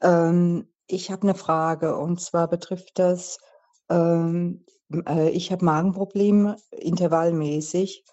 Ähm, 0.02 0.68
ich 0.86 1.10
habe 1.10 1.22
eine 1.22 1.34
Frage 1.34 1.96
und 1.96 2.20
zwar 2.20 2.48
betrifft 2.48 2.98
das, 2.98 3.38
ähm, 3.90 4.64
äh, 5.06 5.30
ich 5.30 5.52
habe 5.52 5.64
Magenprobleme 5.64 6.56
intervallmäßig 6.70 8.04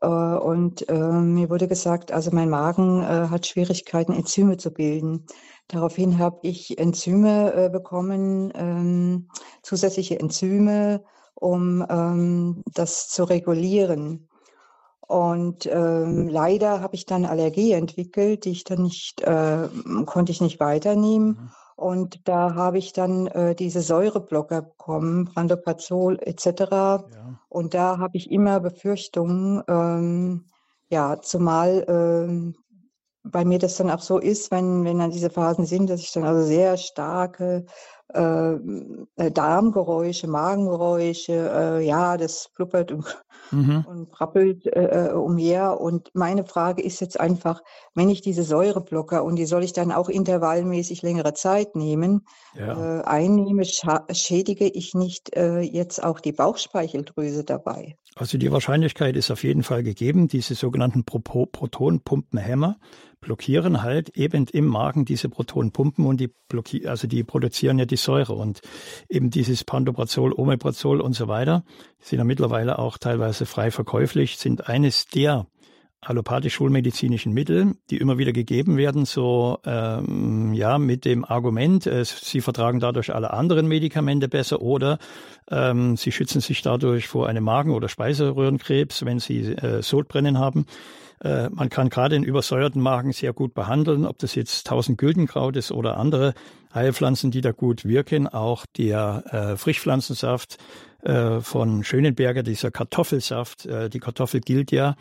äh, 0.00 0.06
und 0.06 0.88
äh, 0.88 0.94
mir 0.94 1.50
wurde 1.50 1.68
gesagt, 1.68 2.12
also 2.12 2.30
mein 2.32 2.50
Magen 2.50 3.02
äh, 3.02 3.28
hat 3.28 3.46
Schwierigkeiten, 3.46 4.12
Enzyme 4.12 4.56
zu 4.56 4.72
bilden. 4.72 5.26
Daraufhin 5.68 6.18
habe 6.18 6.38
ich 6.42 6.78
Enzyme 6.78 7.52
äh, 7.54 7.70
bekommen, 7.70 8.52
ähm, 8.54 9.28
zusätzliche 9.62 10.18
Enzyme, 10.18 11.04
um 11.34 11.84
ähm, 11.88 12.62
das 12.74 13.08
zu 13.08 13.24
regulieren. 13.24 14.27
Und 15.08 15.64
ähm, 15.64 16.28
leider 16.28 16.82
habe 16.82 16.94
ich 16.94 17.06
dann 17.06 17.24
Allergie 17.24 17.72
entwickelt, 17.72 18.44
die 18.44 18.50
ich 18.50 18.64
dann 18.64 18.82
nicht, 18.82 19.22
äh, 19.22 19.66
konnte 20.04 20.32
ich 20.32 20.42
nicht 20.42 20.60
weiternehmen. 20.60 21.28
Mhm. 21.28 21.50
Und 21.76 22.28
da 22.28 22.54
habe 22.54 22.76
ich 22.76 22.92
dann 22.92 23.26
äh, 23.28 23.54
diese 23.54 23.80
Säureblocker 23.80 24.62
bekommen, 24.62 25.24
Brandoprazol 25.24 26.18
etc. 26.20 26.46
Ja. 26.70 27.06
Und 27.48 27.72
da 27.72 27.98
habe 27.98 28.18
ich 28.18 28.30
immer 28.30 28.60
Befürchtungen, 28.60 29.62
ähm, 29.66 30.44
ja, 30.90 31.18
zumal 31.22 31.86
ähm, 31.88 32.54
bei 33.22 33.46
mir 33.46 33.58
das 33.58 33.76
dann 33.76 33.90
auch 33.90 34.00
so 34.02 34.18
ist, 34.18 34.50
wenn, 34.50 34.84
wenn 34.84 34.98
dann 34.98 35.10
diese 35.10 35.30
Phasen 35.30 35.64
sind, 35.64 35.88
dass 35.88 36.00
ich 36.00 36.12
dann 36.12 36.24
also 36.24 36.46
sehr 36.46 36.76
starke 36.76 37.64
äh, 38.14 38.54
äh 39.16 39.30
Darmgeräusche, 39.30 40.28
Magengeräusche, 40.28 41.32
äh, 41.32 41.86
ja, 41.86 42.16
das 42.16 42.50
blubbert 42.54 42.92
und, 42.92 43.04
mhm. 43.50 43.84
und 43.86 44.10
prappelt 44.10 44.66
äh, 44.66 45.08
äh, 45.08 45.12
umher. 45.12 45.80
Und 45.80 46.10
meine 46.14 46.44
Frage 46.44 46.82
ist 46.82 47.00
jetzt 47.00 47.20
einfach, 47.20 47.62
wenn 47.94 48.08
ich 48.08 48.20
diese 48.20 48.42
Säureblocker 48.42 49.24
und 49.24 49.36
die 49.36 49.46
soll 49.46 49.64
ich 49.64 49.72
dann 49.72 49.92
auch 49.92 50.08
intervallmäßig 50.08 51.02
längere 51.02 51.34
Zeit 51.34 51.76
nehmen, 51.76 52.26
ja. 52.54 53.00
äh, 53.00 53.04
einnehme, 53.04 53.64
schädige 53.64 54.66
ich 54.66 54.94
nicht 54.94 55.30
jetzt 55.36 56.02
auch 56.02 56.20
die 56.20 56.32
Bauchspeicheldrüse 56.32 57.44
dabei? 57.44 57.96
Also 58.16 58.38
die 58.38 58.50
Wahrscheinlichkeit 58.50 59.16
ist 59.16 59.30
auf 59.30 59.44
jeden 59.44 59.62
Fall 59.62 59.82
gegeben, 59.82 60.28
diese 60.28 60.54
sogenannten 60.54 61.04
Protonpumpenhämmer 61.04 62.76
blockieren 63.20 63.82
halt 63.82 64.10
eben 64.10 64.46
im 64.52 64.66
Magen 64.66 65.04
diese 65.04 65.28
Protonpumpen 65.28 66.06
und 66.06 66.20
die 66.20 66.30
blockieren, 66.48 66.88
also 66.88 67.06
die 67.06 67.24
produzieren 67.24 67.78
ja 67.78 67.84
die 67.84 67.96
Säure 67.96 68.34
und 68.34 68.60
eben 69.08 69.30
dieses 69.30 69.64
Pantoprazol, 69.64 70.32
Omeprazol 70.32 71.00
und 71.00 71.14
so 71.14 71.28
weiter, 71.28 71.64
sind 72.00 72.18
ja 72.18 72.24
mittlerweile 72.24 72.78
auch 72.78 72.98
teilweise 72.98 73.46
frei 73.46 73.70
verkäuflich, 73.70 74.38
sind 74.38 74.68
eines 74.68 75.06
der 75.06 75.46
allopathisch-schulmedizinischen 76.00 77.32
Mittel, 77.32 77.74
die 77.90 77.96
immer 77.96 78.18
wieder 78.18 78.32
gegeben 78.32 78.76
werden, 78.76 79.04
so 79.04 79.58
ähm, 79.64 80.52
ja 80.54 80.78
mit 80.78 81.04
dem 81.04 81.24
Argument, 81.24 81.86
äh, 81.86 82.04
sie 82.04 82.40
vertragen 82.40 82.78
dadurch 82.78 83.12
alle 83.12 83.32
anderen 83.32 83.66
Medikamente 83.66 84.28
besser 84.28 84.62
oder 84.62 84.98
ähm, 85.50 85.96
sie 85.96 86.12
schützen 86.12 86.40
sich 86.40 86.62
dadurch 86.62 87.08
vor 87.08 87.28
einem 87.28 87.44
Magen- 87.44 87.72
oder 87.72 87.88
Speiseröhrenkrebs, 87.88 89.04
wenn 89.04 89.18
sie 89.18 89.40
äh, 89.40 89.82
Sodbrennen 89.82 90.38
haben. 90.38 90.66
Äh, 91.22 91.48
man 91.50 91.68
kann 91.68 91.88
gerade 91.88 92.14
den 92.14 92.24
übersäuerten 92.24 92.80
Magen 92.80 93.12
sehr 93.12 93.32
gut 93.32 93.54
behandeln, 93.54 94.06
ob 94.06 94.18
das 94.18 94.34
jetzt 94.34 94.66
tausend 94.66 94.98
Güldenkraut 94.98 95.56
ist 95.56 95.72
oder 95.72 95.96
andere 95.96 96.34
Heilpflanzen, 96.74 97.30
die 97.30 97.40
da 97.40 97.52
gut 97.52 97.84
wirken. 97.84 98.28
Auch 98.28 98.66
der 98.76 99.24
äh, 99.30 99.56
Frischpflanzensaft 99.56 100.58
äh, 101.02 101.40
von 101.40 101.84
Schönenberger, 101.84 102.42
dieser 102.42 102.70
Kartoffelsaft, 102.70 103.66
äh, 103.66 103.88
die 103.88 104.00
Kartoffel 104.00 104.40
gilt 104.40 104.70
ja 104.70 104.94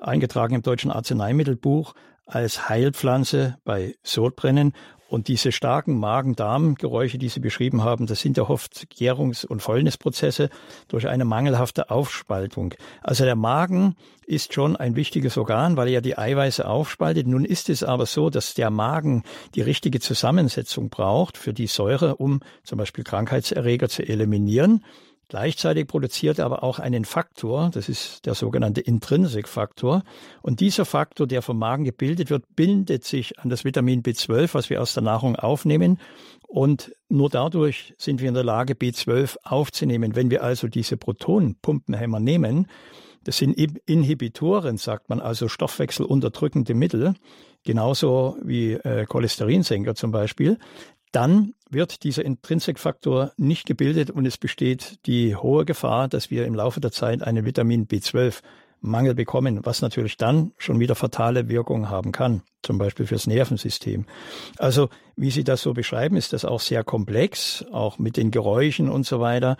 eingetragen 0.00 0.54
im 0.54 0.62
deutschen 0.62 0.90
Arzneimittelbuch 0.90 1.94
als 2.26 2.68
Heilpflanze 2.68 3.56
bei 3.64 3.96
Sodbrennen. 4.02 4.72
Und 5.10 5.26
diese 5.26 5.50
starken 5.50 5.98
Magen-Darm-Geräusche, 5.98 7.18
die 7.18 7.28
Sie 7.28 7.40
beschrieben 7.40 7.82
haben, 7.82 8.06
das 8.06 8.20
sind 8.20 8.36
ja 8.36 8.48
oft 8.48 8.86
Gärungs- 8.96 9.44
und 9.44 9.60
Fäulnisprozesse 9.60 10.50
durch 10.86 11.08
eine 11.08 11.24
mangelhafte 11.24 11.90
Aufspaltung. 11.90 12.74
Also 13.02 13.24
der 13.24 13.34
Magen 13.34 13.96
ist 14.24 14.54
schon 14.54 14.76
ein 14.76 14.94
wichtiges 14.94 15.36
Organ, 15.36 15.76
weil 15.76 15.88
er 15.88 15.94
ja 15.94 16.00
die 16.00 16.16
Eiweiße 16.16 16.64
aufspaltet. 16.64 17.26
Nun 17.26 17.44
ist 17.44 17.68
es 17.70 17.82
aber 17.82 18.06
so, 18.06 18.30
dass 18.30 18.54
der 18.54 18.70
Magen 18.70 19.24
die 19.56 19.62
richtige 19.62 19.98
Zusammensetzung 19.98 20.90
braucht 20.90 21.36
für 21.36 21.52
die 21.52 21.66
Säure, 21.66 22.14
um 22.14 22.38
zum 22.62 22.78
Beispiel 22.78 23.02
Krankheitserreger 23.02 23.88
zu 23.88 24.08
eliminieren. 24.08 24.84
Gleichzeitig 25.30 25.86
produziert 25.86 26.40
er 26.40 26.44
aber 26.44 26.64
auch 26.64 26.80
einen 26.80 27.04
Faktor, 27.04 27.70
das 27.72 27.88
ist 27.88 28.26
der 28.26 28.34
sogenannte 28.34 28.80
Intrinsikfaktor. 28.80 30.02
Und 30.42 30.58
dieser 30.58 30.84
Faktor, 30.84 31.28
der 31.28 31.40
vom 31.40 31.56
Magen 31.56 31.84
gebildet 31.84 32.30
wird, 32.30 32.56
bindet 32.56 33.04
sich 33.04 33.38
an 33.38 33.48
das 33.48 33.64
Vitamin 33.64 34.02
B12, 34.02 34.54
was 34.54 34.70
wir 34.70 34.82
aus 34.82 34.92
der 34.92 35.04
Nahrung 35.04 35.36
aufnehmen. 35.36 36.00
Und 36.48 36.92
nur 37.08 37.30
dadurch 37.30 37.94
sind 37.96 38.20
wir 38.20 38.26
in 38.26 38.34
der 38.34 38.42
Lage, 38.42 38.74
B12 38.74 39.36
aufzunehmen. 39.44 40.16
Wenn 40.16 40.32
wir 40.32 40.42
also 40.42 40.66
diese 40.66 40.96
Protonenpumpenhämmer 40.96 42.18
nehmen, 42.18 42.66
das 43.22 43.38
sind 43.38 43.52
Inhibitoren, 43.86 44.78
sagt 44.78 45.10
man, 45.10 45.20
also 45.20 45.46
stoffwechselunterdrückende 45.46 46.74
Mittel, 46.74 47.14
genauso 47.62 48.36
wie 48.42 48.72
äh, 48.72 49.06
Cholesterinsenker 49.06 49.94
zum 49.94 50.10
Beispiel, 50.10 50.58
dann 51.12 51.54
wird 51.68 52.04
dieser 52.04 52.24
Intrinsikfaktor 52.24 53.32
nicht 53.36 53.66
gebildet 53.66 54.10
und 54.10 54.26
es 54.26 54.38
besteht 54.38 54.98
die 55.06 55.36
hohe 55.36 55.64
Gefahr, 55.64 56.08
dass 56.08 56.30
wir 56.30 56.46
im 56.46 56.54
Laufe 56.54 56.80
der 56.80 56.92
Zeit 56.92 57.22
einen 57.22 57.44
Vitamin 57.44 57.86
B12 57.86 58.42
Mangel 58.80 59.14
bekommen, 59.14 59.60
was 59.64 59.82
natürlich 59.82 60.16
dann 60.16 60.52
schon 60.56 60.80
wieder 60.80 60.94
fatale 60.94 61.48
Wirkungen 61.48 61.90
haben 61.90 62.12
kann, 62.12 62.42
zum 62.62 62.78
Beispiel 62.78 63.06
fürs 63.06 63.26
Nervensystem. 63.26 64.06
Also, 64.56 64.88
wie 65.16 65.30
Sie 65.30 65.44
das 65.44 65.62
so 65.62 65.74
beschreiben, 65.74 66.16
ist 66.16 66.32
das 66.32 66.44
auch 66.44 66.60
sehr 66.60 66.82
komplex, 66.82 67.64
auch 67.72 67.98
mit 67.98 68.16
den 68.16 68.30
Geräuschen 68.30 68.88
und 68.88 69.04
so 69.04 69.20
weiter. 69.20 69.56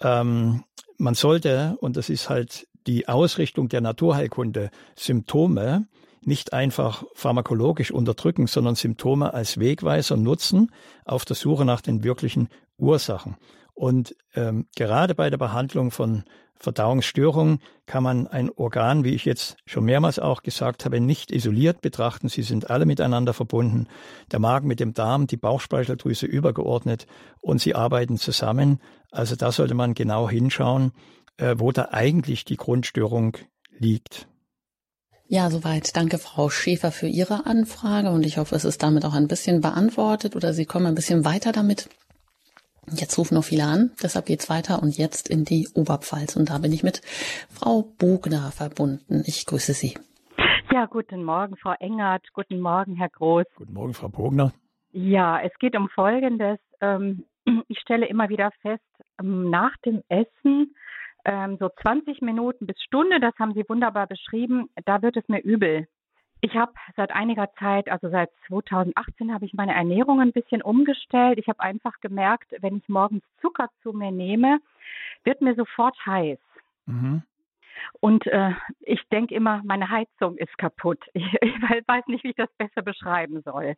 Ähm, 0.00 0.62
man 0.98 1.14
sollte, 1.14 1.76
und 1.80 1.96
das 1.96 2.10
ist 2.10 2.28
halt 2.28 2.68
die 2.86 3.08
Ausrichtung 3.08 3.68
der 3.68 3.80
Naturheilkunde, 3.80 4.70
Symptome 4.96 5.86
nicht 6.22 6.52
einfach 6.52 7.04
pharmakologisch 7.14 7.90
unterdrücken, 7.90 8.46
sondern 8.46 8.74
Symptome 8.74 9.32
als 9.32 9.58
Wegweiser 9.58 10.16
nutzen 10.16 10.70
auf 11.04 11.24
der 11.24 11.36
Suche 11.36 11.64
nach 11.64 11.80
den 11.80 12.04
wirklichen 12.04 12.48
Ursachen. 12.76 13.36
Und 13.74 14.14
ähm, 14.34 14.66
gerade 14.76 15.14
bei 15.14 15.30
der 15.30 15.38
Behandlung 15.38 15.90
von 15.90 16.24
Verdauungsstörungen 16.60 17.60
kann 17.86 18.02
man 18.02 18.26
ein 18.26 18.50
Organ, 18.50 19.02
wie 19.02 19.14
ich 19.14 19.24
jetzt 19.24 19.56
schon 19.64 19.84
mehrmals 19.86 20.18
auch 20.18 20.42
gesagt 20.42 20.84
habe, 20.84 21.00
nicht 21.00 21.32
isoliert 21.32 21.80
betrachten. 21.80 22.28
Sie 22.28 22.42
sind 22.42 22.68
alle 22.68 22.84
miteinander 22.84 23.32
verbunden. 23.32 23.86
Der 24.30 24.38
Magen 24.40 24.68
mit 24.68 24.78
dem 24.78 24.92
Darm, 24.92 25.26
die 25.26 25.38
Bauchspeicheldrüse 25.38 26.26
übergeordnet 26.26 27.06
und 27.40 27.62
sie 27.62 27.74
arbeiten 27.74 28.18
zusammen. 28.18 28.78
Also 29.10 29.36
da 29.36 29.52
sollte 29.52 29.74
man 29.74 29.94
genau 29.94 30.28
hinschauen, 30.28 30.92
äh, 31.38 31.54
wo 31.56 31.72
da 31.72 31.88
eigentlich 31.92 32.44
die 32.44 32.58
Grundstörung 32.58 33.38
liegt. 33.78 34.28
Ja, 35.32 35.48
soweit. 35.48 35.96
Danke, 35.96 36.18
Frau 36.18 36.50
Schäfer, 36.50 36.90
für 36.90 37.06
Ihre 37.06 37.46
Anfrage 37.46 38.10
und 38.10 38.26
ich 38.26 38.36
hoffe, 38.36 38.56
es 38.56 38.64
ist 38.64 38.82
damit 38.82 39.04
auch 39.04 39.14
ein 39.14 39.28
bisschen 39.28 39.60
beantwortet 39.60 40.34
oder 40.34 40.52
Sie 40.52 40.66
kommen 40.66 40.86
ein 40.86 40.96
bisschen 40.96 41.24
weiter 41.24 41.52
damit. 41.52 41.88
Jetzt 42.90 43.16
rufen 43.16 43.36
noch 43.36 43.44
viele 43.44 43.62
an, 43.62 43.92
deshalb 44.02 44.26
geht's 44.26 44.50
weiter 44.50 44.82
und 44.82 44.98
jetzt 44.98 45.28
in 45.28 45.44
die 45.44 45.68
Oberpfalz 45.72 46.34
und 46.34 46.50
da 46.50 46.58
bin 46.58 46.72
ich 46.72 46.82
mit 46.82 47.00
Frau 47.48 47.82
Bogner 47.96 48.50
verbunden. 48.50 49.22
Ich 49.24 49.46
grüße 49.46 49.72
Sie. 49.72 49.96
Ja, 50.72 50.86
guten 50.86 51.22
Morgen, 51.22 51.56
Frau 51.56 51.74
Engert. 51.78 52.26
Guten 52.32 52.58
Morgen, 52.58 52.96
Herr 52.96 53.10
Groß. 53.10 53.46
Guten 53.54 53.74
Morgen, 53.74 53.94
Frau 53.94 54.08
Bogner. 54.08 54.52
Ja, 54.90 55.40
es 55.40 55.52
geht 55.60 55.76
um 55.76 55.88
Folgendes. 55.90 56.58
Ähm, 56.80 57.24
ich 57.68 57.78
stelle 57.78 58.08
immer 58.08 58.30
wieder 58.30 58.50
fest, 58.62 58.82
ähm, 59.20 59.48
nach 59.48 59.76
dem 59.86 60.02
Essen 60.08 60.74
ähm, 61.24 61.56
so 61.58 61.68
20 61.82 62.22
Minuten 62.22 62.66
bis 62.66 62.80
Stunde, 62.82 63.20
das 63.20 63.34
haben 63.38 63.54
Sie 63.54 63.68
wunderbar 63.68 64.06
beschrieben, 64.06 64.68
da 64.84 65.02
wird 65.02 65.16
es 65.16 65.28
mir 65.28 65.40
übel. 65.40 65.86
ich 66.42 66.54
habe 66.56 66.72
seit 66.96 67.10
einiger 67.12 67.52
Zeit, 67.58 67.90
also 67.90 68.08
seit 68.08 68.30
2018, 68.48 69.32
habe 69.32 69.44
ich 69.44 69.52
meine 69.52 69.74
Ernährung 69.74 70.20
ein 70.20 70.32
bisschen 70.32 70.62
umgestellt. 70.62 71.38
Ich 71.38 71.48
habe 71.48 71.60
einfach 71.60 72.00
gemerkt, 72.00 72.54
wenn 72.60 72.76
ich 72.76 72.88
morgens 72.88 73.22
Zucker 73.42 73.68
zu 73.82 73.92
mir 73.92 74.10
nehme, 74.10 74.58
wird 75.24 75.42
mir 75.42 75.54
sofort 75.54 75.94
heiß. 76.06 76.38
Mhm. 76.86 77.22
Und 78.00 78.26
äh, 78.26 78.52
ich 78.80 79.00
denke 79.10 79.34
immer, 79.34 79.62
meine 79.64 79.90
Heizung 79.90 80.36
ist 80.36 80.56
kaputt. 80.58 80.98
Ich, 81.20 81.26
ich, 81.42 81.88
weiß 81.88 82.06
nicht, 82.06 82.24
wie 82.24 82.30
ich 82.30 82.36
das 82.36 82.50
besser 82.56 82.82
beschreiben 82.82 83.42
soll. 83.42 83.74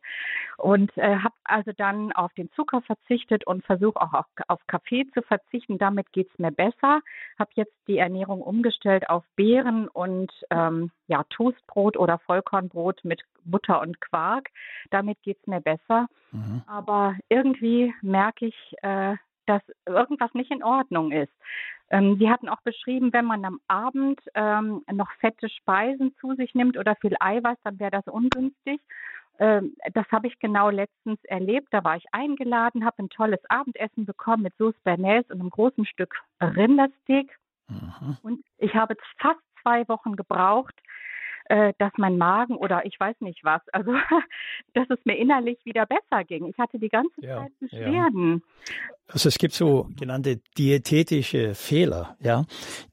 Und 0.57 0.95
äh, 0.97 1.17
habe 1.17 1.35
also 1.43 1.71
dann 1.75 2.11
auf 2.13 2.33
den 2.33 2.51
Zucker 2.53 2.81
verzichtet 2.81 3.45
und 3.45 3.65
versuche 3.65 3.99
auch 3.99 4.13
auf, 4.13 4.25
auf 4.47 4.61
Kaffee 4.67 5.05
zu 5.13 5.21
verzichten. 5.21 5.77
Damit 5.77 6.11
geht 6.13 6.29
es 6.31 6.39
mir 6.39 6.51
besser. 6.51 7.01
Habe 7.37 7.51
jetzt 7.55 7.75
die 7.87 7.97
Ernährung 7.97 8.41
umgestellt 8.41 9.09
auf 9.09 9.23
Beeren 9.35 9.87
und 9.87 10.31
ähm, 10.51 10.91
ja, 11.07 11.23
Toastbrot 11.29 11.97
oder 11.97 12.19
Vollkornbrot 12.19 13.03
mit 13.03 13.21
Butter 13.45 13.81
und 13.81 13.99
Quark. 13.99 14.49
Damit 14.89 15.21
geht 15.23 15.37
es 15.41 15.47
mir 15.47 15.61
besser. 15.61 16.07
Mhm. 16.31 16.63
Aber 16.67 17.15
irgendwie 17.29 17.93
merke 18.01 18.47
ich, 18.47 18.73
äh, 18.81 19.15
dass 19.45 19.61
irgendwas 19.85 20.33
nicht 20.33 20.51
in 20.51 20.63
Ordnung 20.63 21.11
ist. 21.11 21.31
Ähm, 21.89 22.17
Sie 22.19 22.29
hatten 22.29 22.49
auch 22.49 22.61
beschrieben, 22.61 23.13
wenn 23.13 23.25
man 23.25 23.45
am 23.45 23.59
Abend 23.67 24.19
ähm, 24.35 24.83
noch 24.91 25.11
fette 25.19 25.49
Speisen 25.49 26.15
zu 26.19 26.35
sich 26.35 26.55
nimmt 26.55 26.77
oder 26.77 26.95
viel 26.95 27.15
Eiweiß, 27.19 27.57
dann 27.63 27.79
wäre 27.79 27.91
das 27.91 28.07
ungünstig. 28.07 28.81
Ähm, 29.39 29.75
das 29.93 30.05
habe 30.11 30.27
ich 30.27 30.39
genau 30.39 30.69
letztens 30.69 31.23
erlebt. 31.25 31.67
Da 31.71 31.83
war 31.83 31.97
ich 31.97 32.05
eingeladen, 32.11 32.85
habe 32.85 33.03
ein 33.03 33.09
tolles 33.09 33.39
Abendessen 33.49 34.05
bekommen 34.05 34.43
mit 34.43 34.55
Sauce 34.57 34.79
Bernays 34.83 35.25
und 35.29 35.39
einem 35.39 35.49
großen 35.49 35.85
Stück 35.85 36.15
Rindersteak. 36.41 37.35
Mhm. 37.67 38.17
Und 38.21 38.45
ich 38.57 38.73
habe 38.75 38.95
fast 39.19 39.39
zwei 39.61 39.87
Wochen 39.87 40.15
gebraucht, 40.15 40.75
äh, 41.45 41.73
dass 41.77 41.91
mein 41.97 42.17
Magen 42.17 42.55
oder 42.55 42.85
ich 42.85 42.99
weiß 42.99 43.15
nicht 43.21 43.43
was, 43.43 43.61
also 43.71 43.93
dass 44.73 44.89
es 44.89 44.99
mir 45.05 45.17
innerlich 45.17 45.59
wieder 45.65 45.85
besser 45.85 46.23
ging. 46.23 46.45
Ich 46.47 46.57
hatte 46.57 46.79
die 46.79 46.89
ganze 46.89 47.21
ja, 47.21 47.41
Zeit 47.41 47.59
Beschwerden. 47.59 48.41
Ja. 48.67 48.73
Also 49.07 49.29
es 49.29 49.37
gibt 49.37 49.53
so 49.53 49.87
genannte 49.97 50.41
diätetische 50.57 51.55
Fehler, 51.55 52.15
ja, 52.19 52.45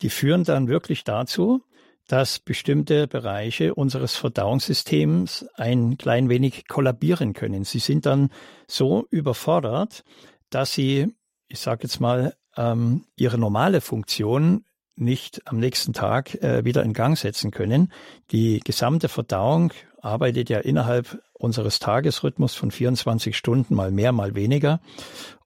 die 0.02 0.10
führen 0.10 0.44
dann 0.44 0.68
wirklich 0.68 1.04
dazu, 1.04 1.62
dass 2.10 2.40
bestimmte 2.40 3.06
Bereiche 3.06 3.74
unseres 3.74 4.16
Verdauungssystems 4.16 5.46
ein 5.54 5.96
klein 5.96 6.28
wenig 6.28 6.66
kollabieren 6.66 7.34
können. 7.34 7.62
Sie 7.62 7.78
sind 7.78 8.04
dann 8.04 8.30
so 8.66 9.06
überfordert, 9.10 10.02
dass 10.50 10.72
sie, 10.72 11.14
ich 11.46 11.60
sage 11.60 11.84
jetzt 11.84 12.00
mal, 12.00 12.34
ähm, 12.56 13.04
ihre 13.14 13.38
normale 13.38 13.80
Funktion 13.80 14.64
nicht 15.00 15.42
am 15.46 15.58
nächsten 15.58 15.92
Tag 15.92 16.34
äh, 16.42 16.64
wieder 16.64 16.82
in 16.82 16.92
Gang 16.92 17.16
setzen 17.16 17.50
können. 17.50 17.92
Die 18.30 18.60
gesamte 18.60 19.08
Verdauung 19.08 19.72
arbeitet 20.00 20.48
ja 20.50 20.58
innerhalb 20.58 21.22
unseres 21.32 21.78
Tagesrhythmus 21.78 22.54
von 22.54 22.70
24 22.70 23.36
Stunden, 23.36 23.74
mal 23.74 23.90
mehr, 23.90 24.12
mal 24.12 24.34
weniger. 24.34 24.80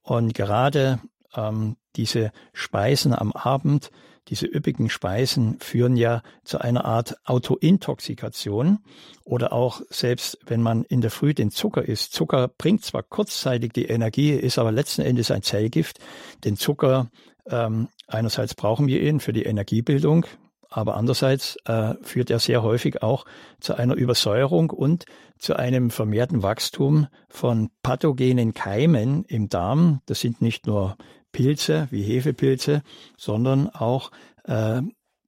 Und 0.02 0.34
gerade 0.34 1.00
ähm, 1.34 1.76
diese 1.96 2.32
Speisen 2.52 3.14
am 3.14 3.32
Abend, 3.32 3.90
diese 4.28 4.46
üppigen 4.46 4.88
Speisen 4.88 5.58
führen 5.60 5.96
ja 5.96 6.22
zu 6.44 6.58
einer 6.58 6.84
Art 6.84 7.16
Autointoxikation 7.24 8.78
oder 9.24 9.52
auch 9.52 9.82
selbst 9.90 10.38
wenn 10.46 10.62
man 10.62 10.84
in 10.84 11.00
der 11.00 11.10
Früh 11.10 11.34
den 11.34 11.50
Zucker 11.50 11.82
isst. 11.82 12.12
Zucker 12.12 12.48
bringt 12.48 12.84
zwar 12.84 13.02
kurzzeitig 13.02 13.72
die 13.72 13.86
Energie, 13.86 14.30
ist 14.30 14.58
aber 14.58 14.72
letzten 14.72 15.02
Endes 15.02 15.30
ein 15.30 15.42
Zellgift. 15.42 15.98
Den 16.44 16.56
Zucker 16.56 17.10
ähm, 17.46 17.88
einerseits 18.06 18.54
brauchen 18.54 18.86
wir 18.86 19.02
ihn 19.02 19.20
für 19.20 19.32
die 19.32 19.44
Energiebildung, 19.44 20.26
aber 20.70 20.96
andererseits 20.96 21.56
äh, 21.66 21.94
führt 22.02 22.30
er 22.30 22.38
sehr 22.38 22.62
häufig 22.62 23.02
auch 23.02 23.26
zu 23.60 23.74
einer 23.74 23.94
Übersäuerung 23.94 24.70
und 24.70 25.04
zu 25.38 25.54
einem 25.56 25.90
vermehrten 25.90 26.42
Wachstum 26.42 27.06
von 27.28 27.70
pathogenen 27.82 28.54
Keimen 28.54 29.24
im 29.24 29.48
Darm. 29.48 30.00
Das 30.06 30.20
sind 30.20 30.40
nicht 30.40 30.66
nur 30.66 30.96
Pilze 31.34 31.88
wie 31.90 32.02
Hefepilze, 32.02 32.82
sondern 33.18 33.68
auch 33.68 34.10
äh, 34.44 34.80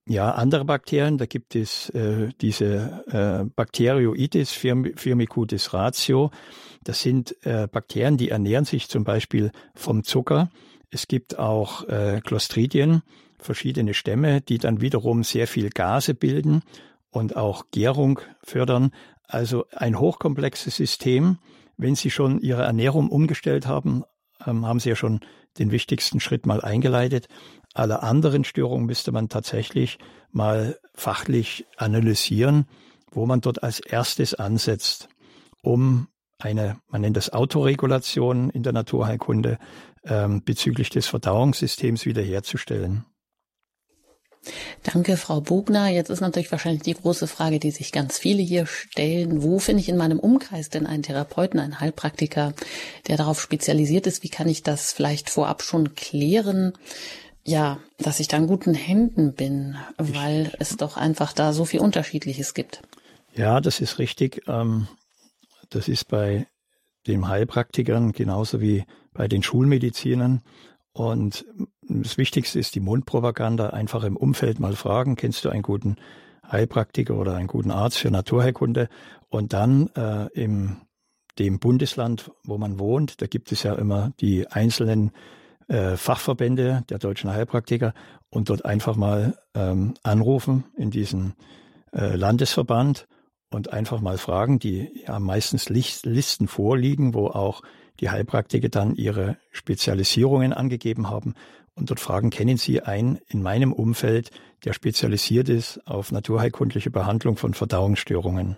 ja, 0.09 0.31
andere 0.31 0.65
Bakterien, 0.65 1.19
da 1.19 1.27
gibt 1.27 1.55
es 1.55 1.91
äh, 1.91 2.31
diese 2.41 3.03
äh, 3.09 3.51
Bacteroides 3.55 4.53
firmicutes 4.53 5.75
ratio. 5.75 6.31
Das 6.85 7.03
sind 7.03 7.37
äh, 7.45 7.67
Bakterien, 7.67 8.17
die 8.17 8.31
ernähren 8.31 8.65
sich 8.65 8.89
zum 8.89 9.05
Beispiel 9.05 9.51
vom 9.75 10.05
Zucker 10.05 10.49
es 10.91 11.09
gibt 11.09 11.39
auch 11.39 11.87
äh, 11.89 12.21
Clostridien, 12.25 13.03
verschiedene 13.39 13.95
Stämme, 13.95 14.41
die 14.41 14.59
dann 14.59 14.81
wiederum 14.81 15.25
sehr 15.25 15.47
viel 15.47 15.71
Gase 15.71 16.15
bilden 16.15 16.63
und 17.11 17.37
auch 17.37 17.67
Gärung 17.71 18.21
fördern. 18.43 18.93
Also 19.27 19.67
ein 19.75 19.99
hochkomplexes 19.99 20.77
System. 20.77 21.39
Wenn 21.77 21.97
Sie 21.97 22.11
schon 22.11 22.41
Ihre 22.41 22.63
Ernährung 22.63 23.11
umgestellt 23.11 23.67
haben, 23.67 24.05
ähm, 24.47 24.65
haben 24.65 24.81
Sie 24.81 24.89
ja 24.89 24.97
schon 24.97 25.21
den 25.59 25.71
wichtigsten 25.71 26.21
Schritt 26.21 26.47
mal 26.47 26.61
eingeleitet. 26.61 27.29
Alle 27.75 28.03
anderen 28.03 28.45
Störungen 28.45 28.87
müsste 28.87 29.13
man 29.13 29.29
tatsächlich 29.29 29.99
mal 30.31 30.79
fachlich 30.95 31.67
analysieren, 31.77 32.67
wo 33.11 33.27
man 33.27 33.41
dort 33.41 33.63
als 33.63 33.81
erstes 33.81 34.35
ansetzt, 34.35 35.09
um 35.63 36.09
eine, 36.39 36.79
man 36.89 37.01
nennt 37.01 37.17
das 37.17 37.33
Autoregulation 37.33 38.51
in 38.51 38.63
der 38.63 38.73
Naturheilkunde, 38.73 39.59
ähm, 40.05 40.43
bezüglich 40.45 40.91
des 40.91 41.07
Verdauungssystems 41.07 42.05
wiederherzustellen. 42.05 43.05
Danke, 44.83 45.17
Frau 45.17 45.41
Bogner. 45.41 45.89
Jetzt 45.89 46.11
ist 46.11 46.21
natürlich 46.21 46.51
wahrscheinlich 46.53 46.83
die 46.83 46.95
große 46.95 47.27
Frage, 47.27 47.59
die 47.59 47.71
sich 47.71 47.93
ganz 47.93 48.19
viele 48.19 48.43
hier 48.43 48.67
stellen. 48.67 49.43
Wo 49.43 49.59
finde 49.59 49.81
ich 49.81 49.89
in 49.89 49.97
meinem 49.97 50.19
Umkreis 50.19 50.69
denn 50.69 50.87
einen 50.87 51.03
Therapeuten, 51.03 51.61
einen 51.61 51.81
Heilpraktiker, 51.81 52.55
der 53.09 53.17
darauf 53.17 53.41
spezialisiert 53.41 54.07
ist? 54.07 54.23
Wie 54.23 54.29
kann 54.29 54.49
ich 54.49 54.63
das 54.63 54.93
vielleicht 54.93 55.31
vorab 55.31 55.63
schon 55.63 55.95
klären? 55.95 56.73
Ja, 57.45 57.79
dass 57.99 58.21
ich 58.21 58.29
da 58.29 58.37
in 58.37 58.49
guten 58.49 58.75
Händen 58.75 59.35
bin, 59.35 59.77
weil 59.99 60.53
es 60.59 60.77
doch 60.77 60.97
einfach 60.97 61.33
da 61.33 61.53
so 61.53 61.65
viel 61.65 61.81
Unterschiedliches 61.81 62.55
gibt. 62.55 62.83
Ja, 63.35 63.61
das 63.61 63.81
ist 63.81 63.99
richtig. 63.99 64.43
Ähm, 64.49 64.89
das 65.71 65.89
ist 65.89 66.09
bei 66.09 66.47
den 67.07 67.29
Heilpraktikern 67.29 68.13
genauso 68.13 68.61
wie 68.61 68.85
bei 69.13 69.29
den 69.29 69.43
Schulmedizinern. 69.43 70.43
Und 70.93 71.45
das 71.89 72.19
Wichtigste 72.19 72.59
ist 72.59 72.75
die 72.75 72.81
Mundpropaganda. 72.81 73.71
Einfach 73.71 74.05
im 74.05 74.17
Umfeld 74.17 74.61
mal 74.61 74.75
fragen, 74.75 75.17
kennst 75.17 75.45
du 75.45 75.51
einen 75.51 75.63
guten 75.63 75.97
Heilpraktiker 76.51 77.17
oder 77.17 77.35
einen 77.35 77.49
guten 77.49 77.71
Arzt 77.71 77.99
für 77.99 78.11
Naturheilkunde? 78.11 78.89
Und 79.29 79.53
dann 79.53 79.89
äh, 79.97 80.27
im 80.33 80.79
dem 81.39 81.59
Bundesland, 81.59 82.31
wo 82.45 82.59
man 82.59 82.79
wohnt, 82.79 83.21
da 83.21 83.27
gibt 83.27 83.53
es 83.53 83.63
ja 83.63 83.75
immer 83.75 84.13
die 84.21 84.49
einzelnen 84.49 85.13
äh, 85.69 85.97
Fachverbände 85.97 86.85
der 86.89 86.99
deutschen 86.99 87.31
Heilpraktiker 87.31 87.93
und 88.31 88.49
dort 88.49 88.65
einfach 88.65 88.97
mal 88.97 89.37
ähm, 89.55 89.95
anrufen 90.03 90.65
in 90.77 90.91
diesen 90.91 91.35
äh, 91.93 92.17
Landesverband 92.17 93.07
und 93.51 93.73
einfach 93.73 94.01
mal 94.01 94.19
fragen, 94.19 94.59
die 94.59 95.03
ja 95.07 95.19
meistens 95.19 95.69
Listen 95.69 96.49
vorliegen, 96.49 97.15
wo 97.15 97.29
auch 97.29 97.63
die 98.01 98.11
Heilpraktiker 98.11 98.69
dann 98.69 98.95
ihre 98.95 99.37
Spezialisierungen 99.53 100.53
angegeben 100.53 101.11
haben 101.11 101.35
und 101.75 101.91
dort 101.91 102.01
fragen, 102.01 102.31
kennen 102.31 102.57
Sie 102.57 102.83
einen 102.83 103.19
in 103.29 103.43
meinem 103.43 103.73
Umfeld, 103.73 104.31
der 104.65 104.73
spezialisiert 104.73 105.49
ist 105.49 105.87
auf 105.87 106.11
naturheilkundliche 106.11 106.91
Behandlung 106.91 107.37
von 107.37 107.55
Verdauungsstörungen? 107.55 108.57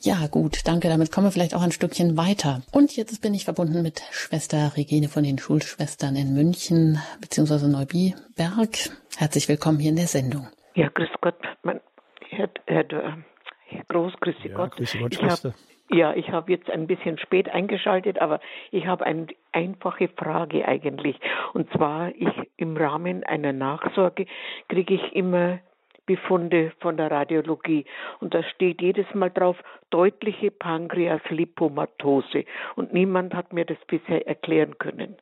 Ja, 0.00 0.28
gut, 0.28 0.60
danke. 0.64 0.88
Damit 0.88 1.10
kommen 1.10 1.26
wir 1.26 1.32
vielleicht 1.32 1.54
auch 1.54 1.62
ein 1.62 1.72
Stückchen 1.72 2.16
weiter. 2.16 2.62
Und 2.70 2.96
jetzt 2.96 3.20
bin 3.20 3.34
ich 3.34 3.44
verbunden 3.44 3.82
mit 3.82 4.00
Schwester 4.12 4.76
Regine 4.76 5.08
von 5.08 5.24
den 5.24 5.38
Schulschwestern 5.38 6.14
in 6.14 6.34
München 6.34 7.00
bzw. 7.20 7.66
Neubiberg. 7.66 8.78
Herzlich 9.16 9.48
willkommen 9.48 9.80
hier 9.80 9.90
in 9.90 9.96
der 9.96 10.06
Sendung. 10.06 10.46
Ja, 10.76 10.88
grüß 10.88 11.08
Gott, 11.20 11.34
mein 11.64 11.80
Herr, 12.28 12.48
Herr, 12.66 13.18
Herr 13.66 13.84
Groß, 13.88 14.12
grüß 14.20 14.36
ja, 14.44 14.54
Gott. 14.54 14.76
Grüß 14.76 14.96
Gott, 15.00 15.14
Schwester. 15.16 15.54
Ja, 15.90 16.14
ich 16.14 16.30
habe 16.30 16.52
jetzt 16.52 16.70
ein 16.70 16.86
bisschen 16.86 17.18
spät 17.18 17.48
eingeschaltet, 17.48 18.20
aber 18.20 18.40
ich 18.70 18.86
habe 18.86 19.06
eine 19.06 19.26
einfache 19.52 20.08
Frage 20.08 20.68
eigentlich. 20.68 21.18
Und 21.54 21.70
zwar, 21.72 22.10
ich 22.14 22.28
im 22.56 22.76
Rahmen 22.76 23.24
einer 23.24 23.52
Nachsorge 23.52 24.26
kriege 24.68 24.94
ich 24.94 25.14
immer 25.14 25.60
Befunde 26.08 26.72
von 26.80 26.96
der 26.96 27.10
Radiologie. 27.10 27.84
Und 28.20 28.34
da 28.34 28.42
steht 28.42 28.82
jedes 28.82 29.06
Mal 29.14 29.30
drauf 29.30 29.56
deutliche 29.90 30.50
Pankreaslipomatose. 30.50 32.44
Und 32.76 32.92
niemand 32.92 33.34
hat 33.34 33.52
mir 33.52 33.64
das 33.64 33.78
bisher 33.86 34.26
erklären 34.26 34.78
können. 34.78 35.16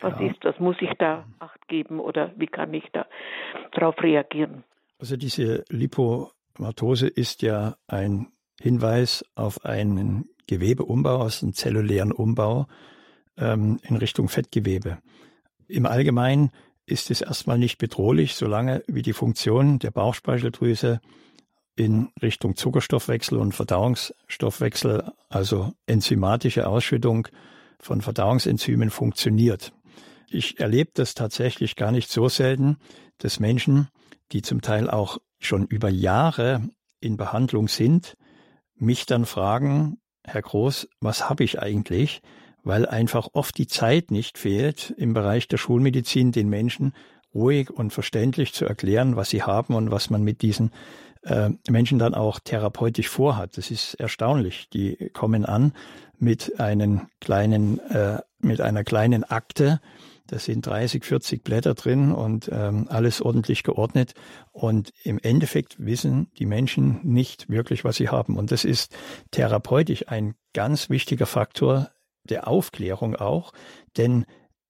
Was 0.00 0.18
ja. 0.20 0.30
ist 0.30 0.44
das? 0.44 0.58
Muss 0.58 0.76
ich 0.80 0.92
da 0.98 1.26
Acht 1.38 1.68
geben 1.68 2.00
oder 2.00 2.32
wie 2.36 2.46
kann 2.46 2.72
ich 2.72 2.84
da 2.92 3.06
darauf 3.72 4.00
reagieren? 4.02 4.64
Also 4.98 5.16
diese 5.16 5.64
Lipomatose 5.68 7.08
ist 7.08 7.42
ja 7.42 7.74
ein 7.88 8.28
Hinweis 8.60 9.24
auf 9.34 9.64
einen 9.64 10.28
Gewebeumbau, 10.46 11.18
aus 11.18 11.42
einem 11.42 11.54
zellulären 11.54 12.12
Umbau 12.12 12.66
ähm, 13.36 13.80
in 13.82 13.96
Richtung 13.96 14.28
Fettgewebe. 14.28 14.98
Im 15.68 15.86
Allgemeinen 15.86 16.50
ist 16.86 17.10
es 17.10 17.20
erstmal 17.20 17.58
nicht 17.58 17.78
bedrohlich, 17.78 18.34
solange 18.34 18.82
wie 18.86 19.02
die 19.02 19.12
Funktion 19.12 19.78
der 19.78 19.90
Bauchspeicheldrüse 19.90 21.00
in 21.74 22.10
Richtung 22.20 22.56
Zuckerstoffwechsel 22.56 23.38
und 23.38 23.54
Verdauungsstoffwechsel, 23.54 25.10
also 25.28 25.72
enzymatische 25.86 26.68
Ausschüttung 26.68 27.28
von 27.78 28.02
Verdauungsenzymen 28.02 28.90
funktioniert. 28.90 29.72
Ich 30.28 30.60
erlebe 30.60 30.90
das 30.94 31.14
tatsächlich 31.14 31.76
gar 31.76 31.92
nicht 31.92 32.10
so 32.10 32.28
selten, 32.28 32.76
dass 33.18 33.40
Menschen, 33.40 33.88
die 34.32 34.42
zum 34.42 34.60
Teil 34.60 34.88
auch 34.90 35.18
schon 35.40 35.66
über 35.66 35.88
Jahre 35.88 36.68
in 37.00 37.16
Behandlung 37.16 37.68
sind, 37.68 38.16
mich 38.82 39.06
dann 39.06 39.24
fragen, 39.24 39.98
Herr 40.24 40.42
Groß, 40.42 40.88
was 41.00 41.28
habe 41.28 41.44
ich 41.44 41.60
eigentlich? 41.60 42.20
Weil 42.64 42.86
einfach 42.86 43.28
oft 43.32 43.56
die 43.58 43.66
Zeit 43.66 44.10
nicht 44.10 44.38
fehlt, 44.38 44.94
im 44.96 45.14
Bereich 45.14 45.48
der 45.48 45.56
Schulmedizin 45.56 46.32
den 46.32 46.48
Menschen 46.48 46.94
ruhig 47.34 47.70
und 47.70 47.92
verständlich 47.92 48.52
zu 48.52 48.66
erklären, 48.66 49.16
was 49.16 49.30
sie 49.30 49.42
haben 49.42 49.74
und 49.74 49.90
was 49.90 50.10
man 50.10 50.22
mit 50.22 50.42
diesen 50.42 50.70
äh, 51.22 51.50
Menschen 51.68 51.98
dann 51.98 52.14
auch 52.14 52.40
therapeutisch 52.40 53.08
vorhat. 53.08 53.56
Das 53.56 53.70
ist 53.70 53.94
erstaunlich. 53.94 54.68
Die 54.70 55.10
kommen 55.12 55.44
an 55.44 55.72
mit 56.18 56.60
einem 56.60 57.08
kleinen, 57.20 57.78
äh, 57.90 58.20
mit 58.38 58.60
einer 58.60 58.84
kleinen 58.84 59.24
Akte. 59.24 59.80
Da 60.32 60.38
sind 60.38 60.66
30, 60.66 61.04
40 61.04 61.44
Blätter 61.44 61.74
drin 61.74 62.10
und 62.10 62.48
ähm, 62.50 62.86
alles 62.88 63.20
ordentlich 63.20 63.64
geordnet. 63.64 64.14
Und 64.50 64.90
im 65.02 65.18
Endeffekt 65.22 65.76
wissen 65.78 66.30
die 66.38 66.46
Menschen 66.46 67.00
nicht 67.02 67.50
wirklich, 67.50 67.84
was 67.84 67.96
sie 67.96 68.08
haben. 68.08 68.38
Und 68.38 68.50
das 68.50 68.64
ist 68.64 68.96
therapeutisch 69.30 70.08
ein 70.08 70.34
ganz 70.54 70.88
wichtiger 70.88 71.26
Faktor 71.26 71.90
der 72.24 72.48
Aufklärung 72.48 73.14
auch, 73.14 73.52
denn 73.98 74.24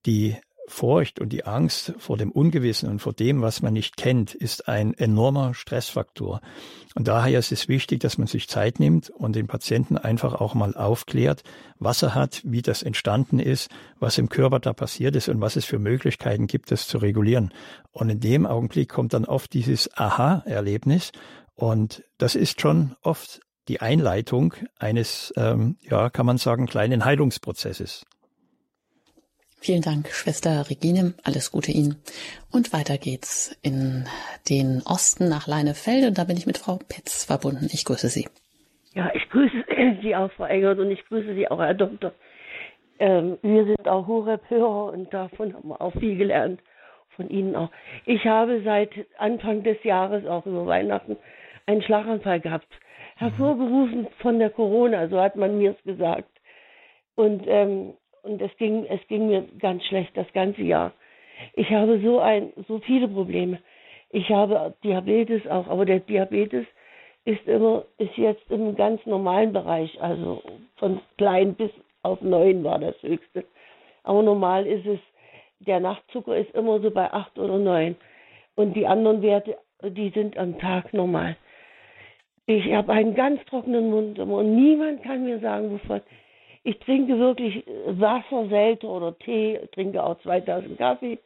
die 0.04 0.36
Furcht 0.68 1.20
und 1.20 1.30
die 1.30 1.44
Angst 1.44 1.92
vor 1.98 2.16
dem 2.16 2.30
Ungewissen 2.30 2.88
und 2.88 3.00
vor 3.00 3.12
dem, 3.12 3.42
was 3.42 3.62
man 3.62 3.72
nicht 3.72 3.96
kennt, 3.96 4.34
ist 4.34 4.68
ein 4.68 4.94
enormer 4.94 5.54
Stressfaktor. 5.54 6.40
Und 6.94 7.08
daher 7.08 7.38
ist 7.38 7.52
es 7.52 7.68
wichtig, 7.68 8.00
dass 8.00 8.18
man 8.18 8.26
sich 8.26 8.48
Zeit 8.48 8.78
nimmt 8.78 9.10
und 9.10 9.34
den 9.34 9.46
Patienten 9.46 9.96
einfach 9.98 10.34
auch 10.34 10.54
mal 10.54 10.74
aufklärt, 10.74 11.42
was 11.78 12.02
er 12.02 12.14
hat, 12.14 12.42
wie 12.44 12.62
das 12.62 12.82
entstanden 12.82 13.38
ist, 13.38 13.70
was 13.98 14.18
im 14.18 14.28
Körper 14.28 14.60
da 14.60 14.72
passiert 14.72 15.16
ist 15.16 15.28
und 15.28 15.40
was 15.40 15.56
es 15.56 15.64
für 15.64 15.78
Möglichkeiten 15.78 16.46
gibt, 16.46 16.70
das 16.70 16.86
zu 16.86 16.98
regulieren. 16.98 17.52
Und 17.90 18.08
in 18.08 18.20
dem 18.20 18.46
Augenblick 18.46 18.88
kommt 18.88 19.14
dann 19.14 19.24
oft 19.24 19.52
dieses 19.52 19.96
Aha-Erlebnis. 19.96 21.12
Und 21.54 22.04
das 22.18 22.34
ist 22.34 22.60
schon 22.60 22.94
oft 23.02 23.40
die 23.68 23.80
Einleitung 23.80 24.54
eines, 24.78 25.32
ähm, 25.36 25.76
ja, 25.80 26.10
kann 26.10 26.26
man 26.26 26.38
sagen, 26.38 26.66
kleinen 26.66 27.04
Heilungsprozesses. 27.04 28.04
Vielen 29.62 29.82
Dank, 29.82 30.08
Schwester 30.08 30.68
Regine. 30.68 31.14
Alles 31.22 31.52
Gute 31.52 31.70
Ihnen. 31.70 31.94
Und 32.50 32.72
weiter 32.72 32.98
geht's 32.98 33.56
in 33.62 34.06
den 34.50 34.82
Osten 34.84 35.28
nach 35.28 35.46
Leinefelde. 35.46 36.08
Und 36.08 36.18
da 36.18 36.24
bin 36.24 36.36
ich 36.36 36.46
mit 36.46 36.58
Frau 36.58 36.80
Petz 36.88 37.26
verbunden. 37.26 37.68
Ich 37.72 37.84
grüße 37.84 38.08
Sie. 38.08 38.26
Ja, 38.92 39.12
ich 39.14 39.28
grüße 39.30 39.64
Sie 40.02 40.16
auch, 40.16 40.32
Frau 40.32 40.46
Engert, 40.46 40.80
und 40.80 40.90
ich 40.90 41.04
grüße 41.04 41.36
Sie 41.36 41.48
auch, 41.48 41.60
Herr 41.60 41.74
Doktor. 41.74 42.10
Ähm, 42.98 43.38
wir 43.42 43.64
sind 43.66 43.86
auch 43.86 44.08
Horeb-Hörer 44.08 44.86
und 44.94 45.14
davon 45.14 45.54
haben 45.54 45.68
wir 45.68 45.80
auch 45.80 45.92
viel 45.92 46.16
gelernt. 46.16 46.60
Von 47.14 47.30
Ihnen 47.30 47.54
auch. 47.54 47.70
Ich 48.04 48.24
habe 48.24 48.62
seit 48.64 48.90
Anfang 49.16 49.62
des 49.62 49.76
Jahres, 49.84 50.26
auch 50.26 50.44
über 50.44 50.66
Weihnachten, 50.66 51.16
einen 51.66 51.82
Schlaganfall 51.82 52.40
gehabt. 52.40 52.66
Hervorgerufen 53.14 54.08
von 54.18 54.40
der 54.40 54.50
Corona, 54.50 55.06
so 55.06 55.20
hat 55.20 55.36
man 55.36 55.56
mir 55.56 55.76
es 55.78 55.84
gesagt. 55.84 56.28
Und 57.14 57.44
ähm, 57.46 57.94
und 58.22 58.40
es 58.40 58.56
ging, 58.56 58.86
es 58.86 59.00
ging 59.08 59.28
mir 59.28 59.46
ganz 59.58 59.84
schlecht 59.84 60.16
das 60.16 60.30
ganze 60.32 60.62
Jahr. 60.62 60.92
Ich 61.54 61.70
habe 61.70 62.00
so 62.00 62.20
ein, 62.20 62.52
so 62.68 62.78
viele 62.80 63.08
Probleme. 63.08 63.58
Ich 64.10 64.30
habe 64.30 64.74
Diabetes 64.84 65.46
auch, 65.46 65.66
aber 65.68 65.84
der 65.84 66.00
Diabetes 66.00 66.66
ist 67.24 67.46
immer, 67.46 67.84
ist 67.98 68.16
jetzt 68.16 68.50
im 68.50 68.74
ganz 68.76 69.04
normalen 69.06 69.52
Bereich, 69.52 70.00
also 70.00 70.42
von 70.76 71.00
klein 71.16 71.54
bis 71.54 71.70
auf 72.02 72.20
neun 72.20 72.64
war 72.64 72.78
das 72.78 73.00
höchste. 73.02 73.44
Aber 74.02 74.22
normal 74.22 74.66
ist 74.66 74.86
es, 74.86 74.98
der 75.60 75.80
Nachtzucker 75.80 76.36
ist 76.36 76.52
immer 76.54 76.80
so 76.80 76.90
bei 76.90 77.12
acht 77.12 77.38
oder 77.38 77.58
neun. 77.58 77.96
Und 78.54 78.74
die 78.74 78.86
anderen 78.86 79.22
Werte, 79.22 79.56
die 79.82 80.10
sind 80.10 80.36
am 80.36 80.58
Tag 80.58 80.92
normal. 80.92 81.36
Ich 82.46 82.72
habe 82.72 82.92
einen 82.92 83.14
ganz 83.14 83.42
trockenen 83.46 83.90
Mund 83.90 84.18
und 84.18 84.56
niemand 84.56 85.02
kann 85.04 85.24
mir 85.24 85.38
sagen, 85.38 85.70
wovon. 85.70 86.00
Ich 86.64 86.78
trinke 86.80 87.18
wirklich 87.18 87.64
Wasser 87.86 88.48
selten 88.48 88.86
oder 88.86 89.18
Tee, 89.18 89.58
trinke 89.72 90.02
auch 90.02 90.20
2000 90.20 90.78
Kaffee. 90.78 91.18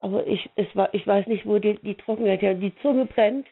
Aber 0.00 0.26
ich, 0.26 0.48
es 0.56 0.66
war, 0.74 0.92
ich 0.92 1.06
weiß 1.06 1.26
nicht, 1.26 1.46
wo 1.46 1.58
die, 1.58 1.78
die 1.82 1.94
Trockenheit 1.94 2.42
her. 2.42 2.54
Die 2.54 2.74
Zunge 2.82 3.06
brennt. 3.06 3.46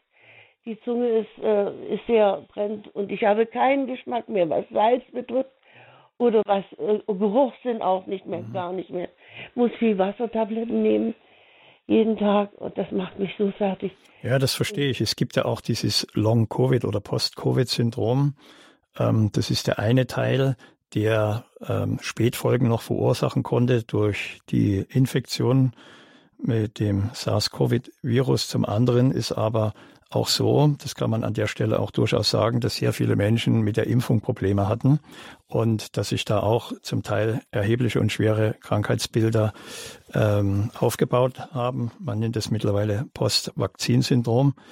Die 0.65 0.79
Zunge 0.81 1.09
ist, 1.09 1.43
äh, 1.43 1.95
ist 1.95 2.07
sehr 2.07 2.45
brennt 2.49 2.95
und 2.95 3.11
ich 3.11 3.25
habe 3.25 3.47
keinen 3.47 3.87
Geschmack 3.87 4.29
mehr, 4.29 4.51
was 4.51 4.67
Salz 4.71 5.03
betrifft 5.13 5.51
oder 6.19 6.43
was 6.45 6.65
äh, 6.79 6.99
Geruchssinn 7.07 7.81
auch 7.81 8.07
nicht 8.07 8.27
mehr, 8.27 8.41
mhm. 8.41 8.53
gar 8.53 8.73
nicht 8.75 8.91
mehr. 8.91 9.09
Muss 9.55 9.71
viel 9.79 9.97
Wassertabletten 9.97 10.83
nehmen 10.83 11.15
jeden 11.89 12.19
Tag 12.19 12.53
und 12.53 12.77
das 12.79 12.91
macht 12.93 13.19
mich 13.19 13.31
so 13.39 13.51
fertig. 13.53 13.93
Ja, 14.23 14.39
das 14.39 14.55
verstehe 14.55 14.91
ich. 14.91 15.01
Es 15.01 15.17
gibt 15.17 15.37
ja 15.37 15.47
auch 15.47 15.61
dieses 15.61 16.07
Long-Covid 16.13 16.85
oder 16.85 17.01
Post-Covid-Syndrom. 17.01 18.35
Ähm, 18.99 19.31
das 19.33 19.51
ist 19.51 19.67
der 19.67 19.79
eine 19.79 20.07
Teil 20.07 20.57
der 20.95 21.45
ähm, 21.67 21.99
Spätfolgen 22.01 22.69
noch 22.69 22.83
verursachen 22.83 23.43
konnte 23.43 23.83
durch 23.83 24.41
die 24.51 24.85
Infektion 24.89 25.73
mit 26.41 26.79
dem 26.79 27.11
SARS-CoV-Virus. 27.13 28.49
Zum 28.49 28.65
anderen 28.65 29.11
ist 29.11 29.33
aber 29.33 29.75
auch 30.11 30.29
so, 30.29 30.75
das 30.79 30.95
kann 30.95 31.11
man 31.11 31.23
an 31.23 31.35
der 31.35 31.49
Stelle 31.49 31.79
auch 31.81 31.91
durchaus 31.91 32.31
sagen, 32.31 32.61
dass 32.61 32.77
sehr 32.77 32.95
viele 32.95 33.15
Menschen 33.15 33.61
mit 33.61 33.77
der 33.77 33.87
Impfung 33.87 34.23
Probleme 34.23 34.67
hatten 34.67 35.01
und 35.47 35.99
dass 35.99 36.09
sich 36.09 36.25
da 36.25 36.41
auch 36.41 36.73
zum 36.81 37.03
Teil 37.03 37.43
erhebliche 37.51 38.01
und 38.01 38.11
schwere 38.11 38.55
Krankheitsbilder 38.61 39.53
ähm, 40.15 40.71
aufgebaut 40.79 41.39
haben. 41.53 41.91
Man 41.99 42.21
nennt 42.21 42.37
es 42.37 42.51
mittlerweile 42.51 43.07
Post-Vakzin-Syndrom. 43.13 44.55
Ähm, 44.57 44.65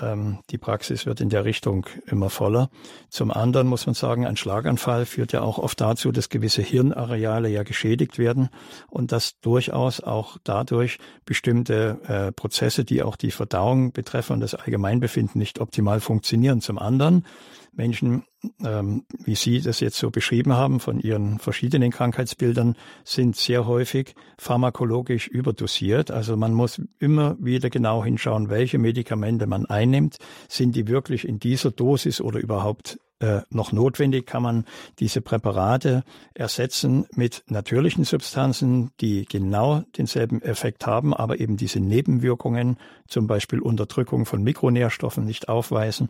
die 0.00 0.58
Praxis 0.58 1.04
wird 1.04 1.20
in 1.20 1.28
der 1.28 1.44
Richtung 1.44 1.86
immer 2.06 2.30
voller. 2.30 2.70
Zum 3.10 3.30
anderen 3.30 3.68
muss 3.68 3.84
man 3.86 3.94
sagen, 3.94 4.26
ein 4.26 4.36
Schlaganfall 4.36 5.04
führt 5.04 5.32
ja 5.32 5.42
auch 5.42 5.58
oft 5.58 5.80
dazu, 5.80 6.12
dass 6.12 6.30
gewisse 6.30 6.62
Hirnareale 6.62 7.50
ja 7.50 7.62
geschädigt 7.62 8.18
werden 8.18 8.48
und 8.88 9.12
dass 9.12 9.38
durchaus 9.40 10.00
auch 10.00 10.38
dadurch 10.44 10.98
bestimmte 11.26 12.00
äh, 12.06 12.32
Prozesse, 12.32 12.84
die 12.84 13.02
auch 13.02 13.16
die 13.16 13.30
Verdauung 13.30 13.92
betreffen 13.92 14.32
und 14.32 14.40
das 14.40 14.54
Allgemeinbefinden 14.54 15.38
nicht 15.38 15.60
optimal 15.60 16.00
funktionieren. 16.00 16.62
Zum 16.62 16.78
anderen 16.78 17.26
Menschen, 17.72 18.24
ähm, 18.64 19.04
wie 19.24 19.34
Sie 19.34 19.60
das 19.60 19.80
jetzt 19.80 19.96
so 19.96 20.10
beschrieben 20.10 20.52
haben, 20.52 20.78
von 20.78 21.00
Ihren 21.00 21.38
verschiedenen 21.38 21.90
Krankheitsbildern, 21.90 22.76
sind 23.04 23.36
sehr 23.36 23.66
häufig 23.66 24.14
pharmakologisch 24.38 25.28
überdosiert. 25.28 26.10
Also 26.10 26.36
man 26.36 26.52
muss 26.52 26.80
immer 26.98 27.36
wieder 27.40 27.70
genau 27.70 28.04
hinschauen, 28.04 28.50
welche 28.50 28.78
Medikamente 28.78 29.46
man 29.46 29.66
einnimmt. 29.66 30.18
Sind 30.48 30.76
die 30.76 30.86
wirklich 30.86 31.26
in 31.26 31.38
dieser 31.38 31.70
Dosis 31.70 32.20
oder 32.20 32.40
überhaupt 32.40 32.98
äh, 33.22 33.42
noch 33.50 33.70
notwendig, 33.70 34.26
kann 34.26 34.42
man 34.42 34.64
diese 34.98 35.20
Präparate 35.20 36.02
ersetzen 36.34 37.06
mit 37.14 37.44
natürlichen 37.46 38.04
Substanzen, 38.04 38.90
die 39.00 39.26
genau 39.26 39.84
denselben 39.96 40.42
Effekt 40.42 40.86
haben, 40.86 41.14
aber 41.14 41.38
eben 41.38 41.56
diese 41.56 41.78
Nebenwirkungen, 41.78 42.78
zum 43.06 43.28
Beispiel 43.28 43.60
Unterdrückung 43.60 44.26
von 44.26 44.42
Mikronährstoffen, 44.42 45.24
nicht 45.24 45.48
aufweisen. 45.48 46.08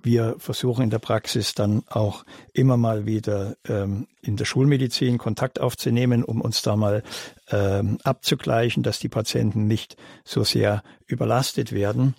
Wir 0.00 0.36
versuchen 0.38 0.84
in 0.84 0.90
der 0.90 1.00
Praxis 1.00 1.54
dann 1.54 1.82
auch 1.88 2.24
immer 2.52 2.76
mal 2.76 3.04
wieder 3.04 3.56
ähm, 3.66 4.06
in 4.22 4.36
der 4.36 4.44
Schulmedizin 4.44 5.18
Kontakt 5.18 5.60
aufzunehmen, 5.60 6.22
um 6.22 6.40
uns 6.40 6.62
da 6.62 6.76
mal 6.76 7.02
ähm, 7.50 7.98
abzugleichen, 8.04 8.84
dass 8.84 9.00
die 9.00 9.08
Patienten 9.08 9.66
nicht 9.66 9.96
so 10.22 10.44
sehr 10.44 10.84
überlastet 11.06 11.72
werden. 11.72 12.14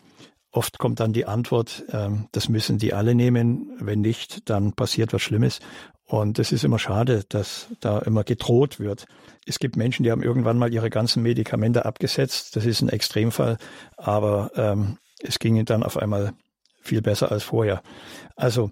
Oft 0.56 0.78
kommt 0.78 1.02
dann 1.02 1.12
die 1.12 1.26
Antwort, 1.26 1.84
ähm, 1.92 2.30
das 2.32 2.48
müssen 2.48 2.78
die 2.78 2.94
alle 2.94 3.14
nehmen. 3.14 3.74
Wenn 3.78 4.00
nicht, 4.00 4.50
dann 4.50 4.72
passiert 4.72 5.12
was 5.12 5.22
Schlimmes. 5.22 5.60
Und 6.06 6.40
es 6.40 6.54
ist 6.54 6.64
immer 6.64 6.80
schade, 6.80 7.26
dass 7.28 7.68
da 7.82 8.00
immer 8.00 8.24
gedroht 8.24 8.80
wird. 8.80 9.06
Es 9.46 9.60
gibt 9.60 9.76
Menschen, 9.76 10.04
die 10.04 10.12
haben 10.12 10.24
irgendwann 10.24 10.58
mal 10.58 10.74
ihre 10.74 10.90
ganzen 10.90 11.24
Medikamente 11.24 11.84
abgesetzt. 11.84 12.56
Das 12.56 12.66
ist 12.66 12.82
ein 12.82 12.88
Extremfall. 12.88 13.58
Aber 13.98 14.50
ähm, 14.56 14.98
es 15.20 15.40
ging 15.40 15.66
dann 15.66 15.84
auf 15.84 15.98
einmal 15.98 16.32
viel 16.82 17.02
besser 17.02 17.34
als 17.34 17.44
vorher. 17.44 17.82
Also 18.38 18.70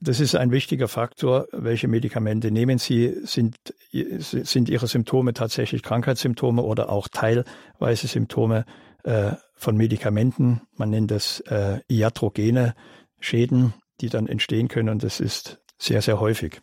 das 0.00 0.20
ist 0.20 0.34
ein 0.34 0.50
wichtiger 0.50 0.88
Faktor. 0.88 1.46
Welche 1.52 1.88
Medikamente 1.88 2.50
nehmen 2.50 2.76
Sie? 2.76 3.14
Sind, 3.24 3.56
sind 3.90 4.68
Ihre 4.68 4.86
Symptome 4.86 5.32
tatsächlich 5.32 5.82
Krankheitssymptome 5.82 6.60
oder 6.60 6.90
auch 6.90 7.08
teilweise 7.08 8.06
Symptome 8.06 8.66
äh, 9.04 9.32
von 9.54 9.76
Medikamenten. 9.76 10.62
Man 10.76 10.90
nennt 10.90 11.10
das 11.10 11.40
äh, 11.40 11.80
iatrogene 11.88 12.74
Schäden, 13.20 13.74
die 14.00 14.08
dann 14.08 14.26
entstehen 14.26 14.68
können. 14.68 14.88
Und 14.88 15.02
das 15.02 15.20
ist 15.20 15.60
sehr, 15.78 16.02
sehr 16.02 16.20
häufig. 16.20 16.60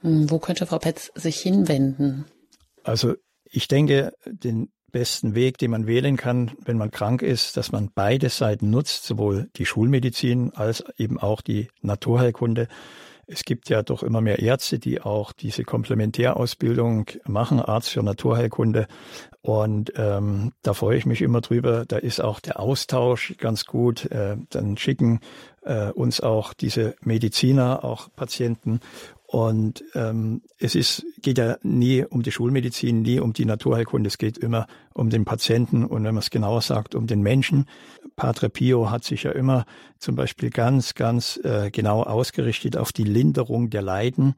Hm, 0.00 0.30
wo 0.30 0.38
könnte 0.38 0.66
Frau 0.66 0.78
Petz 0.78 1.10
sich 1.14 1.40
hinwenden? 1.40 2.26
Also 2.82 3.14
ich 3.44 3.68
denke, 3.68 4.12
den 4.26 4.70
besten 4.92 5.34
Weg, 5.34 5.58
den 5.58 5.72
man 5.72 5.88
wählen 5.88 6.16
kann, 6.16 6.52
wenn 6.64 6.78
man 6.78 6.92
krank 6.92 7.20
ist, 7.20 7.56
dass 7.56 7.72
man 7.72 7.90
beide 7.92 8.28
Seiten 8.28 8.70
nutzt, 8.70 9.04
sowohl 9.04 9.50
die 9.56 9.66
Schulmedizin 9.66 10.52
als 10.54 10.84
eben 10.96 11.18
auch 11.18 11.40
die 11.40 11.68
Naturheilkunde. 11.82 12.68
Es 13.26 13.44
gibt 13.44 13.68
ja 13.68 13.82
doch 13.82 14.02
immer 14.02 14.20
mehr 14.20 14.38
Ärzte, 14.38 14.78
die 14.78 15.00
auch 15.00 15.32
diese 15.32 15.64
Komplementärausbildung 15.64 17.06
machen, 17.26 17.60
Arzt 17.60 17.90
für 17.90 18.02
Naturheilkunde. 18.02 18.86
Und 19.42 19.92
ähm, 19.96 20.52
da 20.62 20.72
freue 20.72 20.96
ich 20.96 21.06
mich 21.06 21.20
immer 21.20 21.40
drüber. 21.40 21.84
Da 21.86 21.98
ist 21.98 22.20
auch 22.20 22.40
der 22.40 22.60
Austausch 22.60 23.34
ganz 23.38 23.66
gut. 23.66 24.10
Äh, 24.10 24.36
dann 24.50 24.76
schicken 24.76 25.20
äh, 25.62 25.90
uns 25.90 26.20
auch 26.20 26.54
diese 26.54 26.96
Mediziner, 27.02 27.84
auch 27.84 28.08
Patienten. 28.16 28.80
Und 29.34 29.82
ähm, 29.96 30.42
es 30.60 30.76
ist, 30.76 31.04
geht 31.20 31.38
ja 31.38 31.58
nie 31.64 32.04
um 32.04 32.22
die 32.22 32.30
Schulmedizin, 32.30 33.02
nie 33.02 33.18
um 33.18 33.32
die 33.32 33.46
Naturheilkunde. 33.46 34.06
Es 34.06 34.16
geht 34.16 34.38
immer 34.38 34.68
um 34.92 35.10
den 35.10 35.24
Patienten 35.24 35.84
und 35.84 36.04
wenn 36.04 36.14
man 36.14 36.22
es 36.22 36.30
genauer 36.30 36.60
sagt, 36.60 36.94
um 36.94 37.08
den 37.08 37.20
Menschen. 37.20 37.64
Padre 38.14 38.48
Pio 38.48 38.92
hat 38.92 39.02
sich 39.02 39.24
ja 39.24 39.32
immer 39.32 39.64
zum 39.98 40.14
Beispiel 40.14 40.50
ganz, 40.50 40.94
ganz 40.94 41.40
äh, 41.42 41.72
genau 41.72 42.04
ausgerichtet 42.04 42.76
auf 42.76 42.92
die 42.92 43.02
Linderung 43.02 43.70
der 43.70 43.82
Leiden. 43.82 44.36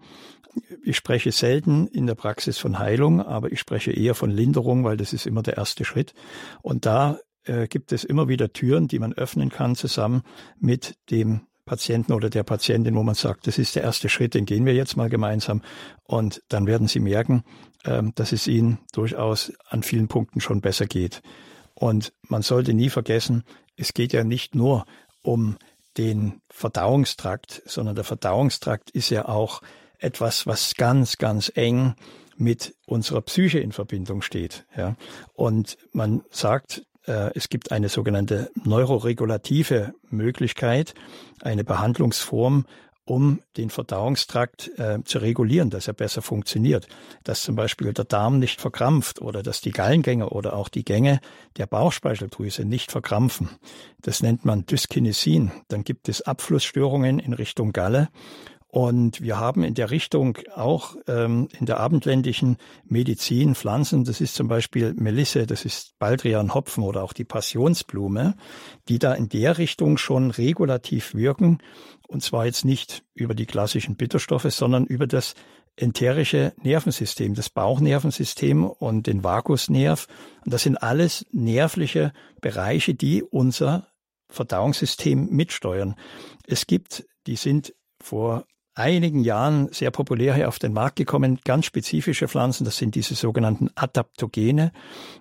Ich 0.83 0.97
spreche 0.97 1.31
selten 1.31 1.89
in 1.89 2.07
der 2.07 2.15
Praxis 2.15 2.57
von 2.57 2.79
Heilung, 2.79 3.21
aber 3.21 3.53
ich 3.53 3.61
spreche 3.61 3.93
eher 3.93 4.15
von 4.15 4.31
Linderung, 4.31 4.83
weil 4.85 4.97
das 4.97 5.13
ist 5.13 5.27
immer 5.27 5.43
der 5.43 5.59
erste 5.59 5.85
Schritt. 5.85 6.15
Und 6.63 6.87
da 6.87 7.19
äh, 7.45 7.69
gibt 7.69 7.93
es 7.93 8.03
immer 8.03 8.29
wieder 8.29 8.55
Türen, 8.55 8.89
die 8.89 8.99
man 8.99 9.13
öffnen 9.13 9.51
kann, 9.51 9.77
zusammen 9.77 10.23
mit 10.59 10.95
dem 11.11 11.43
Patienten 11.67 12.13
oder 12.13 12.31
der 12.31 12.45
Patientin, 12.45 12.95
wo 12.95 13.03
man 13.03 13.15
sagt, 13.15 13.47
das 13.47 13.59
ist 13.59 13.75
der 13.77 13.83
erste 13.83 14.09
Schritt, 14.09 14.35
den 14.35 14.47
gehen 14.47 14.65
wir 14.65 14.75
jetzt 14.75 14.97
mal 14.97 15.11
gemeinsam. 15.11 15.63
Und 16.05 16.43
dann 16.49 16.67
werden 16.67 16.89
Sie 16.89 17.01
merken, 17.01 17.45
ähm, 17.85 18.13
dass 18.15 18.33
es 18.33 18.47
Ihnen 18.47 18.79
durchaus 18.93 19.53
an 19.69 19.83
vielen 19.83 20.09
Punkten 20.09 20.41
schon 20.41 20.61
besser 20.63 20.87
geht. 20.87 21.23
Und 21.75 22.13
man 22.23 22.43
sollte 22.43 22.73
nie 22.73 22.89
vergessen, 22.89 23.45
es 23.77 23.93
geht 23.93 24.15
ja 24.15 24.25
nicht 24.25 24.55
nur 24.55 24.87
um 25.21 25.59
den 25.99 26.41
Verdauungstrakt, 26.49 27.63
sondern 27.67 27.97
der 27.97 28.05
Verdauungstrakt 28.05 28.91
ist 28.91 29.11
ja 29.11 29.29
auch 29.29 29.61
etwas, 29.99 30.47
was 30.47 30.75
ganz, 30.77 31.19
ganz 31.19 31.51
eng 31.55 31.95
mit 32.37 32.75
unserer 32.87 33.23
Psyche 33.23 33.59
in 33.59 33.73
Verbindung 33.73 34.23
steht. 34.23 34.67
Ja. 34.77 34.97
Und 35.35 35.79
man 35.93 36.23
sagt, 36.31 36.85
es 37.07 37.49
gibt 37.49 37.73
eine 37.73 37.89
sogenannte 37.89 38.51
neuroregulative 38.65 39.95
Möglichkeit, 40.11 40.95
eine 41.41 41.63
Behandlungsform, 41.63 42.65
um 43.07 43.41
den 43.57 43.71
Verdauungstrakt 43.71 44.73
äh, 44.79 44.99
zu 45.05 45.19
regulieren, 45.19 45.71
dass 45.71 45.87
er 45.87 45.95
besser 45.95 46.23
funktioniert, 46.23 46.89
dass 47.23 47.43
zum 47.43 47.55
Beispiel 47.55 47.93
der 47.93 48.05
Darm 48.05 48.41
nicht 48.41 48.61
verkrampft 48.61 49.23
oder 49.23 49.45
dass 49.45 49.61
die 49.61 49.71
Gallengänge 49.71 50.31
oder 50.31 50.55
auch 50.55 50.69
die 50.69 50.85
Gänge 50.85 51.21
der 51.57 51.67
Bauchspeicheldrüse 51.67 52.65
nicht 52.65 52.91
verkrampfen. 52.91 53.49
Das 54.03 54.23
nennt 54.23 54.45
man 54.45 54.67
Dyskinesin. 54.67 55.53
Dann 55.69 55.85
gibt 55.85 56.09
es 56.09 56.23
Abflussstörungen 56.23 57.21
in 57.21 57.33
Richtung 57.33 57.73
Galle 57.73 58.09
und 58.69 59.23
wir 59.23 59.39
haben 59.39 59.63
in 59.63 59.75
der 59.75 59.91
Richtung 59.91 60.39
auch 60.55 60.97
ähm, 61.07 61.49
in 61.59 61.67
der 61.67 61.79
abendländischen 61.79 62.57
Medizin 62.85 63.55
Pflanzen, 63.55 64.05
das 64.05 64.21
ist 64.21 64.35
zum 64.35 64.49
Beispiel 64.49 64.93
Melisse, 64.95 65.47
das 65.47 65.65
ist 65.65 65.99
Baldrian 65.99 66.53
Hopfen 66.53 66.83
oder 66.83 67.03
auch 67.03 67.13
die 67.13 67.25
Passionsblume, 67.25 68.37
die 68.89 68.99
da 68.99 69.15
in 69.15 69.29
der 69.29 69.59
Richtung 69.59 69.99
schon 69.99 70.31
regulativ 70.31 71.15
wirken. 71.15 71.59
Und 72.09 72.23
zwar 72.23 72.47
jetzt 72.47 72.65
nicht 72.65 73.05
über 73.15 73.35
die 73.35 73.47
klassischen 73.47 73.97
Bitterstoffe, 73.97 74.53
sondern 74.53 74.85
über 74.85 75.07
das 75.07 75.35
enterische 75.77 76.53
Nervensystem, 76.63 77.35
das 77.35 77.51
Bauchnervensystem 77.51 78.65
und 78.65 79.07
den 79.07 79.23
Vagusnerv. 79.23 80.09
Und 80.45 80.53
das 80.53 80.65
sind 80.65 80.77
alles 80.77 81.25
nervliche 81.31 82.13
Bereiche, 82.41 82.95
die 82.95 83.23
unser 83.23 83.87
Verdauungssystem 84.29 85.29
mitsteuern. 85.31 85.95
Es 86.47 86.67
gibt, 86.67 87.07
die 87.27 87.37
sind 87.37 87.75
vor 88.01 88.45
einigen 88.77 89.21
Jahren 89.21 89.73
sehr 89.73 89.91
populär 89.91 90.35
hier 90.35 90.49
auf 90.49 90.59
den 90.59 90.73
Markt 90.73 90.97
gekommen, 90.97 91.41
ganz 91.45 91.67
spezifische 91.67 92.29
Pflanzen, 92.29 92.65
das 92.65 92.77
sind 92.77 92.95
diese 92.95 93.15
sogenannten 93.15 93.71
Adaptogene. 93.75 94.71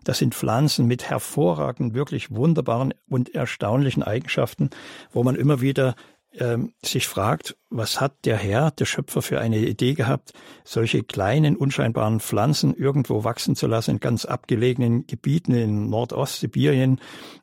Das 0.04 0.20
sind 0.20 0.36
Pflanzen 0.36 0.86
mit 0.86 1.10
hervorragenden, 1.10 1.96
wirklich 1.96 2.32
wunderbaren 2.32 2.94
und 3.08 3.34
erstaunlichen 3.34 4.04
Eigenschaften, 4.04 4.70
wo 5.12 5.24
man 5.24 5.36
immer 5.36 5.62
wieder 5.62 5.96
ähm, 6.38 6.74
sich 6.84 7.08
fragt, 7.08 7.56
was 7.70 8.02
hat 8.02 8.26
der 8.26 8.36
Herr, 8.36 8.72
der 8.72 8.86
Schöpfer, 8.86 9.22
für 9.22 9.40
eine 9.40 9.58
Idee 9.58 9.94
gehabt, 9.94 10.34
solche 10.66 11.04
kleinen, 11.04 11.56
unscheinbaren 11.56 12.20
Pflanzen 12.20 12.76
irgendwo 12.76 13.24
wachsen 13.24 13.56
zu 13.56 13.68
lassen 13.68 13.92
in 13.92 14.00
ganz 14.00 14.26
abgelegenen 14.26 15.08
Gebieten 15.08 15.54
in 15.54 15.90
Nordostsibirien, 15.90 17.00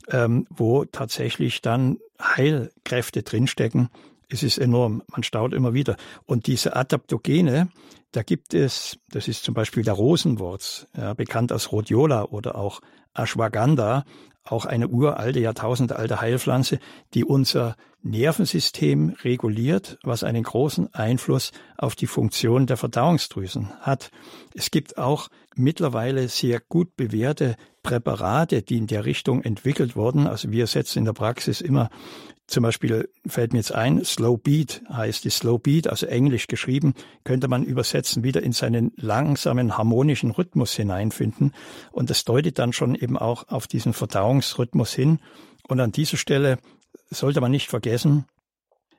ähm, 0.08 0.46
wo 0.50 0.84
tatsächlich 0.84 1.62
dann 1.62 1.98
Heilkräfte 2.20 3.22
drinstecken, 3.22 3.88
es 4.32 4.42
ist 4.42 4.58
enorm. 4.58 5.02
Man 5.08 5.22
staut 5.22 5.52
immer 5.52 5.74
wieder. 5.74 5.96
Und 6.24 6.46
diese 6.46 6.74
Adaptogene, 6.74 7.68
da 8.12 8.22
gibt 8.22 8.54
es, 8.54 8.98
das 9.10 9.28
ist 9.28 9.44
zum 9.44 9.54
Beispiel 9.54 9.82
der 9.82 9.94
Rosenwurz, 9.94 10.86
ja, 10.96 11.14
bekannt 11.14 11.52
als 11.52 11.70
Rhodiola 11.70 12.24
oder 12.24 12.56
auch 12.56 12.80
Ashwagandha, 13.14 14.04
auch 14.44 14.64
eine 14.64 14.88
uralte, 14.88 15.38
jahrtausendealte 15.38 16.20
Heilpflanze, 16.20 16.78
die 17.14 17.24
unser 17.24 17.76
Nervensystem 18.02 19.14
reguliert, 19.22 19.98
was 20.02 20.24
einen 20.24 20.42
großen 20.42 20.92
Einfluss 20.92 21.52
auf 21.78 21.94
die 21.94 22.08
Funktion 22.08 22.66
der 22.66 22.76
Verdauungsdrüsen 22.76 23.70
hat. 23.80 24.10
Es 24.54 24.72
gibt 24.72 24.98
auch 24.98 25.28
mittlerweile 25.54 26.28
sehr 26.28 26.60
gut 26.60 26.96
bewährte 26.96 27.54
Präparate, 27.84 28.62
die 28.62 28.78
in 28.78 28.88
der 28.88 29.04
Richtung 29.04 29.42
entwickelt 29.42 29.94
wurden. 29.94 30.26
Also 30.26 30.50
wir 30.50 30.66
setzen 30.66 31.00
in 31.00 31.04
der 31.04 31.12
Praxis 31.12 31.60
immer 31.60 31.90
zum 32.46 32.64
Beispiel 32.64 33.08
fällt 33.26 33.52
mir 33.52 33.60
jetzt 33.60 33.72
ein, 33.72 34.04
Slow 34.04 34.36
Beat 34.36 34.82
heißt 34.90 35.24
die 35.24 35.30
Slow 35.30 35.58
Beat, 35.58 35.86
also 35.86 36.06
englisch 36.06 36.48
geschrieben, 36.48 36.94
könnte 37.24 37.48
man 37.48 37.64
übersetzen, 37.64 38.24
wieder 38.24 38.42
in 38.42 38.52
seinen 38.52 38.92
langsamen 38.96 39.78
harmonischen 39.78 40.32
Rhythmus 40.32 40.74
hineinfinden. 40.74 41.54
Und 41.92 42.10
das 42.10 42.24
deutet 42.24 42.58
dann 42.58 42.72
schon 42.72 42.94
eben 42.94 43.16
auch 43.16 43.48
auf 43.48 43.66
diesen 43.66 43.92
Verdauungsrhythmus 43.92 44.92
hin. 44.92 45.20
Und 45.68 45.80
an 45.80 45.92
dieser 45.92 46.16
Stelle 46.16 46.58
sollte 47.10 47.40
man 47.40 47.50
nicht 47.50 47.68
vergessen, 47.68 48.26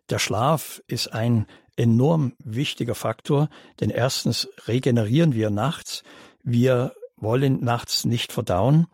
der 0.09 0.19
Schlaf 0.19 0.81
ist 0.87 1.13
ein 1.13 1.45
enorm 1.75 2.33
wichtiger 2.43 2.95
Faktor, 2.95 3.49
denn 3.79 3.89
erstens 3.89 4.47
regenerieren 4.67 5.33
wir 5.33 5.49
nachts, 5.49 6.03
wir 6.43 6.93
wollen 7.17 7.63
nachts 7.63 8.05
nicht 8.05 8.31
verdauen 8.31 8.87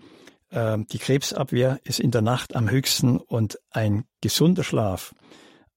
die 0.52 0.97
Krebsabwehr 0.97 1.80
ist 1.84 2.00
in 2.00 2.12
der 2.12 2.22
Nacht 2.22 2.56
am 2.56 2.70
höchsten 2.70 3.18
und 3.18 3.60
ein 3.70 4.06
gesunder 4.22 4.64
Schlaf, 4.64 5.14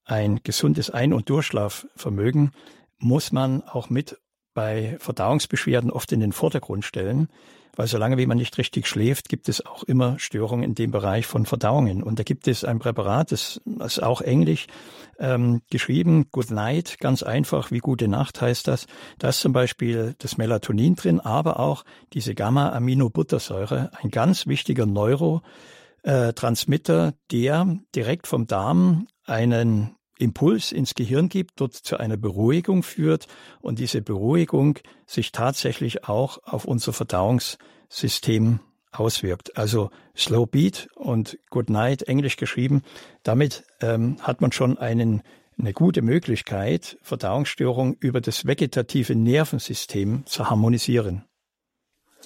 ein 0.03 0.41
gesundes 0.43 0.89
Ein- 0.89 1.13
und 1.13 1.29
Durchschlafvermögen 1.29 2.51
muss 2.97 3.31
man 3.31 3.61
auch 3.63 3.89
mit 3.89 4.17
bei 4.53 4.97
Verdauungsbeschwerden 4.99 5.91
oft 5.91 6.11
in 6.11 6.19
den 6.19 6.31
Vordergrund 6.31 6.85
stellen, 6.85 7.29
weil 7.75 7.87
solange 7.87 8.17
wie 8.17 8.25
man 8.25 8.37
nicht 8.37 8.57
richtig 8.57 8.87
schläft, 8.87 9.29
gibt 9.29 9.49
es 9.49 9.65
auch 9.65 9.83
immer 9.83 10.17
Störungen 10.19 10.63
in 10.63 10.75
dem 10.75 10.91
Bereich 10.91 11.25
von 11.25 11.45
Verdauungen. 11.45 12.03
Und 12.03 12.19
da 12.19 12.23
gibt 12.23 12.47
es 12.47 12.63
ein 12.63 12.79
Präparat, 12.79 13.31
das 13.31 13.61
ist 13.83 14.01
auch 14.01 14.21
englisch 14.21 14.67
ähm, 15.19 15.61
geschrieben, 15.69 16.27
Good 16.31 16.51
Night, 16.51 16.97
ganz 16.99 17.23
einfach, 17.23 17.71
wie 17.71 17.79
gute 17.79 18.07
Nacht 18.07 18.41
heißt 18.41 18.67
das. 18.67 18.85
Da 19.19 19.29
ist 19.29 19.41
zum 19.41 19.53
Beispiel 19.53 20.15
das 20.19 20.37
Melatonin 20.37 20.95
drin, 20.95 21.19
aber 21.19 21.59
auch 21.59 21.83
diese 22.13 22.35
Gamma-Aminobuttersäure, 22.35 23.91
ein 24.01 24.11
ganz 24.11 24.47
wichtiger 24.47 24.85
Neurotransmitter, 24.85 27.13
der 27.31 27.77
direkt 27.95 28.27
vom 28.27 28.47
Darm 28.47 29.07
einen 29.25 29.95
Impuls 30.23 30.71
ins 30.71 30.95
Gehirn 30.95 31.29
gibt, 31.29 31.59
dort 31.61 31.73
zu 31.73 31.97
einer 31.97 32.17
Beruhigung 32.17 32.81
führt 32.83 33.27
und 33.61 33.79
diese 33.79 34.01
Beruhigung 34.01 34.79
sich 35.05 35.31
tatsächlich 35.31 36.05
auch 36.05 36.39
auf 36.43 36.65
unser 36.65 36.93
Verdauungssystem 36.93 38.59
auswirkt. 38.91 39.57
Also 39.57 39.89
Slow 40.15 40.45
Beat 40.45 40.87
und 40.95 41.37
Good 41.49 41.69
Night, 41.69 42.03
englisch 42.03 42.37
geschrieben, 42.37 42.83
damit 43.23 43.63
ähm, 43.81 44.17
hat 44.21 44.41
man 44.41 44.51
schon 44.51 44.77
einen, 44.77 45.21
eine 45.57 45.73
gute 45.73 46.01
Möglichkeit, 46.01 46.97
Verdauungsstörungen 47.01 47.95
über 47.99 48.21
das 48.21 48.45
vegetative 48.45 49.15
Nervensystem 49.15 50.25
zu 50.25 50.49
harmonisieren. 50.49 51.25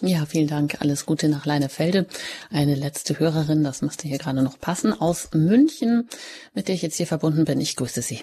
Ja, 0.02 0.26
vielen 0.26 0.48
Dank. 0.48 0.80
Alles 0.82 1.06
Gute 1.06 1.28
nach 1.28 1.46
Leinefelde. 1.46 2.06
Eine 2.52 2.76
letzte 2.76 3.20
Hörerin, 3.20 3.64
das 3.64 3.82
müsste 3.82 4.08
hier 4.08 4.20
gerade 4.20 4.44
noch 4.44 4.60
passen, 4.60 4.94
aus 4.94 5.32
München, 5.34 6.08
mit 6.54 6.68
der 6.68 6.76
ich 6.76 6.84
jetzt 6.84 6.98
hier 6.98 7.08
verbunden 7.08 7.46
bin. 7.46 7.60
Ich 7.60 7.76
grüße 7.76 8.02
Sie. 8.02 8.22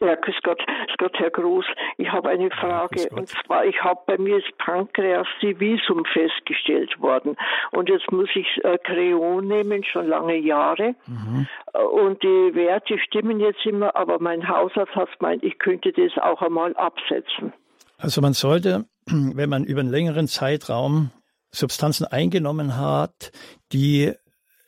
Ja, 0.00 0.14
grüß 0.14 0.36
Gott, 0.42 0.58
grüß 0.58 0.96
Gott, 0.98 1.18
Herr 1.18 1.30
Groß. 1.30 1.64
Ich 1.98 2.10
habe 2.10 2.28
eine 2.30 2.50
Frage. 2.50 3.02
Ja, 3.02 3.16
und 3.16 3.28
zwar, 3.28 3.66
ich 3.66 3.82
habe 3.82 4.00
bei 4.06 4.18
mir 4.18 4.40
das 4.40 4.50
Pankreas-Divisum 4.58 6.04
festgestellt 6.04 7.00
worden. 7.00 7.36
Und 7.72 7.88
jetzt 7.88 8.10
muss 8.10 8.28
ich 8.34 8.46
äh, 8.64 8.78
Kreon 8.78 9.46
nehmen, 9.46 9.84
schon 9.84 10.08
lange 10.08 10.36
Jahre. 10.36 10.94
Mhm. 11.06 11.46
Und 11.92 12.22
die 12.22 12.54
Werte 12.54 12.98
stimmen 12.98 13.40
jetzt 13.40 13.64
immer, 13.66 13.96
aber 13.96 14.18
mein 14.20 14.48
Hausarzt 14.48 14.94
hat 14.94 15.18
gemeint, 15.18 15.42
ich 15.44 15.58
könnte 15.58 15.92
das 15.92 16.16
auch 16.22 16.40
einmal 16.40 16.74
absetzen. 16.76 17.52
Also 17.98 18.20
man 18.20 18.34
sollte 18.34 18.86
wenn 19.06 19.48
man 19.48 19.64
über 19.64 19.80
einen 19.80 19.90
längeren 19.90 20.28
Zeitraum 20.28 21.10
Substanzen 21.52 22.04
eingenommen 22.04 22.76
hat, 22.76 23.32
die 23.72 24.12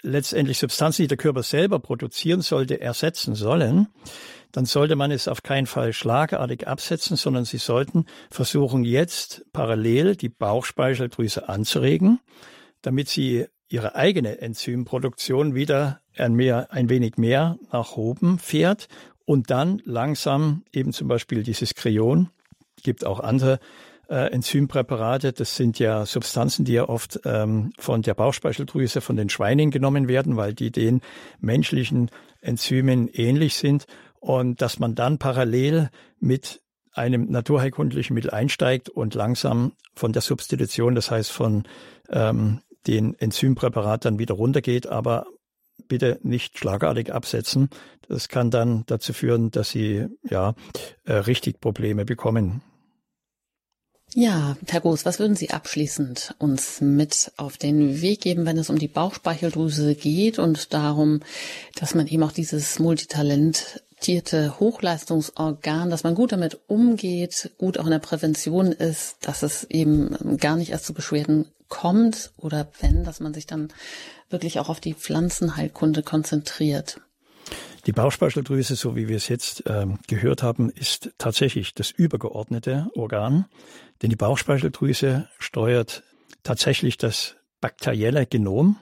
letztendlich 0.02 0.58
Substanzen, 0.58 1.02
die 1.02 1.08
der 1.08 1.16
Körper 1.16 1.42
selber 1.42 1.80
produzieren 1.80 2.40
sollte, 2.40 2.80
ersetzen 2.80 3.34
sollen, 3.34 3.88
dann 4.52 4.64
sollte 4.64 4.96
man 4.96 5.10
es 5.10 5.28
auf 5.28 5.42
keinen 5.42 5.66
Fall 5.66 5.92
schlagartig 5.92 6.66
absetzen, 6.66 7.16
sondern 7.16 7.44
Sie 7.44 7.58
sollten 7.58 8.06
versuchen, 8.30 8.84
jetzt 8.84 9.44
parallel 9.52 10.16
die 10.16 10.30
Bauchspeicheldrüse 10.30 11.48
anzuregen, 11.48 12.20
damit 12.80 13.08
Sie 13.08 13.46
Ihre 13.68 13.96
eigene 13.96 14.40
Enzymproduktion 14.40 15.54
wieder 15.54 16.00
ein, 16.16 16.34
mehr, 16.34 16.72
ein 16.72 16.88
wenig 16.88 17.18
mehr 17.18 17.58
nach 17.70 17.96
oben 17.96 18.38
fährt 18.38 18.88
und 19.26 19.50
dann 19.50 19.82
langsam 19.84 20.64
eben 20.72 20.94
zum 20.94 21.08
Beispiel 21.08 21.42
dieses 21.42 21.74
Kreon, 21.74 22.30
gibt 22.82 23.04
auch 23.04 23.20
andere 23.20 23.58
äh, 24.08 24.32
Enzympräparate, 24.32 25.32
das 25.32 25.56
sind 25.56 25.78
ja 25.78 26.06
Substanzen, 26.06 26.64
die 26.64 26.72
ja 26.72 26.88
oft 26.88 27.20
ähm, 27.24 27.72
von 27.78 28.02
der 28.02 28.14
Bauchspeicheldrüse, 28.14 29.00
von 29.00 29.16
den 29.16 29.28
Schweinen 29.28 29.70
genommen 29.70 30.08
werden, 30.08 30.36
weil 30.36 30.54
die 30.54 30.70
den 30.70 31.00
menschlichen 31.40 32.10
Enzymen 32.40 33.08
ähnlich 33.08 33.56
sind 33.56 33.86
und 34.20 34.62
dass 34.62 34.78
man 34.78 34.94
dann 34.94 35.18
parallel 35.18 35.90
mit 36.18 36.62
einem 36.92 37.30
naturheilkundlichen 37.30 38.14
Mittel 38.14 38.30
einsteigt 38.30 38.88
und 38.88 39.14
langsam 39.14 39.72
von 39.94 40.12
der 40.12 40.22
Substitution, 40.22 40.94
das 40.94 41.10
heißt 41.10 41.30
von 41.30 41.64
ähm, 42.10 42.60
den 42.86 43.14
Enzympräparat 43.14 44.04
dann 44.04 44.18
wieder 44.18 44.34
runtergeht, 44.34 44.86
aber 44.86 45.26
bitte 45.86 46.18
nicht 46.22 46.58
schlagartig 46.58 47.12
absetzen. 47.12 47.68
Das 48.08 48.28
kann 48.28 48.50
dann 48.50 48.84
dazu 48.86 49.12
führen, 49.12 49.50
dass 49.50 49.70
Sie 49.70 50.06
ja 50.28 50.54
äh, 51.04 51.12
richtig 51.12 51.60
Probleme 51.60 52.04
bekommen. 52.04 52.62
Ja, 54.14 54.56
Herr 54.66 54.80
Groß, 54.80 55.04
was 55.04 55.18
würden 55.18 55.36
Sie 55.36 55.50
abschließend 55.50 56.34
uns 56.38 56.80
mit 56.80 57.30
auf 57.36 57.58
den 57.58 58.00
Weg 58.00 58.22
geben, 58.22 58.46
wenn 58.46 58.56
es 58.56 58.70
um 58.70 58.78
die 58.78 58.88
Bauchspeicheldrüse 58.88 59.94
geht 59.94 60.38
und 60.38 60.72
darum, 60.72 61.20
dass 61.74 61.94
man 61.94 62.06
eben 62.06 62.22
auch 62.22 62.32
dieses 62.32 62.78
multitalentierte 62.78 64.58
Hochleistungsorgan, 64.58 65.90
dass 65.90 66.04
man 66.04 66.14
gut 66.14 66.32
damit 66.32 66.58
umgeht, 66.68 67.50
gut 67.58 67.78
auch 67.78 67.84
in 67.84 67.90
der 67.90 67.98
Prävention 67.98 68.72
ist, 68.72 69.16
dass 69.20 69.42
es 69.42 69.64
eben 69.64 70.38
gar 70.38 70.56
nicht 70.56 70.70
erst 70.70 70.86
zu 70.86 70.94
Beschwerden 70.94 71.46
kommt 71.68 72.32
oder 72.38 72.66
wenn, 72.80 73.04
dass 73.04 73.20
man 73.20 73.34
sich 73.34 73.46
dann 73.46 73.68
wirklich 74.30 74.58
auch 74.58 74.70
auf 74.70 74.80
die 74.80 74.94
Pflanzenheilkunde 74.94 76.02
konzentriert? 76.02 76.98
Die 77.86 77.92
Bauchspeicheldrüse, 77.92 78.76
so 78.76 78.96
wie 78.96 79.08
wir 79.08 79.16
es 79.16 79.28
jetzt 79.28 79.66
äh, 79.66 79.86
gehört 80.06 80.42
haben, 80.42 80.70
ist 80.70 81.10
tatsächlich 81.16 81.74
das 81.74 81.90
übergeordnete 81.90 82.90
Organ, 82.94 83.46
denn 84.02 84.10
die 84.10 84.16
Bauchspeicheldrüse 84.16 85.28
steuert 85.38 86.02
tatsächlich 86.42 86.98
das 86.98 87.36
bakterielle 87.60 88.26
Genom. 88.26 88.76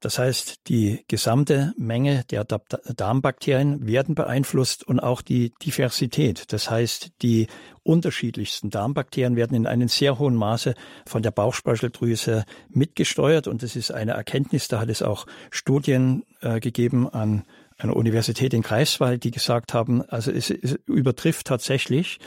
Das 0.00 0.18
heißt, 0.18 0.68
die 0.68 1.04
gesamte 1.08 1.74
Menge 1.76 2.24
der 2.30 2.44
Darmbakterien 2.44 3.86
werden 3.86 4.14
beeinflusst 4.14 4.82
und 4.88 4.98
auch 4.98 5.20
die 5.20 5.52
Diversität. 5.62 6.52
Das 6.54 6.70
heißt, 6.70 7.10
die 7.20 7.48
unterschiedlichsten 7.82 8.70
Darmbakterien 8.70 9.36
werden 9.36 9.54
in 9.54 9.66
einem 9.66 9.88
sehr 9.88 10.18
hohen 10.18 10.36
Maße 10.36 10.74
von 11.06 11.22
der 11.22 11.32
Bauchspeicheldrüse 11.32 12.44
mitgesteuert. 12.70 13.46
Und 13.46 13.62
das 13.62 13.76
ist 13.76 13.90
eine 13.90 14.12
Erkenntnis, 14.12 14.68
da 14.68 14.80
hat 14.80 14.88
es 14.88 15.02
auch 15.02 15.26
Studien 15.50 16.24
äh, 16.40 16.60
gegeben 16.60 17.06
an 17.06 17.44
einer 17.82 17.96
Universität 17.96 18.54
in 18.54 18.62
Greifswald, 18.62 19.24
die 19.24 19.30
gesagt 19.30 19.74
haben, 19.74 20.02
also 20.02 20.30
es, 20.30 20.50
es 20.50 20.78
übertrifft 20.86 21.46
tatsächlich 21.46 22.18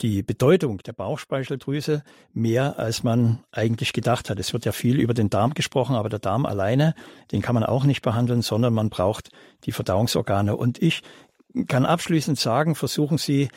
die 0.00 0.22
Bedeutung 0.22 0.78
der 0.78 0.92
Bauchspeicheldrüse 0.92 2.02
mehr, 2.32 2.78
als 2.78 3.02
man 3.02 3.40
eigentlich 3.52 3.92
gedacht 3.92 4.30
hat. 4.30 4.38
Es 4.38 4.52
wird 4.52 4.64
ja 4.64 4.72
viel 4.72 4.98
über 4.98 5.14
den 5.14 5.30
Darm 5.30 5.54
gesprochen, 5.54 5.94
aber 5.94 6.08
der 6.08 6.18
Darm 6.18 6.46
alleine, 6.46 6.94
den 7.30 7.42
kann 7.42 7.54
man 7.54 7.64
auch 7.64 7.84
nicht 7.84 8.02
behandeln, 8.02 8.42
sondern 8.42 8.74
man 8.74 8.90
braucht 8.90 9.30
die 9.64 9.72
Verdauungsorgane. 9.72 10.56
Und 10.56 10.82
ich 10.82 11.02
kann 11.68 11.84
abschließend 11.84 12.38
sagen, 12.38 12.74
versuchen 12.74 13.18
Sie, 13.18 13.48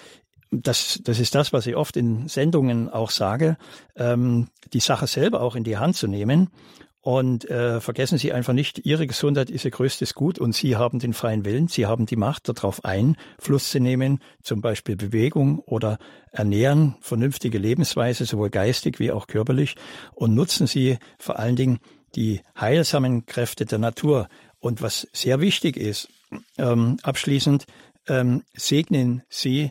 das, 0.51 0.99
das 1.03 1.19
ist 1.19 1.35
das, 1.35 1.53
was 1.53 1.65
ich 1.67 1.75
oft 1.75 1.97
in 1.97 2.27
Sendungen 2.27 2.89
auch 2.89 3.09
sage, 3.09 3.57
ähm, 3.95 4.49
die 4.73 4.79
Sache 4.79 5.07
selber 5.07 5.41
auch 5.41 5.55
in 5.55 5.63
die 5.63 5.77
Hand 5.77 5.95
zu 5.95 6.07
nehmen 6.07 6.49
und 7.05 7.47
äh, 7.51 7.81
vergessen 7.81 8.17
Sie 8.17 8.33
einfach 8.33 8.53
nicht, 8.53 8.83
Ihre 8.83 9.05
Gesundheit 9.05 9.51
ist 9.51 9.63
Ihr 9.63 9.69
größtes 9.69 10.15
Gut 10.15 10.39
und 10.39 10.55
Sie 10.55 10.75
haben 10.75 10.97
den 10.97 11.13
freien 11.13 11.45
Willen, 11.45 11.67
Sie 11.67 11.85
haben 11.85 12.07
die 12.07 12.15
Macht, 12.15 12.49
darauf 12.49 12.83
Einfluss 12.83 13.69
zu 13.69 13.79
nehmen, 13.79 14.17
zum 14.41 14.59
Beispiel 14.59 14.95
Bewegung 14.95 15.59
oder 15.59 15.99
Ernähren, 16.31 16.95
vernünftige 17.01 17.59
Lebensweise, 17.59 18.25
sowohl 18.25 18.49
geistig 18.49 18.99
wie 18.99 19.11
auch 19.11 19.27
körperlich. 19.27 19.75
Und 20.15 20.33
nutzen 20.33 20.65
Sie 20.65 20.97
vor 21.19 21.37
allen 21.37 21.55
Dingen 21.55 21.77
die 22.15 22.41
heilsamen 22.59 23.27
Kräfte 23.27 23.67
der 23.67 23.77
Natur. 23.77 24.27
Und 24.59 24.81
was 24.81 25.07
sehr 25.13 25.39
wichtig 25.39 25.77
ist, 25.77 26.09
ähm, 26.57 26.97
abschließend, 27.03 27.67
ähm, 28.07 28.41
segnen 28.55 29.21
Sie 29.29 29.69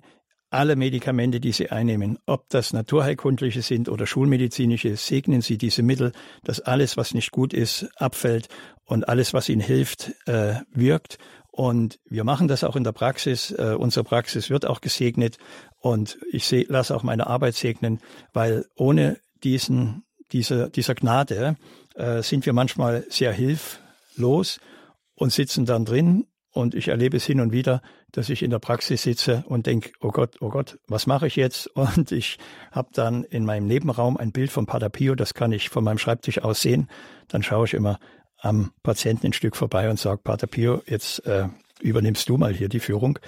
alle 0.54 0.76
Medikamente, 0.76 1.40
die 1.40 1.52
Sie 1.52 1.70
einnehmen, 1.70 2.18
ob 2.26 2.48
das 2.48 2.72
naturheilkundliche 2.72 3.62
sind 3.62 3.88
oder 3.88 4.06
schulmedizinische, 4.06 4.96
segnen 4.96 5.40
Sie 5.40 5.58
diese 5.58 5.82
Mittel, 5.82 6.12
dass 6.44 6.60
alles, 6.60 6.96
was 6.96 7.12
nicht 7.12 7.32
gut 7.32 7.52
ist, 7.52 7.88
abfällt 7.96 8.48
und 8.84 9.08
alles, 9.08 9.34
was 9.34 9.48
Ihnen 9.48 9.60
hilft, 9.60 10.12
äh, 10.26 10.54
wirkt. 10.70 11.18
Und 11.50 11.98
wir 12.08 12.24
machen 12.24 12.48
das 12.48 12.64
auch 12.64 12.76
in 12.76 12.84
der 12.84 12.92
Praxis. 12.92 13.50
Äh, 13.52 13.76
unsere 13.78 14.04
Praxis 14.04 14.50
wird 14.50 14.66
auch 14.66 14.80
gesegnet 14.80 15.38
und 15.78 16.18
ich 16.30 16.50
lasse 16.68 16.94
auch 16.96 17.02
meine 17.02 17.26
Arbeit 17.26 17.54
segnen, 17.54 18.00
weil 18.32 18.66
ohne 18.76 19.18
diesen, 19.42 20.04
dieser, 20.32 20.68
dieser 20.70 20.94
Gnade 20.94 21.56
äh, 21.94 22.22
sind 22.22 22.46
wir 22.46 22.52
manchmal 22.52 23.04
sehr 23.08 23.32
hilflos 23.32 24.60
und 25.14 25.32
sitzen 25.32 25.66
dann 25.66 25.84
drin 25.84 26.26
und 26.54 26.76
ich 26.76 26.88
erlebe 26.88 27.16
es 27.16 27.26
hin 27.26 27.40
und 27.40 27.52
wieder, 27.52 27.82
dass 28.12 28.28
ich 28.28 28.42
in 28.42 28.50
der 28.50 28.60
Praxis 28.60 29.02
sitze 29.02 29.44
und 29.48 29.66
denke, 29.66 29.90
oh 30.00 30.12
Gott, 30.12 30.36
oh 30.40 30.50
Gott, 30.50 30.78
was 30.86 31.06
mache 31.06 31.26
ich 31.26 31.34
jetzt? 31.34 31.66
Und 31.76 32.12
ich 32.12 32.38
habe 32.70 32.88
dann 32.92 33.24
in 33.24 33.44
meinem 33.44 33.66
Nebenraum 33.66 34.16
ein 34.16 34.30
Bild 34.30 34.52
von 34.52 34.64
Pater 34.64 34.88
Pio, 34.88 35.16
das 35.16 35.34
kann 35.34 35.50
ich 35.50 35.68
von 35.68 35.82
meinem 35.82 35.98
Schreibtisch 35.98 36.38
aus 36.38 36.62
sehen. 36.62 36.88
Dann 37.26 37.42
schaue 37.42 37.66
ich 37.66 37.74
immer 37.74 37.98
am 38.38 38.70
Patienten 38.84 39.26
ein 39.26 39.32
Stück 39.32 39.56
vorbei 39.56 39.90
und 39.90 39.98
sage, 39.98 40.20
Pater 40.22 40.46
Pio, 40.46 40.80
jetzt 40.86 41.26
äh, 41.26 41.48
übernimmst 41.80 42.28
du 42.28 42.36
mal 42.36 42.54
hier 42.54 42.68
die 42.68 42.80
Führung. 42.80 43.18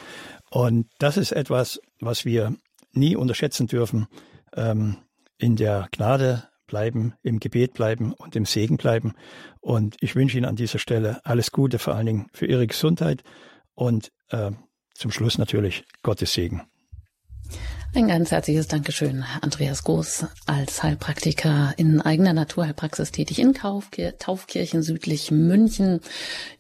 Und 0.51 0.87
das 0.99 1.17
ist 1.17 1.33
etwas, 1.33 1.81
was 1.99 2.25
wir 2.25 2.55
nie 2.93 3.17
unterschätzen 3.17 3.67
dürfen. 3.67 4.07
Ähm, 4.55 4.99
in 5.37 5.57
der 5.57 5.89
Gnade 5.91 6.45
bleiben, 6.67 7.15
im 7.23 7.41
Gebet 7.41 7.75
bleiben 7.75 8.13
und 8.13 8.37
im 8.37 8.45
Segen 8.45 8.77
bleiben. 8.77 9.15
Und 9.61 9.97
ich 10.01 10.15
wünsche 10.15 10.37
Ihnen 10.37 10.47
an 10.47 10.57
dieser 10.57 10.79
Stelle 10.79 11.21
alles 11.25 11.53
Gute, 11.53 11.79
vor 11.79 11.95
allen 11.95 12.07
Dingen 12.07 12.27
für 12.33 12.47
Ihre 12.47 12.67
Gesundheit 12.67 13.23
und 13.75 14.13
äh, 14.31 14.51
zum 14.95 15.11
Schluss 15.11 15.39
natürlich 15.39 15.85
Gottes 16.03 16.33
Segen. 16.33 16.63
Ein 17.97 18.09
ganz 18.09 18.31
herzliches 18.31 18.69
Dankeschön, 18.69 19.25
Andreas 19.41 19.83
Groß, 19.83 20.27
als 20.45 20.83
Heilpraktiker 20.83 21.73
in 21.79 22.03
eigener 22.03 22.35
Naturheilpraxis 22.35 23.11
tätig 23.11 23.39
in 23.39 23.55
Kaufkir 23.55 24.19
Taufkirchen 24.19 24.83
südlich 24.83 25.31
München. 25.31 26.01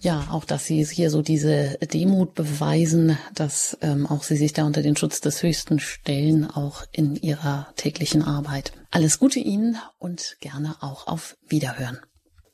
Ja, 0.01 0.29
auch, 0.31 0.47
dass 0.47 0.65
Sie 0.65 0.83
hier 0.83 1.11
so 1.11 1.21
diese 1.21 1.77
Demut 1.93 2.35
beweisen, 2.35 3.19
dass 3.35 3.77
ähm, 3.83 4.07
auch 4.07 4.23
Sie 4.23 4.39
sich 4.39 4.55
da 4.55 4.65
unter 4.65 4.81
den 4.81 4.97
Schutz 4.97 5.21
des 5.21 5.43
Höchsten 5.43 5.79
stellen, 5.79 6.51
auch 6.51 6.85
in 6.91 7.17
Ihrer 7.17 7.69
täglichen 7.77 8.23
Arbeit. 8.23 8.73
Alles 8.91 9.19
Gute 9.19 9.39
Ihnen 9.39 9.77
und 9.99 10.39
gerne 10.41 10.77
auch 10.81 11.07
auf 11.07 11.37
Wiederhören. 11.47 11.99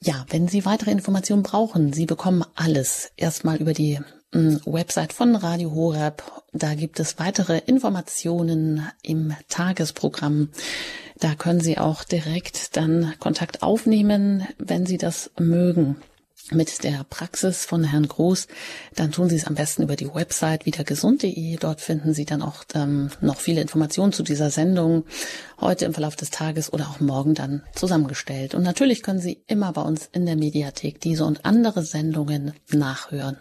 Ja, 0.01 0.27
wenn 0.31 0.49
Sie 0.49 0.65
weitere 0.65 0.91
Informationen 0.91 1.45
brauchen, 1.45 1.93
Sie 1.93 2.07
bekommen 2.07 2.45
alles 2.57 3.13
erstmal 3.17 3.59
über 3.59 3.75
die 3.75 4.01
Website 4.33 5.13
von 5.13 5.37
Radio 5.37 5.73
Horeb. 5.73 6.23
Da 6.53 6.75
gibt 6.75 7.01
es 7.01 7.19
weitere 7.19 7.59
Informationen 7.59 8.89
im 9.03 9.35
Tagesprogramm. 9.49 10.49
Da 11.19 11.35
können 11.35 11.61
Sie 11.61 11.79
auch 11.79 12.03
direkt 12.05 12.77
dann 12.77 13.15
Kontakt 13.21 13.63
aufnehmen, 13.63 14.47
wenn 14.59 14.87
Sie 14.87 14.99
das 14.99 15.31
mögen 15.39 15.97
mit 16.51 16.83
der 16.85 17.05
Praxis 17.09 17.65
von 17.65 17.85
Herrn 17.85 18.09
Groß, 18.09 18.49
dann 18.97 19.13
tun 19.13 19.29
Sie 19.29 19.37
es 19.37 19.47
am 19.47 19.55
besten 19.55 19.83
über 19.83 19.97
die 19.97 20.13
Website 20.13 20.67
wiedergesund.de. 20.67 21.57
Dort 21.57 21.81
finden 21.81 22.15
Sie 22.15 22.25
dann 22.25 22.43
auch 22.43 22.65
ähm, 22.75 23.11
noch 23.21 23.41
viele 23.41 23.61
Informationen 23.61 24.13
zu 24.13 24.23
dieser 24.23 24.51
Sendung 24.51 25.05
heute 25.61 25.85
im 25.85 25.95
Verlauf 25.95 26.17
des 26.17 26.31
Tages 26.31 26.73
oder 26.73 26.89
auch 26.89 27.01
morgen 27.01 27.35
dann 27.35 27.63
zusammengestellt. 27.75 28.55
Und 28.55 28.63
natürlich 28.63 29.03
können 29.03 29.21
Sie 29.21 29.43
immer 29.47 29.73
bei 29.73 29.83
uns 29.83 30.09
in 30.13 30.27
der 30.27 30.37
Mediathek 30.37 31.01
diese 31.01 31.25
und 31.25 31.45
andere 31.45 31.85
Sendungen 31.85 32.53
nachhören 32.71 33.37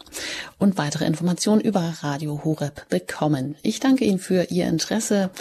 und 0.60 0.78
weitere 0.78 1.06
Informationen 1.06 1.62
über 1.62 1.82
Radio 2.02 2.44
Horeb 2.44 2.88
bekommen. 2.90 3.56
Ich 3.64 3.80
danke 3.80 4.06
Ihnen 4.06 4.20
für 4.20 4.52
Ihr 4.52 4.68
Interesse, 4.68 5.32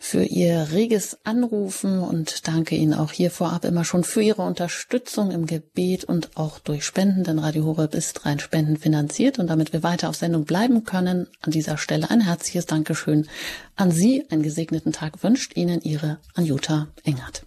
für 0.00 0.24
Ihr 0.24 0.68
reges 0.72 1.18
Anrufen 1.24 2.00
und 2.00 2.48
danke 2.48 2.74
Ihnen 2.74 2.94
auch 2.94 3.12
hier 3.12 3.30
vorab 3.30 3.64
immer 3.64 3.84
schon 3.84 4.04
für 4.04 4.22
Ihre 4.22 4.42
Unterstützung 4.42 5.30
im 5.30 5.46
Gebet 5.46 6.04
und 6.04 6.36
auch 6.36 6.58
durch 6.58 6.84
Spenden, 7.04 7.24
denn 7.24 7.38
Radio 7.38 7.66
Horeb 7.66 7.94
ist 7.94 8.24
rein 8.24 8.38
spendenfinanziert 8.38 9.38
und 9.38 9.48
damit 9.48 9.74
wir 9.74 9.82
weiter 9.82 10.08
auf 10.08 10.16
Sendung 10.16 10.46
bleiben 10.46 10.84
können, 10.84 11.26
an 11.42 11.50
dieser 11.50 11.76
Stelle 11.76 12.08
ein 12.08 12.22
herzliches 12.22 12.64
Dankeschön 12.64 13.28
an 13.76 13.90
Sie. 13.90 14.24
Einen 14.30 14.42
gesegneten 14.42 14.90
Tag 14.90 15.22
wünscht 15.22 15.54
Ihnen 15.54 15.82
Ihre 15.82 16.16
Anjuta 16.34 16.88
Engert. 17.04 17.44